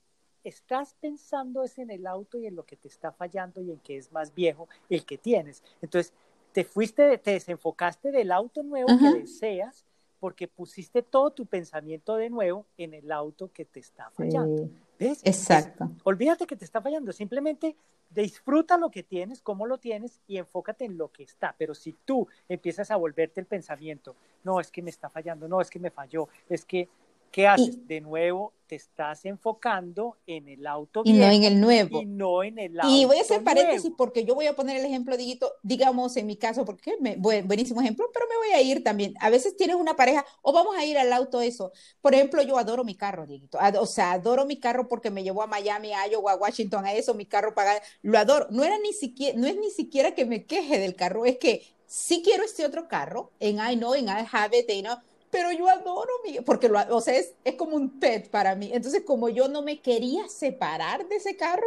estás 0.44 0.96
pensando 1.00 1.64
es 1.64 1.78
en 1.78 1.90
el 1.90 2.06
auto 2.06 2.38
y 2.38 2.48
en 2.48 2.56
lo 2.56 2.66
que 2.66 2.76
te 2.76 2.88
está 2.88 3.12
fallando 3.12 3.62
y 3.62 3.72
en 3.72 3.80
que 3.80 3.98
es 3.98 4.12
más 4.12 4.34
viejo 4.34 4.68
el 4.90 5.06
que 5.06 5.18
tienes. 5.18 5.64
Entonces, 5.82 6.14
te 6.52 6.64
fuiste, 6.64 7.18
te 7.18 7.32
desenfocaste 7.32 8.12
del 8.12 8.32
auto 8.32 8.62
nuevo 8.62 8.88
que 9.00 9.20
deseas 9.20 9.86
porque 10.24 10.48
pusiste 10.48 11.04
todo 11.04 11.32
tu 11.32 11.46
pensamiento 11.46 12.16
de 12.16 12.30
nuevo 12.30 12.66
en 12.78 12.94
el 12.94 13.12
auto 13.12 13.52
que 13.52 13.66
te 13.66 13.82
está 13.82 14.10
fallando. 14.12 14.70
¿Ves? 14.98 15.20
Exacto. 15.26 15.92
olvídate 16.06 16.48
que 16.48 16.56
te 16.56 16.64
está 16.64 16.82
fallando, 16.82 17.12
simplemente 17.12 17.76
disfruta 18.10 18.78
lo 18.78 18.90
que 18.90 19.04
tienes, 19.04 19.42
cómo 19.42 19.68
lo 19.68 19.80
tienes 19.80 20.22
y 20.26 20.38
enfócate 20.38 20.86
en 20.86 20.98
lo 20.98 21.12
que 21.12 21.24
está. 21.24 21.54
Pero 21.58 21.76
si 21.76 21.92
tú 22.06 22.26
empiezas 22.48 22.90
a 22.90 22.96
volverte 22.96 23.42
el 23.42 23.48
pensamiento, 23.48 24.16
no, 24.46 24.62
es 24.62 24.72
que 24.72 24.82
me 24.82 24.92
está 24.92 25.10
fallando, 25.10 25.50
no, 25.50 25.60
es 25.60 25.70
que 25.70 25.80
me 25.80 25.92
falló, 25.92 26.30
es 26.48 26.64
que 26.64 26.88
¿Qué 27.34 27.48
haces? 27.48 27.88
de 27.88 28.00
nuevo 28.00 28.54
te 28.68 28.76
estás 28.76 29.26
enfocando 29.26 30.18
en 30.28 30.48
el 30.48 30.68
auto 30.68 31.02
y 31.04 31.14
no 31.14 31.26
en 31.26 31.44
el 31.44 31.60
nuevo. 31.60 32.02
Y 32.02 32.06
no 32.06 32.44
en 32.44 32.60
el 32.60 32.80
auto 32.80 32.96
Y 32.96 33.06
voy 33.06 33.18
a 33.18 33.22
hacer 33.22 33.44
paréntesis 33.44 33.92
porque 33.98 34.24
yo 34.24 34.36
voy 34.36 34.46
a 34.46 34.56
poner 34.56 34.78
el 34.78 34.86
ejemplo, 34.86 35.18
digamos 35.64 36.16
en 36.16 36.28
mi 36.28 36.38
caso, 36.38 36.64
porque 36.64 36.96
me, 37.02 37.16
buenísimo 37.18 37.82
ejemplo, 37.82 38.06
pero 38.14 38.28
me 38.30 38.38
voy 38.38 38.50
a 38.50 38.62
ir 38.62 38.84
también. 38.84 39.16
A 39.20 39.32
veces 39.32 39.58
tienes 39.58 39.78
una 39.78 39.96
pareja 39.96 40.24
o 40.44 40.54
vamos 40.54 40.76
a 40.78 40.86
ir 40.86 40.96
al 40.98 41.12
auto 41.12 41.42
eso. 41.42 41.72
Por 42.02 42.14
ejemplo, 42.14 42.44
yo 42.44 42.58
adoro 42.60 42.84
mi 42.84 42.94
carro, 42.94 43.26
Diguito. 43.26 43.58
O 43.80 43.86
sea, 43.88 44.12
adoro 44.12 44.46
mi 44.46 44.60
carro 44.60 44.88
porque 44.88 45.10
me 45.10 45.24
llevó 45.24 45.42
a 45.42 45.48
Miami, 45.48 45.92
a 45.92 46.08
Iowa, 46.08 46.34
a 46.34 46.36
Washington, 46.36 46.86
a 46.86 46.94
eso, 46.94 47.16
mi 47.16 47.26
carro 47.26 47.56
pagado. 47.56 47.80
Lo 48.04 48.20
adoro. 48.20 48.46
No 48.52 48.64
era 48.64 48.78
ni 48.78 48.94
siquiera, 48.94 49.38
no 49.40 49.48
es 49.48 49.58
ni 49.58 49.72
siquiera 49.72 50.14
que 50.14 50.26
me 50.26 50.46
queje 50.46 50.78
del 50.78 50.96
carro, 50.96 51.26
es 51.26 51.38
que 51.38 51.64
sí 51.88 52.22
quiero 52.24 52.44
este 52.44 52.64
otro 52.64 52.88
carro 52.88 53.32
en 53.40 53.58
I 53.58 53.76
know, 53.76 53.96
en 53.96 54.06
I 54.06 54.26
have 54.32 54.58
it, 54.58 54.72
you 54.72 54.82
know, 54.82 54.98
pero 55.34 55.52
yo 55.52 55.68
adoro 55.68 56.12
mi, 56.24 56.42
porque 56.42 56.70
lo, 56.70 56.80
o 56.96 57.02
sea, 57.02 57.18
es, 57.18 57.34
es, 57.44 57.56
como 57.56 57.76
un 57.76 58.00
pet 58.00 58.30
para 58.30 58.54
mí. 58.54 58.70
Entonces, 58.72 59.02
como 59.04 59.30
yo 59.30 59.48
no 59.48 59.64
me 59.64 59.82
quería 59.82 60.30
separar 60.30 61.08
de 61.08 61.16
ese 61.16 61.36
carro, 61.36 61.66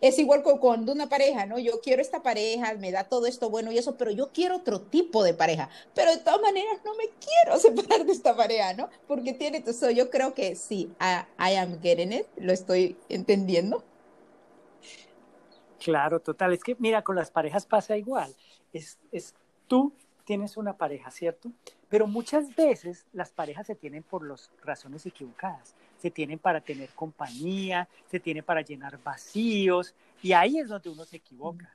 es 0.00 0.18
igual 0.18 0.42
con 0.42 0.56
cuando 0.56 0.92
una 0.92 1.10
pareja, 1.10 1.44
¿no? 1.44 1.58
Yo 1.58 1.82
quiero 1.82 2.00
esta 2.00 2.22
pareja, 2.22 2.72
me 2.76 2.90
da 2.90 3.04
todo 3.04 3.26
esto 3.26 3.50
bueno 3.50 3.70
y 3.70 3.76
eso, 3.76 3.98
pero 3.98 4.10
yo 4.12 4.30
quiero 4.32 4.56
otro 4.56 4.80
tipo 4.80 5.22
de 5.22 5.34
pareja. 5.34 5.68
Pero 5.94 6.10
de 6.10 6.16
todas 6.16 6.40
maneras 6.40 6.78
no 6.86 6.94
me 6.94 7.04
quiero 7.20 7.58
separar 7.60 8.06
de 8.06 8.12
esta 8.12 8.34
pareja, 8.34 8.72
¿no? 8.72 8.88
Porque 9.06 9.34
tiene, 9.34 9.58
entonces 9.58 9.94
yo 9.94 10.08
creo 10.08 10.32
que 10.32 10.56
sí, 10.56 10.90
I, 10.98 11.56
am 11.56 11.82
getting 11.82 12.14
it, 12.14 12.26
lo 12.38 12.50
estoy 12.50 12.96
entendiendo. 13.10 13.84
Claro, 15.84 16.18
total. 16.18 16.54
Es 16.54 16.64
que 16.64 16.76
mira, 16.78 17.02
con 17.02 17.14
las 17.14 17.30
parejas 17.30 17.66
pasa 17.66 17.94
igual. 17.94 18.34
Es, 18.72 18.98
es 19.10 19.34
tú 19.68 19.92
tienes 20.24 20.56
una 20.56 20.78
pareja, 20.78 21.10
¿cierto? 21.10 21.52
Pero 21.92 22.06
muchas 22.06 22.56
veces 22.56 23.04
las 23.12 23.32
parejas 23.32 23.66
se 23.66 23.74
tienen 23.74 24.02
por 24.02 24.26
las 24.26 24.50
razones 24.64 25.04
equivocadas. 25.04 25.74
Se 25.98 26.10
tienen 26.10 26.38
para 26.38 26.62
tener 26.62 26.88
compañía, 26.94 27.86
se 28.10 28.18
tienen 28.18 28.42
para 28.42 28.62
llenar 28.62 28.98
vacíos, 29.04 29.94
y 30.22 30.32
ahí 30.32 30.58
es 30.58 30.68
donde 30.68 30.88
uno 30.88 31.04
se 31.04 31.18
equivoca. 31.18 31.70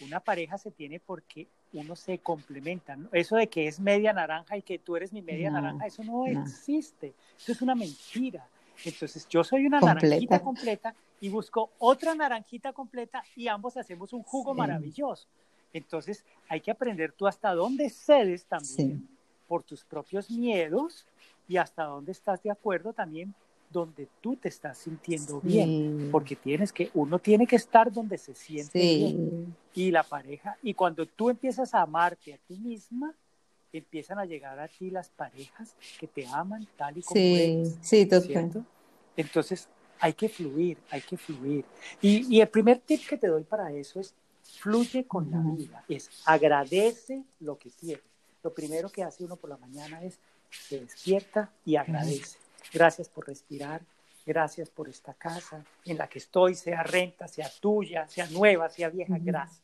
Una 0.00 0.20
pareja 0.20 0.58
se 0.58 0.70
tiene 0.70 1.00
porque 1.00 1.48
uno 1.72 1.96
se 1.96 2.20
complementa. 2.20 2.96
Eso 3.10 3.34
de 3.34 3.48
que 3.48 3.66
es 3.66 3.80
media 3.80 4.12
naranja 4.12 4.56
y 4.56 4.62
que 4.62 4.78
tú 4.78 4.94
eres 4.94 5.12
mi 5.12 5.22
media 5.22 5.50
naranja, 5.50 5.86
eso 5.86 6.04
no, 6.04 6.24
existe. 6.26 7.12
Eso 7.36 7.50
es 7.50 7.60
una 7.60 7.74
mentira. 7.74 8.46
Entonces 8.84 9.26
yo 9.28 9.42
soy 9.42 9.66
una 9.66 9.80
naranjita 9.80 10.38
completa 10.38 10.94
y 11.20 11.30
busco 11.30 11.72
otra 11.78 12.14
naranjita 12.14 12.72
completa 12.72 13.24
y 13.34 13.48
ambos 13.48 13.76
hacemos 13.76 14.12
un 14.12 14.22
jugo 14.22 14.54
maravilloso. 14.54 15.26
Entonces 15.72 16.24
hay 16.48 16.60
que 16.60 16.70
aprender 16.70 17.10
tú 17.10 17.26
hasta 17.26 17.52
dónde 17.54 17.90
cedes 17.90 18.44
también 18.44 19.17
por 19.48 19.62
tus 19.62 19.84
propios 19.84 20.30
miedos 20.30 21.06
y 21.48 21.56
hasta 21.56 21.84
dónde 21.84 22.12
estás 22.12 22.42
de 22.42 22.50
acuerdo 22.50 22.92
también 22.92 23.34
donde 23.70 24.08
tú 24.20 24.36
te 24.36 24.48
estás 24.48 24.78
sintiendo 24.78 25.40
bien, 25.40 26.08
porque 26.10 26.36
tienes 26.36 26.72
que, 26.72 26.90
uno 26.94 27.18
tiene 27.18 27.46
que 27.46 27.56
estar 27.56 27.92
donde 27.92 28.16
se 28.16 28.34
siente 28.34 28.78
bien. 28.78 29.54
Y 29.74 29.90
la 29.90 30.02
pareja, 30.02 30.56
y 30.62 30.74
cuando 30.74 31.06
tú 31.06 31.30
empiezas 31.30 31.74
a 31.74 31.82
amarte 31.82 32.34
a 32.34 32.38
ti 32.38 32.58
misma, 32.58 33.14
empiezan 33.72 34.18
a 34.18 34.24
llegar 34.24 34.58
a 34.58 34.68
ti 34.68 34.90
las 34.90 35.10
parejas 35.10 35.74
que 36.00 36.06
te 36.06 36.26
aman 36.26 36.66
tal 36.76 36.96
y 36.96 37.02
como 37.02 37.20
eres. 37.20 37.76
Sí, 37.82 38.06
total. 38.06 38.64
Entonces, 39.16 39.68
hay 40.00 40.14
que 40.14 40.28
fluir, 40.28 40.78
hay 40.90 41.02
que 41.02 41.16
fluir. 41.16 41.64
Y, 42.00 42.36
y, 42.36 42.40
el 42.40 42.48
primer 42.48 42.78
tip 42.78 43.06
que 43.06 43.18
te 43.18 43.26
doy 43.26 43.42
para 43.44 43.70
eso 43.72 44.00
es 44.00 44.14
fluye 44.42 45.04
con 45.06 45.30
la 45.30 45.40
vida, 45.40 45.84
es 45.88 46.08
agradece 46.24 47.22
lo 47.40 47.58
que 47.58 47.68
tienes 47.68 48.02
lo 48.48 48.54
primero 48.54 48.88
que 48.88 49.02
hace 49.02 49.24
uno 49.24 49.36
por 49.36 49.50
la 49.50 49.58
mañana 49.58 50.02
es 50.02 50.18
se 50.48 50.80
despierta 50.80 51.52
y 51.66 51.76
agradece. 51.76 52.38
Gracias 52.72 53.10
por 53.10 53.26
respirar, 53.26 53.82
gracias 54.24 54.70
por 54.70 54.88
esta 54.88 55.12
casa 55.12 55.66
en 55.84 55.98
la 55.98 56.08
que 56.08 56.18
estoy, 56.18 56.54
sea 56.54 56.82
renta, 56.82 57.28
sea 57.28 57.50
tuya, 57.60 58.08
sea 58.08 58.26
nueva, 58.30 58.70
sea 58.70 58.88
vieja, 58.88 59.18
gracias. 59.20 59.60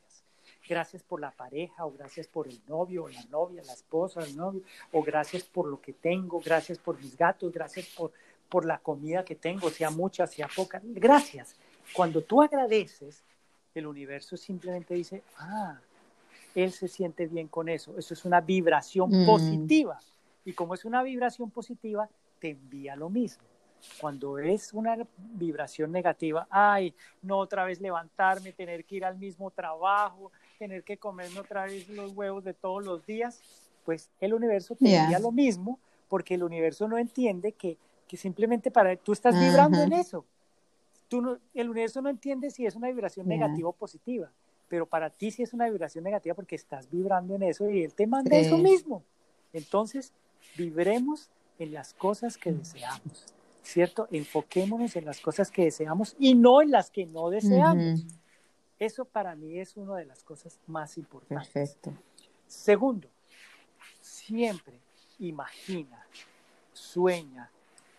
Gracias 0.69 1.03
por 1.03 1.19
la 1.19 1.31
pareja, 1.31 1.87
o 1.87 1.93
gracias 1.93 2.27
por 2.27 2.47
el 2.47 2.61
novio, 2.69 3.05
o 3.05 3.09
la 3.09 3.25
novia, 3.25 3.63
la 3.65 3.73
esposa, 3.73 4.21
el 4.21 4.37
novio, 4.37 4.61
o 4.93 5.03
gracias 5.03 5.45
por 5.45 5.67
lo 5.67 5.81
que 5.81 5.95
tengo, 5.95 6.41
gracias 6.41 6.77
por 6.77 7.01
mis 7.01 7.17
gatos, 7.17 7.51
gracias 7.53 7.87
por, 7.97 8.13
por 8.51 8.67
la 8.67 8.79
comida 8.79 9.25
que 9.25 9.35
tengo, 9.35 9.71
sea 9.71 9.89
mucha, 9.89 10.27
sea 10.27 10.49
poca. 10.55 10.81
Gracias. 10.83 11.57
Cuando 11.95 12.21
tú 12.23 12.43
agradeces, 12.43 13.23
el 13.75 13.87
universo 13.87 14.37
simplemente 14.37 14.93
dice, 14.95 15.23
ah, 15.39 15.79
él 16.55 16.73
se 16.73 16.89
siente 16.89 17.27
bien 17.27 17.49
con 17.49 17.69
eso. 17.69 17.95
Eso 17.99 18.15
es 18.15 18.25
una 18.25 18.41
vibración 18.41 19.11
mm. 19.11 19.27
positiva. 19.27 19.99
Y 20.45 20.53
como 20.53 20.75
es 20.75 20.85
una 20.85 21.03
vibración 21.03 21.51
positiva, 21.51 22.09
te 22.39 22.51
envía 22.51 22.97
lo 22.97 23.11
mismo. 23.11 23.43
Cuando 24.01 24.39
es 24.39 24.73
una 24.73 24.97
vibración 25.19 25.93
negativa, 25.93 26.47
ay, 26.51 26.95
no 27.23 27.39
otra 27.39 27.65
vez 27.65 27.81
levantarme, 27.81 28.53
tener 28.53 28.85
que 28.85 28.97
ir 28.97 29.05
al 29.05 29.19
mismo 29.19 29.51
trabajo, 29.51 30.33
tener 30.59 30.83
que 30.85 30.97
comerme 30.97 31.41
otra 31.41 31.65
vez 31.65 31.89
los 31.91 32.13
huevos 32.13 32.45
de 32.45 32.55
todos 32.55 32.85
los 32.85 33.05
días, 33.05 33.43
pues 33.85 34.11
el 34.21 34.33
universo 34.33 34.75
te 34.75 34.97
envía 34.97 35.19
lo 35.19 35.33
mismo 35.33 35.79
porque 36.09 36.35
el 36.35 36.43
universo 36.43 36.89
no 36.89 36.97
entiende 36.97 37.53
que, 37.53 37.77
que 38.09 38.17
simplemente 38.17 38.71
para 38.71 38.97
tú 38.97 39.13
estás 39.13 39.39
vibrando 39.39 39.83
en 39.83 39.93
eso. 39.93 40.25
Tú 41.09 41.21
no, 41.21 41.39
el 41.53 41.69
universo 41.69 42.01
no 42.01 42.09
entiende 42.09 42.51
si 42.51 42.65
es 42.65 42.75
una 42.77 42.89
vibración 42.89 43.29
negativa 43.29 43.69
o 43.69 43.73
positiva 43.73 44.31
pero 44.69 44.87
para 44.87 45.11
ti 45.11 45.31
sí 45.31 45.43
es 45.43 45.53
una 45.53 45.69
vibración 45.69 46.05
negativa 46.05 46.35
porque 46.35 46.57
estás 46.57 46.91
vibrando 46.91 47.35
en 47.35 47.43
eso 47.45 47.69
y 47.69 47.83
él 47.83 47.95
te 47.95 48.07
manda 48.07 48.37
eso 48.37 48.59
mismo. 48.59 49.03
Entonces, 49.53 50.13
vibremos 50.57 51.31
en 51.59 51.73
las 51.73 51.95
cosas 51.95 52.37
que 52.37 52.53
deseamos, 52.53 53.27
¿cierto? 53.63 54.09
Enfoquémonos 54.11 54.97
en 54.97 55.05
las 55.05 55.21
cosas 55.21 55.51
que 55.51 55.65
deseamos 55.65 56.17
y 56.19 56.35
no 56.35 56.63
en 56.63 56.71
las 56.71 56.91
que 56.91 57.07
no 57.07 57.31
deseamos. 57.31 58.05
Eso 58.79 59.05
para 59.05 59.37
mí 59.37 59.59
es 59.59 59.77
una 59.77 59.97
de 59.97 60.07
las 60.07 60.23
cosas 60.25 60.59
más 60.67 60.99
importantes. 60.99 61.49
Perfecto. 61.53 61.93
Segundo, 62.47 63.09
siempre 64.01 64.75
imagina, 65.19 66.05
sueña, 66.73 67.51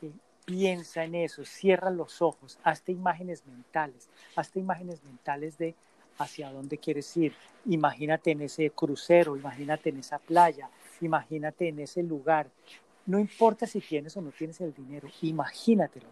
eh, 0.01 0.11
piensa 0.45 1.03
en 1.03 1.15
eso, 1.15 1.45
cierra 1.45 1.89
los 1.89 2.21
ojos, 2.21 2.59
hazte 2.63 2.91
imágenes 2.91 3.45
mentales, 3.45 4.09
hazte 4.35 4.59
imágenes 4.59 5.03
mentales 5.03 5.57
de 5.57 5.75
hacia 6.17 6.51
dónde 6.51 6.77
quieres 6.77 7.15
ir. 7.17 7.33
Imagínate 7.65 8.31
en 8.31 8.41
ese 8.41 8.69
crucero, 8.71 9.35
imagínate 9.35 9.89
en 9.89 9.99
esa 9.99 10.19
playa, 10.19 10.69
imagínate 11.01 11.69
en 11.69 11.79
ese 11.79 12.03
lugar. 12.03 12.49
No 13.05 13.19
importa 13.19 13.67
si 13.67 13.81
tienes 13.81 14.15
o 14.17 14.21
no 14.21 14.31
tienes 14.31 14.59
el 14.61 14.73
dinero, 14.73 15.07
imagínatelo. 15.21 16.07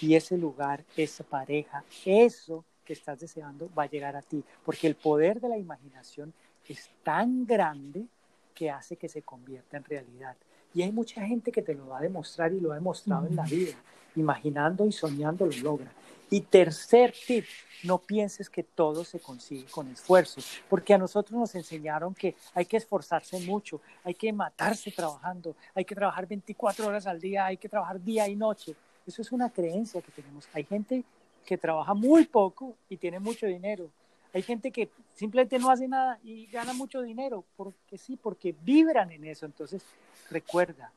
Y 0.00 0.14
ese 0.14 0.36
lugar, 0.36 0.84
esa 0.96 1.24
pareja, 1.24 1.84
eso 2.04 2.64
que 2.84 2.92
estás 2.92 3.20
deseando 3.20 3.68
va 3.76 3.84
a 3.84 3.90
llegar 3.90 4.16
a 4.16 4.22
ti, 4.22 4.42
porque 4.64 4.86
el 4.86 4.94
poder 4.94 5.40
de 5.40 5.48
la 5.48 5.58
imaginación 5.58 6.32
es 6.68 6.90
tan 7.02 7.46
grande 7.46 8.06
que 8.54 8.70
hace 8.70 8.96
que 8.96 9.08
se 9.08 9.22
convierta 9.22 9.76
en 9.76 9.84
realidad. 9.84 10.36
Y 10.76 10.82
hay 10.82 10.92
mucha 10.92 11.22
gente 11.22 11.50
que 11.50 11.62
te 11.62 11.72
lo 11.72 11.86
va 11.86 12.00
a 12.00 12.02
demostrar 12.02 12.52
y 12.52 12.60
lo 12.60 12.70
ha 12.70 12.74
demostrado 12.74 13.26
en 13.26 13.34
la 13.34 13.44
vida. 13.44 13.72
Imaginando 14.14 14.84
y 14.84 14.92
soñando 14.92 15.46
lo 15.46 15.56
logra. 15.62 15.90
Y 16.28 16.42
tercer 16.42 17.14
tip, 17.26 17.46
no 17.82 17.96
pienses 17.96 18.50
que 18.50 18.62
todo 18.62 19.02
se 19.02 19.18
consigue 19.18 19.64
con 19.70 19.88
esfuerzo, 19.88 20.42
porque 20.68 20.92
a 20.92 20.98
nosotros 20.98 21.40
nos 21.40 21.54
enseñaron 21.54 22.12
que 22.12 22.34
hay 22.52 22.66
que 22.66 22.76
esforzarse 22.76 23.40
mucho, 23.40 23.80
hay 24.04 24.12
que 24.12 24.30
matarse 24.34 24.90
trabajando, 24.90 25.56
hay 25.74 25.86
que 25.86 25.94
trabajar 25.94 26.26
24 26.26 26.86
horas 26.86 27.06
al 27.06 27.22
día, 27.22 27.46
hay 27.46 27.56
que 27.56 27.70
trabajar 27.70 27.98
día 28.02 28.28
y 28.28 28.36
noche. 28.36 28.74
Eso 29.06 29.22
es 29.22 29.32
una 29.32 29.48
creencia 29.48 30.02
que 30.02 30.12
tenemos. 30.12 30.46
Hay 30.52 30.64
gente 30.64 31.04
que 31.46 31.56
trabaja 31.56 31.94
muy 31.94 32.26
poco 32.26 32.74
y 32.90 32.98
tiene 32.98 33.18
mucho 33.18 33.46
dinero. 33.46 33.88
Hay 34.36 34.42
gente 34.42 34.70
que 34.70 34.90
simplemente 35.14 35.58
no 35.58 35.70
hace 35.70 35.88
nada 35.88 36.20
y 36.22 36.44
gana 36.48 36.74
mucho 36.74 37.00
dinero, 37.00 37.42
porque 37.56 37.96
sí, 37.96 38.16
porque 38.16 38.54
vibran 38.62 39.10
en 39.10 39.24
eso. 39.24 39.46
Entonces, 39.46 39.82
recuerda, 40.30 40.92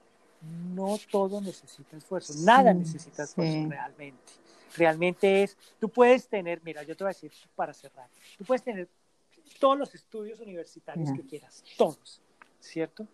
no 0.75 0.97
todo 1.09 1.39
necesita 1.39 1.95
esfuerzo, 1.95 2.33
nada 2.43 2.73
necesita 2.73 3.23
esfuerzo 3.23 3.69
realmente 3.69 4.33
realmente 4.75 5.43
es, 5.43 5.57
tú 5.79 5.87
puedes 5.87 6.27
tener, 6.27 6.61
mira, 6.63 6.83
yo 6.83 6.97
te 6.97 7.03
voy 7.03 7.11
a 7.11 7.13
decir 7.13 7.31
para 7.55 7.73
cerrar, 7.73 8.09
tú 8.37 8.43
puedes 8.43 8.61
tener 8.61 8.89
todos 9.57 9.77
los 9.79 9.95
estudios 9.95 10.41
universitarios 10.41 11.11
que 11.13 11.23
quieras, 11.23 11.63
todos, 11.77 12.21
¿cierto? 12.59 13.07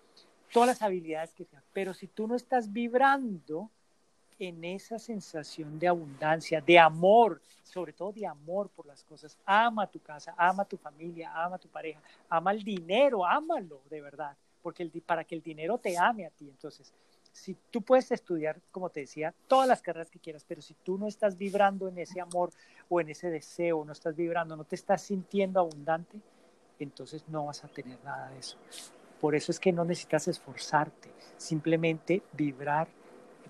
Todas 0.52 0.68
las 0.68 0.82
habilidades 0.82 1.34
que 1.34 1.46
sean, 1.46 1.64
pero 1.72 1.94
si 1.94 2.08
tú 2.08 2.28
no 2.28 2.36
estás 2.36 2.74
vibrando 2.74 3.70
en 4.40 4.64
esa 4.64 5.00
sensación 5.00 5.80
de 5.80 5.88
abundancia, 5.88 6.62
de 6.62 6.78
amor, 6.78 7.42
sobre 7.64 7.94
todo 7.94 8.12
de 8.12 8.26
amor 8.26 8.70
por 8.70 8.86
las 8.86 9.04
cosas, 9.04 9.38
ama 9.46 9.88
tu 9.88 10.00
casa, 10.00 10.34
ama 10.38 10.66
tu 10.66 10.78
familia, 10.78 11.32
ama 11.34 11.58
tu 11.58 11.68
pareja, 11.70 12.02
ama 12.30 12.52
el 12.52 12.64
dinero, 12.64 13.26
ámalo 13.26 13.82
de 13.90 14.02
verdad, 14.02 14.36
porque 14.62 14.84
el, 14.84 14.92
para 15.02 15.24
que 15.24 15.36
el 15.36 15.42
dinero 15.42 15.78
te 15.78 15.98
ame 15.98 16.26
a 16.26 16.30
ti, 16.30 16.50
entonces 16.50 16.94
si 17.36 17.56
tú 17.70 17.82
puedes 17.82 18.12
estudiar, 18.12 18.62
como 18.72 18.90
te 18.90 19.02
decía, 19.02 19.34
todas 19.48 19.68
las 19.68 19.82
carreras 19.82 20.10
que 20.10 20.20
quieras, 20.20 20.46
pero 20.48 20.62
si 20.62 20.74
tú 20.74 20.98
no 20.98 21.06
estás 21.06 21.38
vibrando 21.38 21.90
en 21.90 21.98
ese 21.98 22.22
amor 22.22 22.52
o 22.88 23.02
en 23.02 23.10
ese 23.10 23.30
deseo, 23.30 23.84
no 23.84 23.92
estás 23.92 24.16
vibrando, 24.16 24.56
no 24.56 24.64
te 24.64 24.76
estás 24.76 25.02
sintiendo 25.02 25.60
abundante, 25.60 26.22
entonces 26.80 27.28
no 27.28 27.48
vas 27.48 27.64
a 27.66 27.68
tener 27.68 28.02
nada 28.06 28.30
de 28.30 28.40
eso. 28.40 28.58
Por 29.20 29.36
eso 29.36 29.52
es 29.52 29.60
que 29.60 29.74
no 29.74 29.84
necesitas 29.84 30.30
esforzarte, 30.30 31.12
simplemente 31.36 32.22
vibrar 32.32 32.88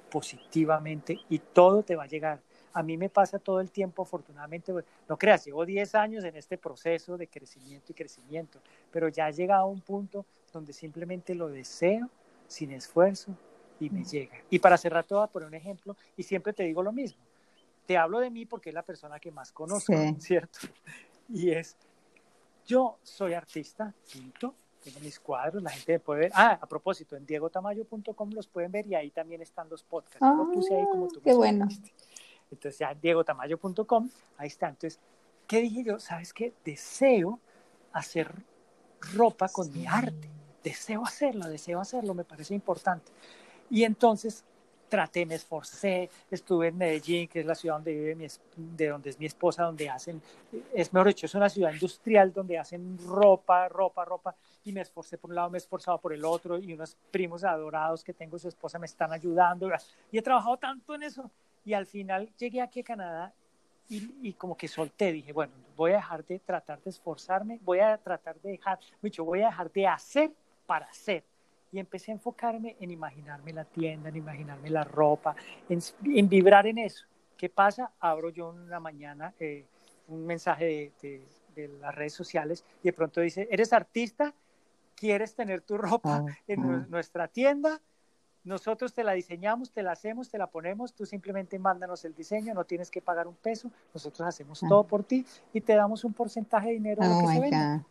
positivamente 0.10 1.20
y 1.30 1.40
todo 1.40 1.84
te 1.84 1.96
va 1.96 2.04
a 2.04 2.08
llegar. 2.08 2.42
A 2.74 2.84
mí 2.84 2.98
me 2.98 3.10
pasa 3.10 3.40
todo 3.40 3.62
el 3.62 3.72
tiempo, 3.72 4.04
afortunadamente, 4.04 4.74
no 5.08 5.18
creas, 5.18 5.46
llevo 5.46 5.66
10 5.66 5.96
años 5.96 6.24
en 6.24 6.36
este 6.36 6.58
proceso 6.58 7.18
de 7.18 7.28
crecimiento 7.28 7.92
y 7.92 7.96
crecimiento, 7.96 8.60
pero 8.92 9.08
ya 9.08 9.30
he 9.30 9.34
llegado 9.34 9.64
a 9.64 9.68
un 9.68 9.82
punto 9.82 10.26
donde 10.52 10.74
simplemente 10.74 11.36
lo 11.36 11.48
deseo 11.48 12.10
sin 12.48 12.72
esfuerzo, 12.72 13.36
y 13.80 13.90
me 13.90 14.04
llega. 14.04 14.38
Y 14.50 14.60
para 14.60 14.78
cerrar, 14.78 15.06
a 15.10 15.28
poner 15.28 15.48
un 15.48 15.54
ejemplo 15.54 15.96
y 16.16 16.24
siempre 16.24 16.54
te 16.54 16.64
digo 16.64 16.82
lo 16.84 16.92
mismo. 16.92 17.22
Te 17.86 17.98
hablo 17.98 18.20
de 18.20 18.30
mí 18.30 18.46
porque 18.46 18.70
es 18.70 18.74
la 18.74 18.84
persona 18.84 19.20
que 19.20 19.32
más 19.32 19.52
conozco, 19.52 19.94
¿cierto? 20.20 20.60
Y 21.28 21.50
es, 21.50 21.76
yo 22.68 23.00
soy 23.02 23.34
artista, 23.34 23.92
pinto, 24.14 24.54
tengo 24.86 25.00
mis 25.00 25.20
cuadros, 25.20 25.64
la 25.64 25.72
gente 25.72 26.00
puede 26.00 26.22
ver. 26.22 26.32
Ah, 26.36 26.60
a 26.62 26.68
propósito, 26.68 27.16
en 27.16 27.26
diegotamayo.com 27.26 28.30
los 28.32 28.48
pueden 28.48 28.72
ver 28.72 28.86
y 28.86 28.94
ahí 28.94 29.10
también 29.10 29.42
están 29.42 29.68
los 29.68 29.84
podcasts. 29.84 30.20
Ah, 30.22 30.48
puse 30.54 30.76
ahí 30.76 30.86
como 30.86 31.08
tú 31.08 31.22
qué 31.22 31.34
bueno. 31.34 31.68
Entonces 32.52 32.78
ya 32.78 32.94
diegotamayo.com, 32.94 34.10
ahí 34.38 34.48
está. 34.48 34.70
Entonces, 34.70 35.00
¿qué 35.48 35.62
dije 35.62 35.84
yo? 35.84 36.00
¿Sabes 36.00 36.34
qué? 36.34 36.54
Deseo 36.64 37.40
hacer 37.94 38.32
ropa 39.16 39.50
con 39.50 39.74
mi 39.74 39.88
arte. 39.88 40.30
Deseo 40.64 41.04
hacerlo, 41.04 41.50
deseo 41.50 41.80
hacerlo, 41.80 42.14
me 42.14 42.24
parece 42.24 42.54
importante. 42.54 43.12
Y 43.72 43.84
entonces 43.84 44.44
traté, 44.88 45.26
me 45.26 45.36
esforcé, 45.36 46.10
estuve 46.30 46.68
en 46.68 46.78
Medellín, 46.78 47.28
que 47.28 47.40
es 47.42 47.46
la 47.46 47.56
ciudad 47.56 47.76
donde 47.76 47.94
vive 47.94 48.16
mi, 48.16 48.28
de 48.56 48.88
donde 48.88 49.10
es 49.10 49.20
mi 49.20 49.26
esposa, 49.26 49.64
donde 49.64 49.90
hacen, 49.90 50.22
es 50.74 50.94
mejor 50.94 51.08
dicho, 51.08 51.26
es 51.26 51.36
una 51.36 51.50
ciudad 51.50 51.74
industrial 51.74 52.32
donde 52.34 52.58
hacen 52.58 52.98
ropa, 53.06 53.68
ropa, 53.68 54.06
ropa, 54.06 54.36
y 54.64 54.72
me 54.72 54.82
esforcé 54.82 55.18
por 55.18 55.30
un 55.30 55.36
lado, 55.36 55.50
me 55.50 55.58
he 55.58 55.60
esforzado 55.60 56.00
por 56.00 56.14
el 56.14 56.24
otro, 56.24 56.58
y 56.58 56.74
unos 56.74 56.98
primos 57.12 57.44
adorados 57.44 58.04
que 58.04 58.14
tengo, 58.14 58.38
su 58.38 58.48
esposa, 58.48 58.80
me 58.80 58.86
están 58.86 59.12
ayudando, 59.12 59.70
y 60.12 60.18
he 60.18 60.22
trabajado 60.22 60.58
tanto 60.58 60.96
en 60.96 61.04
eso, 61.04 61.30
y 61.66 61.74
al 61.74 61.86
final 61.86 62.30
llegué 62.38 62.62
aquí 62.62 62.82
a 62.82 62.84
Canadá 62.84 63.34
y, 63.88 64.34
como 64.34 64.58
que 64.58 64.68
solté, 64.68 65.12
dije, 65.12 65.32
bueno, 65.32 65.54
voy 65.76 65.92
a 65.92 65.98
dejar 65.98 66.26
de 66.26 66.40
tratar 66.40 66.82
de 66.82 66.90
esforzarme, 66.90 67.60
voy 67.62 67.80
a 67.80 67.98
tratar 67.98 68.40
de 68.42 68.52
dejar, 68.52 68.80
mucho, 69.02 69.24
voy 69.24 69.42
a 69.42 69.48
dejar 69.48 69.72
de 69.72 69.88
hacer 69.88 70.32
para 70.66 70.86
hacer 70.88 71.24
y 71.76 71.80
empecé 71.80 72.12
a 72.12 72.14
enfocarme 72.14 72.78
en 72.80 72.90
imaginarme 72.90 73.52
la 73.52 73.66
tienda, 73.66 74.08
en 74.08 74.16
imaginarme 74.16 74.70
la 74.70 74.86
ropa, 74.86 75.36
en, 75.68 76.30
vibrar 76.30 76.66
en 76.68 76.78
eso. 76.78 77.06
¿Qué 77.36 77.50
pasa? 77.50 77.92
Abro 78.00 78.30
yo 78.30 78.52
una 78.52 78.80
mañana 78.80 79.34
eh, 79.42 79.66
un 80.08 80.26
mensaje 80.26 80.94
de, 81.02 81.70
las 81.82 81.94
redes 81.94 82.14
sociales 82.14 82.64
y 82.82 82.88
de 82.88 82.94
pronto 82.94 83.20
dice, 83.20 83.50
¿eres 83.52 83.74
artista? 83.74 84.34
¿Quieres 84.96 85.36
tener 85.36 85.62
tu 85.62 85.78
ropa 85.78 86.24
ah, 86.26 86.38
en 86.48 86.64
ah. 86.64 86.88
nuestra 86.90 87.28
tienda? 87.28 87.82
Nosotros 88.46 88.94
te 88.94 89.04
la 89.04 89.12
diseñamos, 89.12 89.72
te 89.72 89.84
la 89.84 89.92
hacemos, 89.92 90.30
te 90.30 90.38
la 90.38 90.48
ponemos, 90.48 90.94
tú 90.94 91.06
simplemente 91.06 91.60
mándanos 91.60 92.06
el 92.06 92.16
diseño, 92.16 92.54
no 92.54 92.64
tienes 92.64 92.90
que 92.90 93.02
pagar 93.02 93.28
un 93.28 93.36
peso, 93.36 93.70
nosotros 93.94 94.26
hacemos 94.26 94.64
ah. 94.64 94.68
todo 94.70 94.86
por 94.86 95.04
ti 95.04 95.26
y 95.52 95.60
te 95.60 95.76
damos 95.76 96.06
un 96.06 96.14
porcentaje 96.14 96.68
de 96.70 96.74
dinero 96.76 97.04
de 97.04 97.10
lo 97.10 97.18
oh 97.18 97.20
que 97.20 97.34
se 97.34 97.40
vende. 97.42 97.86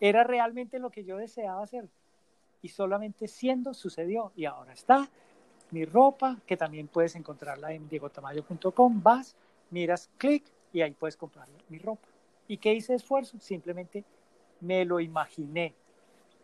Era 0.00 0.22
realmente 0.22 0.78
lo 0.78 0.90
que 0.90 1.02
yo 1.02 1.16
deseaba 1.16 1.64
hacer 1.64 1.88
y 2.62 2.68
solamente 2.68 3.28
siendo 3.28 3.74
sucedió 3.74 4.32
y 4.36 4.44
ahora 4.44 4.72
está 4.72 5.08
mi 5.70 5.84
ropa, 5.84 6.38
que 6.46 6.56
también 6.56 6.88
puedes 6.88 7.14
encontrarla 7.14 7.72
en 7.72 7.88
diegotamayo.com, 7.88 9.02
vas, 9.02 9.36
miras, 9.70 10.08
clic 10.16 10.44
y 10.72 10.80
ahí 10.80 10.92
puedes 10.92 11.16
comprar 11.16 11.48
mi 11.68 11.78
ropa. 11.78 12.08
¿Y 12.46 12.56
qué 12.56 12.74
hice 12.74 12.94
esfuerzo? 12.94 13.38
Simplemente 13.40 14.04
me 14.60 14.84
lo 14.84 15.00
imaginé 15.00 15.74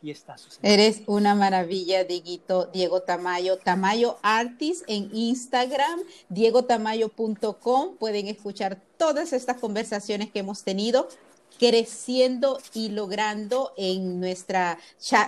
y 0.03 0.11
está 0.11 0.37
sucediendo. 0.37 0.69
Eres 0.69 1.03
una 1.07 1.35
maravilla, 1.35 2.05
Dieguito, 2.05 2.67
Diego 2.67 3.01
Tamayo, 3.01 3.57
Tamayo 3.57 4.19
Artist 4.23 4.85
en 4.87 5.09
Instagram, 5.15 6.01
diegotamayo.com, 6.29 7.97
pueden 7.97 8.29
escuchar 8.29 8.79
todas 8.99 9.33
estas 9.33 9.59
conversaciones 9.59 10.31
que 10.31 10.41
hemos 10.41 10.63
tenido 10.63 11.09
creciendo 11.59 12.59
y 12.73 12.89
logrando 12.89 13.73
en, 13.77 14.21
nuestra, 14.21 14.79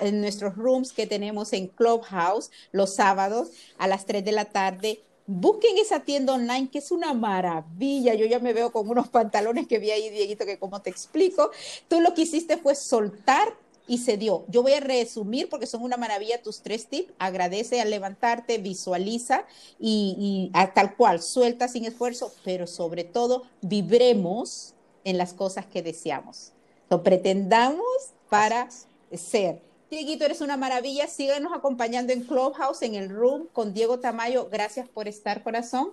en 0.01 0.21
nuestros 0.21 0.57
rooms 0.57 0.93
que 0.93 1.07
tenemos 1.07 1.53
en 1.53 1.69
Clubhouse 1.69 2.51
los 2.73 2.95
sábados 2.95 3.49
a 3.79 3.87
las 3.87 4.07
3 4.07 4.25
de 4.25 4.33
la 4.33 4.47
tarde. 4.47 5.03
Busquen 5.27 5.77
esa 5.79 6.01
tienda 6.01 6.35
online 6.35 6.71
que 6.71 6.79
es 6.79 6.91
una 6.91 7.13
maravilla. 7.13 8.15
Yo 8.15 8.27
ya 8.27 8.39
me 8.39 8.53
veo 8.53 8.71
con 8.71 8.89
unos 8.89 9.09
pantalones 9.09 9.67
que 9.67 9.79
vi 9.79 9.91
ahí, 9.91 10.09
Dieguito, 10.11 10.47
que 10.47 10.59
como 10.59 10.83
te 10.83 10.91
explico, 10.91 11.51
tú 11.89 12.01
lo 12.01 12.15
que 12.15 12.23
hiciste 12.23 12.57
fue 12.57 12.75
soltar 12.75 13.55
y 13.89 13.99
se 13.99 14.17
dio. 14.17 14.45
Yo 14.49 14.63
voy 14.63 14.73
a 14.73 14.81
resumir 14.81 15.49
porque 15.49 15.67
son 15.67 15.83
una 15.83 15.97
maravilla 15.97 16.43
tus 16.43 16.61
tres 16.61 16.87
tips. 16.87 17.13
Agradece 17.19 17.81
al 17.81 17.91
levantarte, 17.91 18.59
visualiza 18.59 19.45
y, 19.81 20.51
y 20.53 20.59
tal 20.75 20.97
cual, 20.97 21.23
suelta 21.23 21.69
sin 21.69 21.85
esfuerzo, 21.85 22.33
pero 22.45 22.67
sobre 22.67 23.05
todo 23.05 23.45
vibremos 23.63 24.76
en 25.07 25.17
las 25.17 25.33
cosas 25.33 25.65
que 25.67 25.83
deseamos. 25.83 26.53
Lo 26.91 27.03
pretendamos 27.03 27.87
para 28.29 28.69
ser. 29.15 29.63
Dieguito, 29.89 30.25
eres 30.25 30.41
una 30.41 30.57
maravilla. 30.57 31.07
Síguenos 31.07 31.53
acompañando 31.55 32.13
en 32.13 32.25
Clubhouse, 32.25 32.83
en 32.83 32.97
el 32.97 33.09
Room, 33.09 33.47
con 33.53 33.73
Diego 33.73 34.01
Tamayo. 34.01 34.49
Gracias 34.51 34.89
por 34.89 35.07
estar, 35.07 35.45
corazón. 35.45 35.93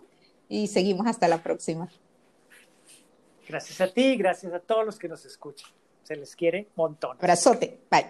Y 0.49 0.67
seguimos 0.67 1.05
hasta 1.05 1.27
la 1.27 1.43
próxima. 1.43 1.89
Gracias 3.47 3.81
a 3.81 3.87
ti, 3.93 4.17
gracias 4.17 4.51
a 4.51 4.59
todos 4.59 4.83
los 4.85 4.97
que 4.97 5.07
nos 5.07 5.25
escuchan. 5.25 5.69
Se 6.03 6.15
les 6.15 6.35
quiere 6.35 6.69
montón. 6.75 7.17
Abrazote. 7.17 7.81
Bye. 7.91 8.07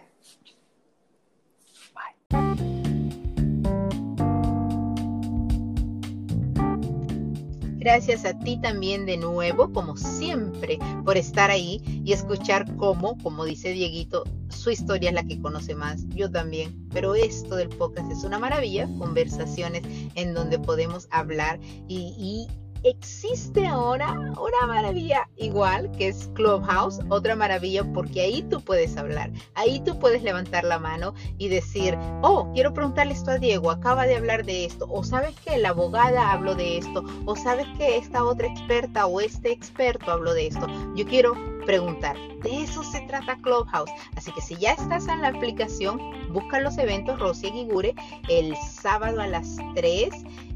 Gracias 7.84 8.23
a 8.23 8.39
ti 8.39 8.55
también 8.55 9.05
de 9.05 9.17
nuevo, 9.17 9.73
como 9.73 9.97
siempre, 9.97 10.79
por 11.03 11.17
estar 11.17 11.51
ahí 11.51 11.81
y 12.05 12.13
escuchar 12.13 12.77
cómo, 12.77 13.17
como 13.17 13.43
dice 13.43 13.73
Dieguito, 13.73 14.23
su 14.47 14.71
historia 14.71 15.09
es 15.09 15.15
la 15.15 15.25
que 15.25 15.41
conoce 15.41 15.75
más, 15.75 16.07
yo 16.07 16.31
también, 16.31 16.88
pero 16.93 17.13
esto 17.13 17.57
del 17.57 17.67
podcast 17.67 18.09
es 18.09 18.23
una 18.23 18.39
maravilla, 18.39 18.88
conversaciones 18.97 19.84
en 20.15 20.34
donde 20.34 20.59
podemos 20.59 21.09
hablar 21.11 21.59
y, 21.89 22.15
y 22.17 22.47
existe 22.84 23.65
ahora 23.65 24.11
una 24.11 24.67
maravilla 24.67 25.29
igual 25.38 25.91
que 25.91 26.09
es 26.09 26.29
Clubhouse, 26.34 26.99
otra 27.09 27.36
maravilla 27.36 27.84
porque 27.93 28.21
ahí 28.21 28.43
tú 28.43 28.61
puedes 28.61 28.97
hablar, 28.97 29.31
ahí 29.55 29.79
tú 29.81 29.97
puedes 29.99 30.23
levantar 30.23 30.63
la 30.63 30.79
mano 30.79 31.13
y 31.38 31.47
decir, 31.49 31.97
oh, 32.21 32.51
quiero 32.53 32.73
preguntarle 32.73 33.13
esto 33.13 33.31
a 33.31 33.38
Diego, 33.38 33.71
acaba 33.71 34.05
de 34.05 34.15
hablar 34.15 34.45
de 34.45 34.65
esto, 34.65 34.88
o 34.89 35.03
sabes 35.03 35.36
que 35.41 35.57
la 35.57 35.69
abogada 35.69 36.31
habló 36.31 36.55
de 36.55 36.77
esto, 36.77 37.03
o 37.25 37.36
sabes 37.36 37.67
que 37.77 37.97
esta 37.97 38.23
otra 38.23 38.47
experta 38.47 39.05
o 39.05 39.21
este 39.21 39.51
experto 39.51 40.11
habló 40.11 40.34
de 40.34 40.47
esto. 40.47 40.67
Yo 40.95 41.05
quiero 41.05 41.52
preguntar. 41.66 42.16
De 42.41 42.64
eso 42.64 42.84
se 42.84 43.01
trata 43.01 43.38
Clubhouse. 43.41 43.91
Así 44.16 44.32
que 44.32 44.41
si 44.41 44.55
ya 44.55 44.74
estás 44.74 45.07
en 45.07 45.22
la 45.22 45.30
aplicación, 45.30 45.99
busca 46.34 46.59
los 46.59 46.78
eventos 46.78 47.20
Rosy 47.20 47.51
Guigure 47.51 47.95
el 48.30 48.55
sábado 48.55 49.22
a 49.22 49.28
las 49.28 49.57
3 49.76 50.09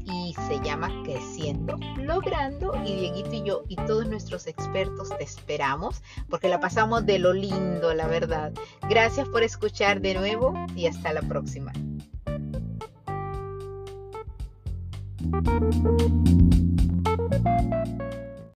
y 0.04 0.34
se 0.46 0.60
llama 0.60 0.90
Creciendo, 1.04 1.76
Logrando. 1.96 2.72
Y 2.84 2.94
Dieguito 2.94 3.34
y 3.34 3.42
yo 3.42 3.62
y 3.68 3.76
todos 3.76 4.06
nuestros 4.08 4.46
expertos 4.46 5.10
te 5.16 5.24
esperamos 5.24 6.02
porque 6.28 6.48
la 6.48 6.60
pasamos 6.60 7.04
de 7.06 7.18
lo 7.18 7.32
lindo, 7.32 7.94
la 7.94 8.06
verdad. 8.06 8.52
Gracias 8.88 9.28
por 9.28 9.42
escuchar 9.42 10.00
de 10.00 10.14
nuevo 10.14 10.54
y 10.74 10.86
hasta 10.86 11.12
la 11.12 11.22
próxima. 11.22 11.72